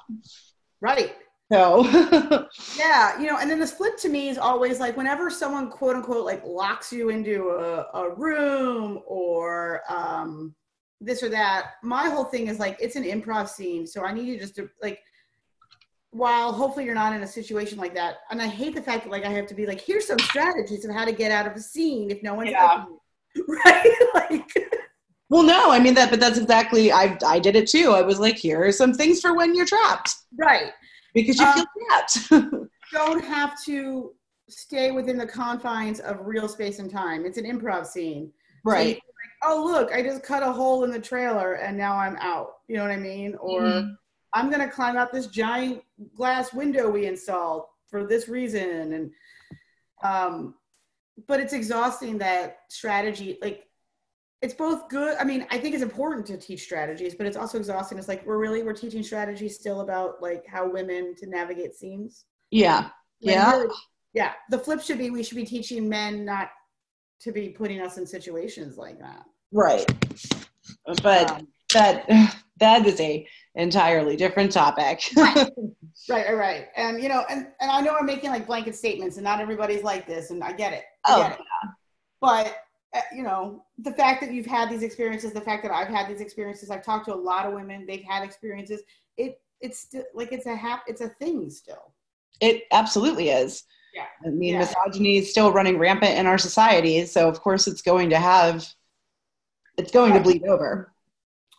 Right. 0.81 1.15
So, 1.51 1.83
Yeah, 2.77 3.19
you 3.19 3.27
know, 3.27 3.37
and 3.37 3.51
then 3.51 3.59
the 3.59 3.67
flip 3.67 3.97
to 3.97 4.09
me 4.09 4.29
is 4.29 4.37
always 4.37 4.79
like 4.79 4.97
whenever 4.97 5.29
someone 5.29 5.69
quote 5.69 5.95
unquote 5.95 6.25
like 6.25 6.43
locks 6.45 6.91
you 6.91 7.09
into 7.09 7.49
a, 7.49 7.85
a 7.93 8.15
room 8.15 9.01
or 9.05 9.81
um 9.89 10.55
this 11.01 11.21
or 11.21 11.29
that, 11.29 11.73
my 11.83 12.09
whole 12.09 12.23
thing 12.23 12.47
is 12.47 12.57
like 12.57 12.77
it's 12.79 12.95
an 12.95 13.03
improv 13.03 13.49
scene, 13.49 13.85
so 13.85 14.03
I 14.03 14.13
need 14.13 14.25
you 14.25 14.39
just 14.39 14.55
to 14.55 14.69
like 14.81 14.99
while 16.15 16.53
hopefully 16.53 16.85
you're 16.85 16.95
not 16.95 17.13
in 17.13 17.21
a 17.23 17.27
situation 17.27 17.77
like 17.77 17.93
that. 17.93 18.19
And 18.31 18.41
I 18.41 18.47
hate 18.47 18.73
the 18.73 18.81
fact 18.81 19.03
that 19.03 19.09
like 19.11 19.25
I 19.25 19.29
have 19.29 19.47
to 19.47 19.53
be 19.53 19.65
like, 19.65 19.81
here's 19.81 20.07
some 20.07 20.19
strategies 20.19 20.85
of 20.85 20.95
how 20.95 21.03
to 21.03 21.11
get 21.11 21.29
out 21.29 21.45
of 21.45 21.53
a 21.53 21.59
scene 21.59 22.09
if 22.09 22.23
no 22.23 22.33
one's 22.33 22.51
Yeah. 22.51 22.67
helping 22.67 22.97
you. 23.35 23.45
Right? 23.65 23.91
like 24.13 24.49
well, 25.29 25.43
no, 25.43 25.71
I 25.71 25.79
mean 25.79 25.93
that, 25.95 26.09
but 26.09 26.21
that's 26.21 26.37
exactly, 26.37 26.89
I, 26.89 27.17
I 27.25 27.37
did 27.39 27.57
it 27.57 27.67
too. 27.67 27.91
I 27.91 28.01
was 28.01 28.17
like, 28.17 28.37
here 28.37 28.63
are 28.63 28.71
some 28.71 28.93
things 28.93 29.19
for 29.19 29.35
when 29.35 29.53
you're 29.55 29.65
trapped 29.65 30.15
right. 30.37 30.71
because 31.13 31.37
you 31.37 31.45
Um, 31.45 31.53
feel 31.53 31.65
trapped. 31.89 32.31
Don't 32.93 33.23
have 33.25 33.61
to 33.65 34.13
stay 34.47 34.91
within 34.91 35.17
the 35.17 35.27
confines 35.27 35.99
of 35.99 36.19
real 36.21 36.47
space 36.47 36.79
and 36.79 36.89
time. 36.89 37.25
It's 37.25 37.37
an 37.37 37.43
improv 37.45 37.85
scene. 37.87 38.31
Right. 38.63 38.95
can, 38.95 38.95
like, 38.95 39.51
oh 39.51 39.65
look, 39.65 39.91
I 39.91 40.01
just 40.01 40.23
cut 40.23 40.43
a 40.43 40.51
hole 40.51 40.85
in 40.85 40.91
the 40.91 40.99
trailer 40.99 41.55
and 41.55 41.77
now 41.77 41.97
I'm 41.97 42.15
out. 42.21 42.51
You 42.69 42.77
know 42.77 42.83
what 42.83 42.91
I 42.91 42.97
mean? 42.97 43.35
Or 43.41 43.59
Mhm. 43.63 43.95
I'm 44.35 44.51
gonna 44.51 44.69
climb 44.69 44.97
out 44.97 45.11
this 45.11 45.27
giant 45.27 45.81
glass 46.15 46.53
window 46.53 46.89
we 46.89 47.05
installed 47.07 47.63
for 47.89 48.05
this 48.05 48.27
reason. 48.27 48.93
And 48.93 49.11
um, 50.03 50.55
but 51.27 51.39
it's 51.39 51.53
exhausting 51.53 52.17
that 52.19 52.59
strategy. 52.69 53.37
Like 53.41 53.63
it's 54.41 54.53
both 54.53 54.89
good. 54.89 55.17
I 55.17 55.23
mean, 55.23 55.47
I 55.49 55.57
think 55.57 55.73
it's 55.73 55.81
important 55.83 56.25
to 56.27 56.37
teach 56.37 56.63
strategies, 56.63 57.15
but 57.15 57.25
it's 57.25 57.37
also 57.37 57.57
exhausting. 57.57 57.97
It's 57.97 58.09
like 58.09 58.25
we're 58.25 58.37
really 58.37 58.61
we're 58.61 58.73
teaching 58.73 59.01
strategies 59.01 59.57
still 59.57 59.79
about 59.79 60.21
like 60.21 60.45
how 60.45 60.69
women 60.69 61.15
to 61.15 61.27
navigate 61.27 61.73
scenes. 61.73 62.25
Yeah. 62.51 62.89
When 63.21 63.33
Yeah. 63.35 63.51
really- 63.51 63.73
yeah. 64.13 64.33
The 64.51 64.59
flip 64.59 64.81
should 64.81 64.97
be 64.97 65.09
we 65.09 65.23
should 65.23 65.37
be 65.37 65.45
teaching 65.45 65.87
men 65.87 66.25
not 66.25 66.49
to 67.21 67.31
be 67.31 67.49
putting 67.49 67.79
us 67.79 67.97
in 67.97 68.05
situations 68.05 68.77
like 68.77 68.99
that. 68.99 69.23
Right. 69.53 69.85
But 71.01 71.31
Um, 71.31 71.47
that, 71.73 72.05
that 72.59 72.85
is 72.85 72.99
a 72.99 73.25
entirely 73.55 74.15
different 74.15 74.51
topic. 74.51 75.01
right, 75.17 75.49
right, 76.09 76.35
right. 76.35 76.67
And 76.75 77.01
you 77.01 77.09
know, 77.09 77.23
and, 77.29 77.47
and 77.61 77.71
I 77.71 77.81
know 77.81 77.95
I'm 77.99 78.05
making 78.05 78.29
like 78.29 78.47
blanket 78.47 78.75
statements 78.75 79.17
and 79.17 79.23
not 79.23 79.39
everybody's 79.39 79.83
like 79.83 80.05
this 80.07 80.29
and 80.31 80.43
I 80.43 80.53
get 80.53 80.73
it. 80.73 80.83
I 81.05 81.13
Oh, 81.13 81.21
get 81.23 81.31
it. 81.39 81.45
But 82.21 82.57
uh, 82.93 83.01
you 83.13 83.23
know, 83.23 83.63
the 83.79 83.91
fact 83.91 84.21
that 84.21 84.31
you've 84.33 84.45
had 84.45 84.69
these 84.69 84.83
experiences, 84.83 85.33
the 85.33 85.41
fact 85.41 85.63
that 85.63 85.71
I've 85.71 85.87
had 85.89 86.07
these 86.09 86.21
experiences, 86.21 86.69
I've 86.69 86.83
talked 86.83 87.05
to 87.07 87.13
a 87.13 87.15
lot 87.15 87.45
of 87.45 87.53
women, 87.53 87.85
they've 87.85 88.03
had 88.07 88.23
experiences. 88.23 88.81
It 89.17 89.39
it's 89.61 89.79
still 89.79 90.03
like 90.13 90.31
it's 90.31 90.45
a 90.45 90.55
hap 90.55 90.83
it's 90.87 91.01
a 91.01 91.09
thing 91.09 91.49
still. 91.49 91.93
It 92.41 92.63
absolutely 92.71 93.29
is. 93.29 93.63
Yeah. 93.93 94.05
I 94.25 94.29
mean, 94.29 94.53
Yeah. 94.53 94.59
misogyny 94.59 95.17
is 95.17 95.29
still 95.31 95.53
running 95.53 95.77
rampant 95.79 96.17
in 96.17 96.25
our 96.27 96.37
society, 96.37 97.05
so 97.05 97.29
of 97.29 97.39
course 97.39 97.65
it's 97.67 97.81
going 97.81 98.09
to 98.09 98.19
have, 98.19 98.67
it's 99.77 99.91
going 99.91 100.13
to 100.13 100.19
bleed 100.19 100.43
over. 100.45 100.93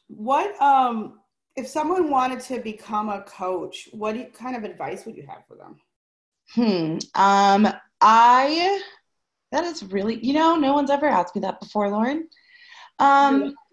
What 0.09 0.61
um 0.61 1.21
if 1.57 1.67
someone 1.67 2.11
wanted 2.11 2.41
to 2.41 2.61
become 2.61 3.09
a 3.09 3.23
coach, 3.23 3.89
what 3.93 4.17
you, 4.17 4.27
kind 4.27 4.57
of 4.57 4.65
advice 4.65 5.07
would 5.07 5.17
you 5.17 5.27
have 5.27 5.45
for 5.49 5.57
them? 5.57 5.77
Hmm. 6.55 6.99
Um. 7.21 7.73
I. 8.01 8.83
That 9.53 9.65
is 9.65 9.83
really. 9.85 10.25
You 10.25 10.35
know, 10.35 10.57
no 10.57 10.75
one's 10.75 10.91
ever 10.91 11.07
asked 11.07 11.35
me 11.35 11.41
that 11.43 11.61
before, 11.61 11.91
Lauren. 11.91 12.29
Um. 12.99 13.55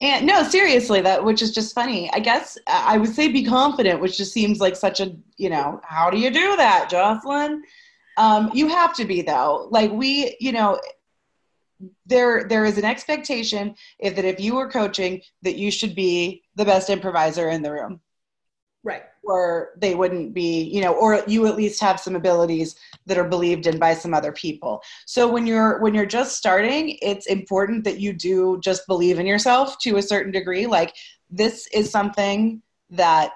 And 0.00 0.26
no, 0.26 0.44
seriously, 0.44 1.00
that 1.00 1.24
which 1.24 1.42
is 1.42 1.52
just 1.52 1.74
funny. 1.74 2.08
I 2.12 2.20
guess 2.20 2.56
uh, 2.68 2.84
I 2.86 2.98
would 2.98 3.12
say 3.12 3.26
be 3.26 3.44
confident, 3.44 4.00
which 4.00 4.16
just 4.16 4.32
seems 4.32 4.60
like 4.60 4.76
such 4.76 5.00
a 5.00 5.16
you 5.38 5.50
know 5.50 5.80
how 5.82 6.08
do 6.08 6.18
you 6.18 6.30
do 6.30 6.54
that, 6.54 6.88
Jocelyn? 6.88 7.64
Um, 8.16 8.50
you 8.54 8.68
have 8.68 8.94
to 8.94 9.04
be 9.04 9.22
though. 9.22 9.66
Like 9.72 9.90
we, 9.90 10.36
you 10.38 10.52
know, 10.52 10.80
there 12.06 12.44
there 12.44 12.64
is 12.64 12.78
an 12.78 12.84
expectation 12.84 13.74
if 13.98 14.16
that 14.16 14.24
if 14.24 14.40
you 14.40 14.54
were 14.54 14.70
coaching 14.70 15.20
that 15.42 15.56
you 15.56 15.70
should 15.70 15.94
be 15.94 16.42
the 16.56 16.64
best 16.64 16.90
improviser 16.90 17.50
in 17.50 17.62
the 17.62 17.72
room 17.72 18.00
Right. 18.84 19.02
or 19.24 19.70
they 19.76 19.94
wouldn't 19.94 20.32
be, 20.32 20.62
you 20.62 20.80
know, 20.80 20.94
or 20.94 21.22
you 21.26 21.46
at 21.46 21.56
least 21.56 21.80
have 21.80 22.00
some 22.00 22.14
abilities 22.14 22.76
that 23.06 23.18
are 23.18 23.28
believed 23.28 23.66
in 23.66 23.78
by 23.78 23.92
some 23.92 24.14
other 24.14 24.32
people. 24.32 24.80
So 25.04 25.28
when 25.28 25.46
you're 25.46 25.80
when 25.80 25.94
you're 25.94 26.06
just 26.06 26.38
starting, 26.38 26.96
it's 27.02 27.26
important 27.26 27.84
that 27.84 28.00
you 28.00 28.12
do 28.12 28.58
just 28.62 28.86
believe 28.86 29.18
in 29.18 29.26
yourself 29.26 29.78
to 29.80 29.96
a 29.96 30.02
certain 30.02 30.32
degree. 30.32 30.66
Like 30.66 30.94
this 31.28 31.66
is 31.72 31.90
something 31.90 32.62
that 32.90 33.32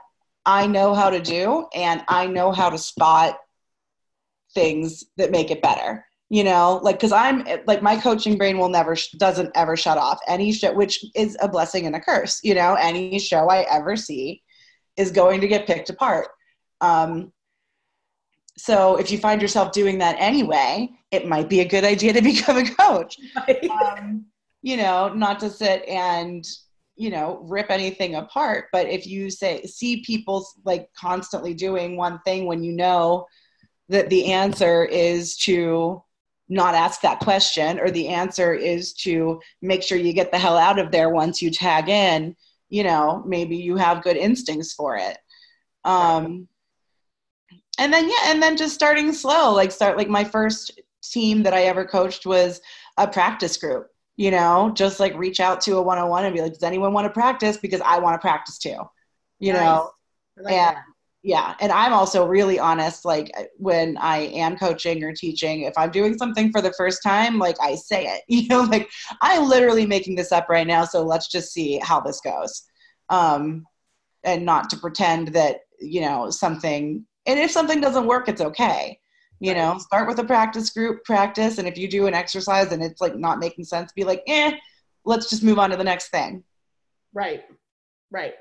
I 0.46 0.66
know 0.66 0.94
how 0.94 1.10
to 1.10 1.20
do 1.20 1.66
and 1.74 2.02
I 2.08 2.26
know 2.28 2.52
how 2.52 2.70
to 2.70 2.78
spot 2.78 3.38
things 4.54 5.04
that 5.16 5.32
make 5.32 5.50
it 5.50 5.60
better. 5.60 6.06
You 6.32 6.44
know, 6.44 6.80
like 6.82 6.96
because 6.96 7.12
I'm 7.12 7.46
like 7.66 7.82
my 7.82 7.94
coaching 8.00 8.38
brain 8.38 8.56
will 8.56 8.70
never 8.70 8.96
doesn't 9.18 9.50
ever 9.54 9.76
shut 9.76 9.98
off 9.98 10.18
any 10.26 10.50
show, 10.50 10.72
which 10.72 11.04
is 11.14 11.36
a 11.42 11.46
blessing 11.46 11.84
and 11.84 11.94
a 11.94 12.00
curse. 12.00 12.40
You 12.42 12.54
know, 12.54 12.72
any 12.72 13.18
show 13.18 13.50
I 13.50 13.66
ever 13.70 13.96
see 13.96 14.42
is 14.96 15.10
going 15.10 15.42
to 15.42 15.46
get 15.46 15.66
picked 15.66 15.90
apart. 15.90 16.28
Um, 16.80 17.34
so 18.56 18.96
if 18.96 19.10
you 19.10 19.18
find 19.18 19.42
yourself 19.42 19.72
doing 19.72 19.98
that 19.98 20.16
anyway, 20.18 20.88
it 21.10 21.28
might 21.28 21.50
be 21.50 21.60
a 21.60 21.68
good 21.68 21.84
idea 21.84 22.14
to 22.14 22.22
become 22.32 22.56
a 22.56 22.64
coach. 22.64 23.18
Um, 23.70 24.24
you 24.62 24.78
know, 24.78 25.12
not 25.12 25.38
to 25.40 25.50
sit 25.50 25.86
and 25.86 26.46
you 26.96 27.10
know 27.10 27.40
rip 27.42 27.70
anything 27.70 28.14
apart, 28.14 28.68
but 28.72 28.88
if 28.88 29.06
you 29.06 29.28
say 29.28 29.64
see 29.64 30.02
people 30.02 30.46
like 30.64 30.88
constantly 30.98 31.52
doing 31.52 31.98
one 31.98 32.20
thing 32.24 32.46
when 32.46 32.62
you 32.62 32.72
know 32.72 33.26
that 33.90 34.08
the 34.08 34.32
answer 34.32 34.86
is 34.86 35.36
to 35.36 36.02
not 36.52 36.74
ask 36.74 37.00
that 37.00 37.18
question 37.20 37.80
or 37.80 37.90
the 37.90 38.08
answer 38.08 38.52
is 38.52 38.92
to 38.92 39.40
make 39.62 39.82
sure 39.82 39.96
you 39.96 40.12
get 40.12 40.30
the 40.30 40.38
hell 40.38 40.58
out 40.58 40.78
of 40.78 40.90
there 40.90 41.08
once 41.08 41.40
you 41.40 41.50
tag 41.50 41.88
in 41.88 42.36
you 42.68 42.84
know 42.84 43.22
maybe 43.26 43.56
you 43.56 43.76
have 43.76 44.02
good 44.02 44.16
instincts 44.16 44.74
for 44.74 44.96
it 44.96 45.16
um 45.84 46.46
and 47.78 47.92
then 47.92 48.06
yeah 48.06 48.24
and 48.26 48.42
then 48.42 48.56
just 48.56 48.74
starting 48.74 49.12
slow 49.12 49.52
like 49.54 49.72
start 49.72 49.96
like 49.96 50.10
my 50.10 50.22
first 50.22 50.78
team 51.02 51.42
that 51.42 51.54
i 51.54 51.62
ever 51.62 51.86
coached 51.86 52.26
was 52.26 52.60
a 52.98 53.08
practice 53.08 53.56
group 53.56 53.88
you 54.16 54.30
know 54.30 54.70
just 54.74 55.00
like 55.00 55.14
reach 55.16 55.40
out 55.40 55.60
to 55.60 55.76
a 55.76 55.82
one-on-one 55.82 56.26
and 56.26 56.34
be 56.34 56.42
like 56.42 56.52
does 56.52 56.62
anyone 56.62 56.92
want 56.92 57.06
to 57.06 57.10
practice 57.10 57.56
because 57.56 57.80
i 57.80 57.98
want 57.98 58.14
to 58.14 58.24
practice 58.24 58.58
too 58.58 58.78
you 59.38 59.54
know 59.54 59.90
like 60.36 60.52
yeah. 60.52 60.74
that. 60.74 60.84
Yeah 61.22 61.54
and 61.60 61.70
i'm 61.72 61.92
also 61.92 62.26
really 62.26 62.58
honest 62.58 63.04
like 63.04 63.30
when 63.56 63.96
i 63.98 64.18
am 64.18 64.56
coaching 64.56 65.02
or 65.04 65.12
teaching 65.12 65.62
if 65.62 65.72
i'm 65.76 65.90
doing 65.90 66.16
something 66.16 66.50
for 66.50 66.60
the 66.60 66.72
first 66.72 67.02
time 67.02 67.38
like 67.38 67.56
i 67.60 67.74
say 67.74 68.06
it 68.06 68.22
you 68.28 68.46
know 68.48 68.62
like 68.62 68.88
i'm 69.20 69.48
literally 69.48 69.86
making 69.86 70.14
this 70.14 70.32
up 70.32 70.48
right 70.48 70.66
now 70.66 70.84
so 70.84 71.02
let's 71.02 71.28
just 71.28 71.52
see 71.52 71.78
how 71.82 72.00
this 72.00 72.20
goes 72.20 72.64
um 73.10 73.64
and 74.24 74.44
not 74.44 74.70
to 74.70 74.76
pretend 74.76 75.28
that 75.28 75.58
you 75.80 76.00
know 76.00 76.30
something 76.30 77.04
and 77.26 77.38
if 77.38 77.50
something 77.50 77.80
doesn't 77.80 78.06
work 78.06 78.28
it's 78.28 78.40
okay 78.40 78.98
you 79.40 79.54
know 79.54 79.76
start 79.78 80.08
with 80.08 80.18
a 80.18 80.24
practice 80.24 80.70
group 80.70 81.04
practice 81.04 81.58
and 81.58 81.66
if 81.66 81.76
you 81.76 81.88
do 81.88 82.06
an 82.06 82.14
exercise 82.14 82.72
and 82.72 82.82
it's 82.82 83.00
like 83.00 83.16
not 83.16 83.38
making 83.38 83.64
sense 83.64 83.92
be 83.92 84.04
like 84.04 84.22
eh 84.26 84.52
let's 85.04 85.28
just 85.28 85.42
move 85.42 85.58
on 85.58 85.70
to 85.70 85.76
the 85.76 85.84
next 85.84 86.08
thing 86.08 86.42
Right. 87.12 87.44
Right. 88.10 88.34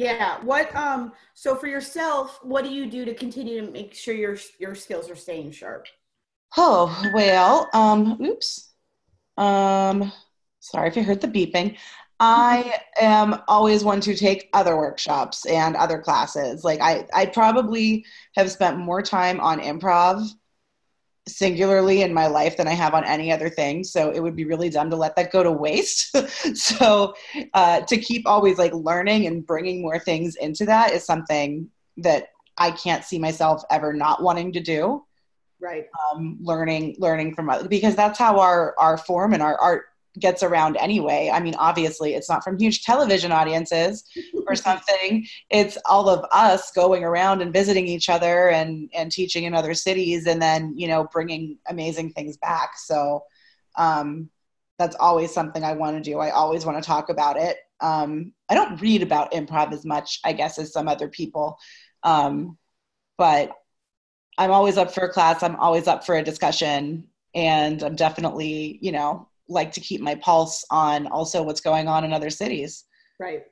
Yeah. 0.00 0.42
What 0.44 0.74
um 0.74 1.12
so 1.34 1.54
for 1.54 1.66
yourself, 1.66 2.42
what 2.42 2.64
do 2.64 2.70
you 2.70 2.90
do 2.90 3.04
to 3.04 3.12
continue 3.12 3.60
to 3.60 3.70
make 3.70 3.92
sure 3.92 4.14
your 4.14 4.38
your 4.58 4.74
skills 4.74 5.10
are 5.10 5.14
staying 5.14 5.50
sharp? 5.50 5.88
Oh, 6.56 7.10
well, 7.14 7.68
um, 7.74 8.18
oops. 8.22 8.72
Um, 9.36 10.10
sorry 10.60 10.88
if 10.88 10.96
you 10.96 11.02
heard 11.02 11.20
the 11.20 11.28
beeping. 11.28 11.76
I 12.18 12.78
am 12.98 13.42
always 13.46 13.84
one 13.84 14.00
to 14.00 14.16
take 14.16 14.48
other 14.54 14.74
workshops 14.74 15.44
and 15.44 15.76
other 15.76 15.98
classes. 15.98 16.64
Like 16.64 16.80
I, 16.80 17.06
I 17.12 17.26
probably 17.26 18.06
have 18.36 18.50
spent 18.50 18.78
more 18.78 19.02
time 19.02 19.38
on 19.38 19.60
improv 19.60 20.30
singularly 21.36 22.02
in 22.02 22.12
my 22.12 22.26
life 22.26 22.56
than 22.56 22.68
I 22.68 22.72
have 22.72 22.94
on 22.94 23.04
any 23.04 23.32
other 23.32 23.48
thing. 23.48 23.84
So 23.84 24.10
it 24.10 24.20
would 24.20 24.36
be 24.36 24.44
really 24.44 24.70
dumb 24.70 24.90
to 24.90 24.96
let 24.96 25.16
that 25.16 25.32
go 25.32 25.42
to 25.42 25.52
waste. 25.52 26.16
so 26.56 27.14
uh, 27.54 27.80
to 27.82 27.96
keep 27.96 28.26
always 28.26 28.58
like 28.58 28.72
learning 28.74 29.26
and 29.26 29.46
bringing 29.46 29.82
more 29.82 29.98
things 29.98 30.36
into 30.36 30.64
that 30.66 30.92
is 30.92 31.04
something 31.04 31.68
that 31.98 32.28
I 32.58 32.70
can't 32.70 33.04
see 33.04 33.18
myself 33.18 33.62
ever 33.70 33.92
not 33.92 34.22
wanting 34.22 34.52
to 34.52 34.60
do. 34.60 35.04
Right. 35.60 35.86
Um, 36.12 36.38
learning, 36.40 36.96
learning 36.98 37.34
from 37.34 37.50
others 37.50 37.68
because 37.68 37.94
that's 37.94 38.18
how 38.18 38.40
our 38.40 38.74
our 38.78 38.96
form 38.96 39.34
and 39.34 39.42
our 39.42 39.58
art 39.58 39.84
gets 40.18 40.42
around 40.42 40.76
anyway. 40.76 41.30
I 41.32 41.40
mean, 41.40 41.54
obviously, 41.56 42.14
it's 42.14 42.28
not 42.28 42.42
from 42.42 42.58
huge 42.58 42.82
television 42.82 43.32
audiences 43.32 44.04
or 44.46 44.54
something. 44.56 45.26
It's 45.50 45.78
all 45.88 46.08
of 46.08 46.24
us 46.32 46.72
going 46.72 47.04
around 47.04 47.42
and 47.42 47.52
visiting 47.52 47.86
each 47.86 48.08
other 48.08 48.50
and 48.50 48.90
and 48.94 49.12
teaching 49.12 49.44
in 49.44 49.54
other 49.54 49.74
cities, 49.74 50.26
and 50.26 50.40
then 50.40 50.74
you 50.76 50.88
know 50.88 51.08
bringing 51.12 51.58
amazing 51.68 52.12
things 52.12 52.36
back. 52.36 52.72
So 52.76 53.24
um, 53.76 54.30
that's 54.78 54.96
always 54.96 55.32
something 55.32 55.62
I 55.62 55.74
want 55.74 55.96
to 55.96 56.10
do. 56.10 56.18
I 56.18 56.30
always 56.30 56.64
want 56.64 56.82
to 56.82 56.86
talk 56.86 57.08
about 57.08 57.36
it. 57.36 57.58
Um, 57.80 58.32
I 58.48 58.54
don't 58.54 58.80
read 58.80 59.02
about 59.02 59.32
improv 59.32 59.72
as 59.72 59.84
much, 59.84 60.20
I 60.24 60.32
guess, 60.32 60.58
as 60.58 60.72
some 60.72 60.88
other 60.88 61.08
people, 61.08 61.58
um, 62.02 62.58
but 63.16 63.52
I'm 64.36 64.50
always 64.50 64.76
up 64.76 64.92
for 64.92 65.04
a 65.04 65.12
class. 65.12 65.42
I'm 65.42 65.56
always 65.56 65.86
up 65.86 66.04
for 66.04 66.14
a 66.16 66.22
discussion, 66.22 67.08
and 67.34 67.82
I'm 67.82 67.94
definitely, 67.94 68.78
you 68.82 68.92
know, 68.92 69.28
like 69.50 69.72
to 69.72 69.80
keep 69.80 70.00
my 70.00 70.14
pulse 70.16 70.64
on 70.70 71.06
also 71.08 71.42
what's 71.42 71.60
going 71.60 71.88
on 71.88 72.04
in 72.04 72.12
other 72.12 72.30
cities. 72.30 72.84
Right. 73.18 73.42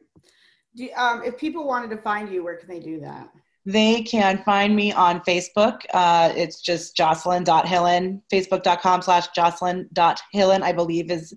Do, 0.76 0.88
um, 0.96 1.22
if 1.24 1.36
people 1.36 1.66
wanted 1.66 1.90
to 1.90 1.98
find 1.98 2.30
you, 2.30 2.42
where 2.44 2.56
can 2.56 2.68
they 2.68 2.80
do 2.80 3.00
that? 3.00 3.28
They 3.66 4.02
can 4.02 4.42
find 4.44 4.74
me 4.74 4.92
on 4.92 5.20
Facebook. 5.20 5.80
Uh, 5.92 6.32
it's 6.34 6.62
just 6.62 6.96
jocelyn.hillen, 6.96 8.22
facebook.com 8.32 9.02
slash 9.02 9.28
jocelyn.hillen, 9.28 10.62
I 10.62 10.72
believe 10.72 11.10
is 11.10 11.34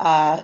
uh, 0.00 0.42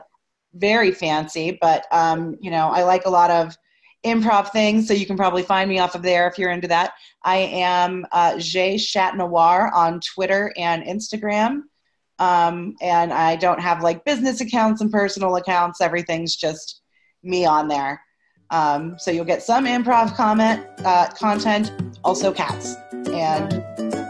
very 0.55 0.91
fancy, 0.91 1.57
but 1.61 1.87
um, 1.93 2.37
you 2.41 2.51
know, 2.51 2.69
I 2.69 2.83
like 2.83 3.07
a 3.07 3.11
lot 3.11 3.31
of 3.31 3.57
improv 4.05 4.51
things, 4.51 4.89
so 4.89 4.95
you 4.95 5.07
can 5.07 5.17
probably 5.17 5.43
find 5.43 5.69
me 5.69 5.79
off 5.79 5.95
of 5.95 6.03
there 6.03 6.29
if 6.29 6.39
you're 6.39 6.51
into 6.51 6.69
that. 6.69 6.93
I 7.25 7.37
am 7.37 8.07
uh, 8.13 8.39
Jay 8.39 8.77
Chatnoir 8.77 9.71
on 9.73 10.01
Twitter 10.01 10.53
and 10.57 10.83
Instagram. 10.83 11.63
Um, 12.21 12.77
and 12.83 13.13
I 13.13 13.37
don't 13.37 13.61
have 13.61 13.83
like 13.83 14.05
business 14.05 14.41
accounts 14.41 14.81
and 14.81 14.93
personal 14.93 15.37
accounts. 15.37 15.81
Everything's 15.81 16.37
just 16.37 16.83
me 17.23 17.45
on 17.45 17.67
there. 17.67 18.03
Um, 18.51 18.97
so 18.99 19.11
you'll 19.11 19.25
get 19.25 19.43
some 19.43 19.65
improv 19.65 20.15
comment 20.15 20.67
uh, 20.85 21.09
content, 21.09 21.73
also 22.05 22.33
cats, 22.33 22.77
and 22.93 23.65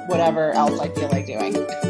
whatever 0.09 0.51
else 0.53 0.79
I 0.81 0.89
feel 0.89 1.09
like 1.11 1.27
doing. 1.27 1.55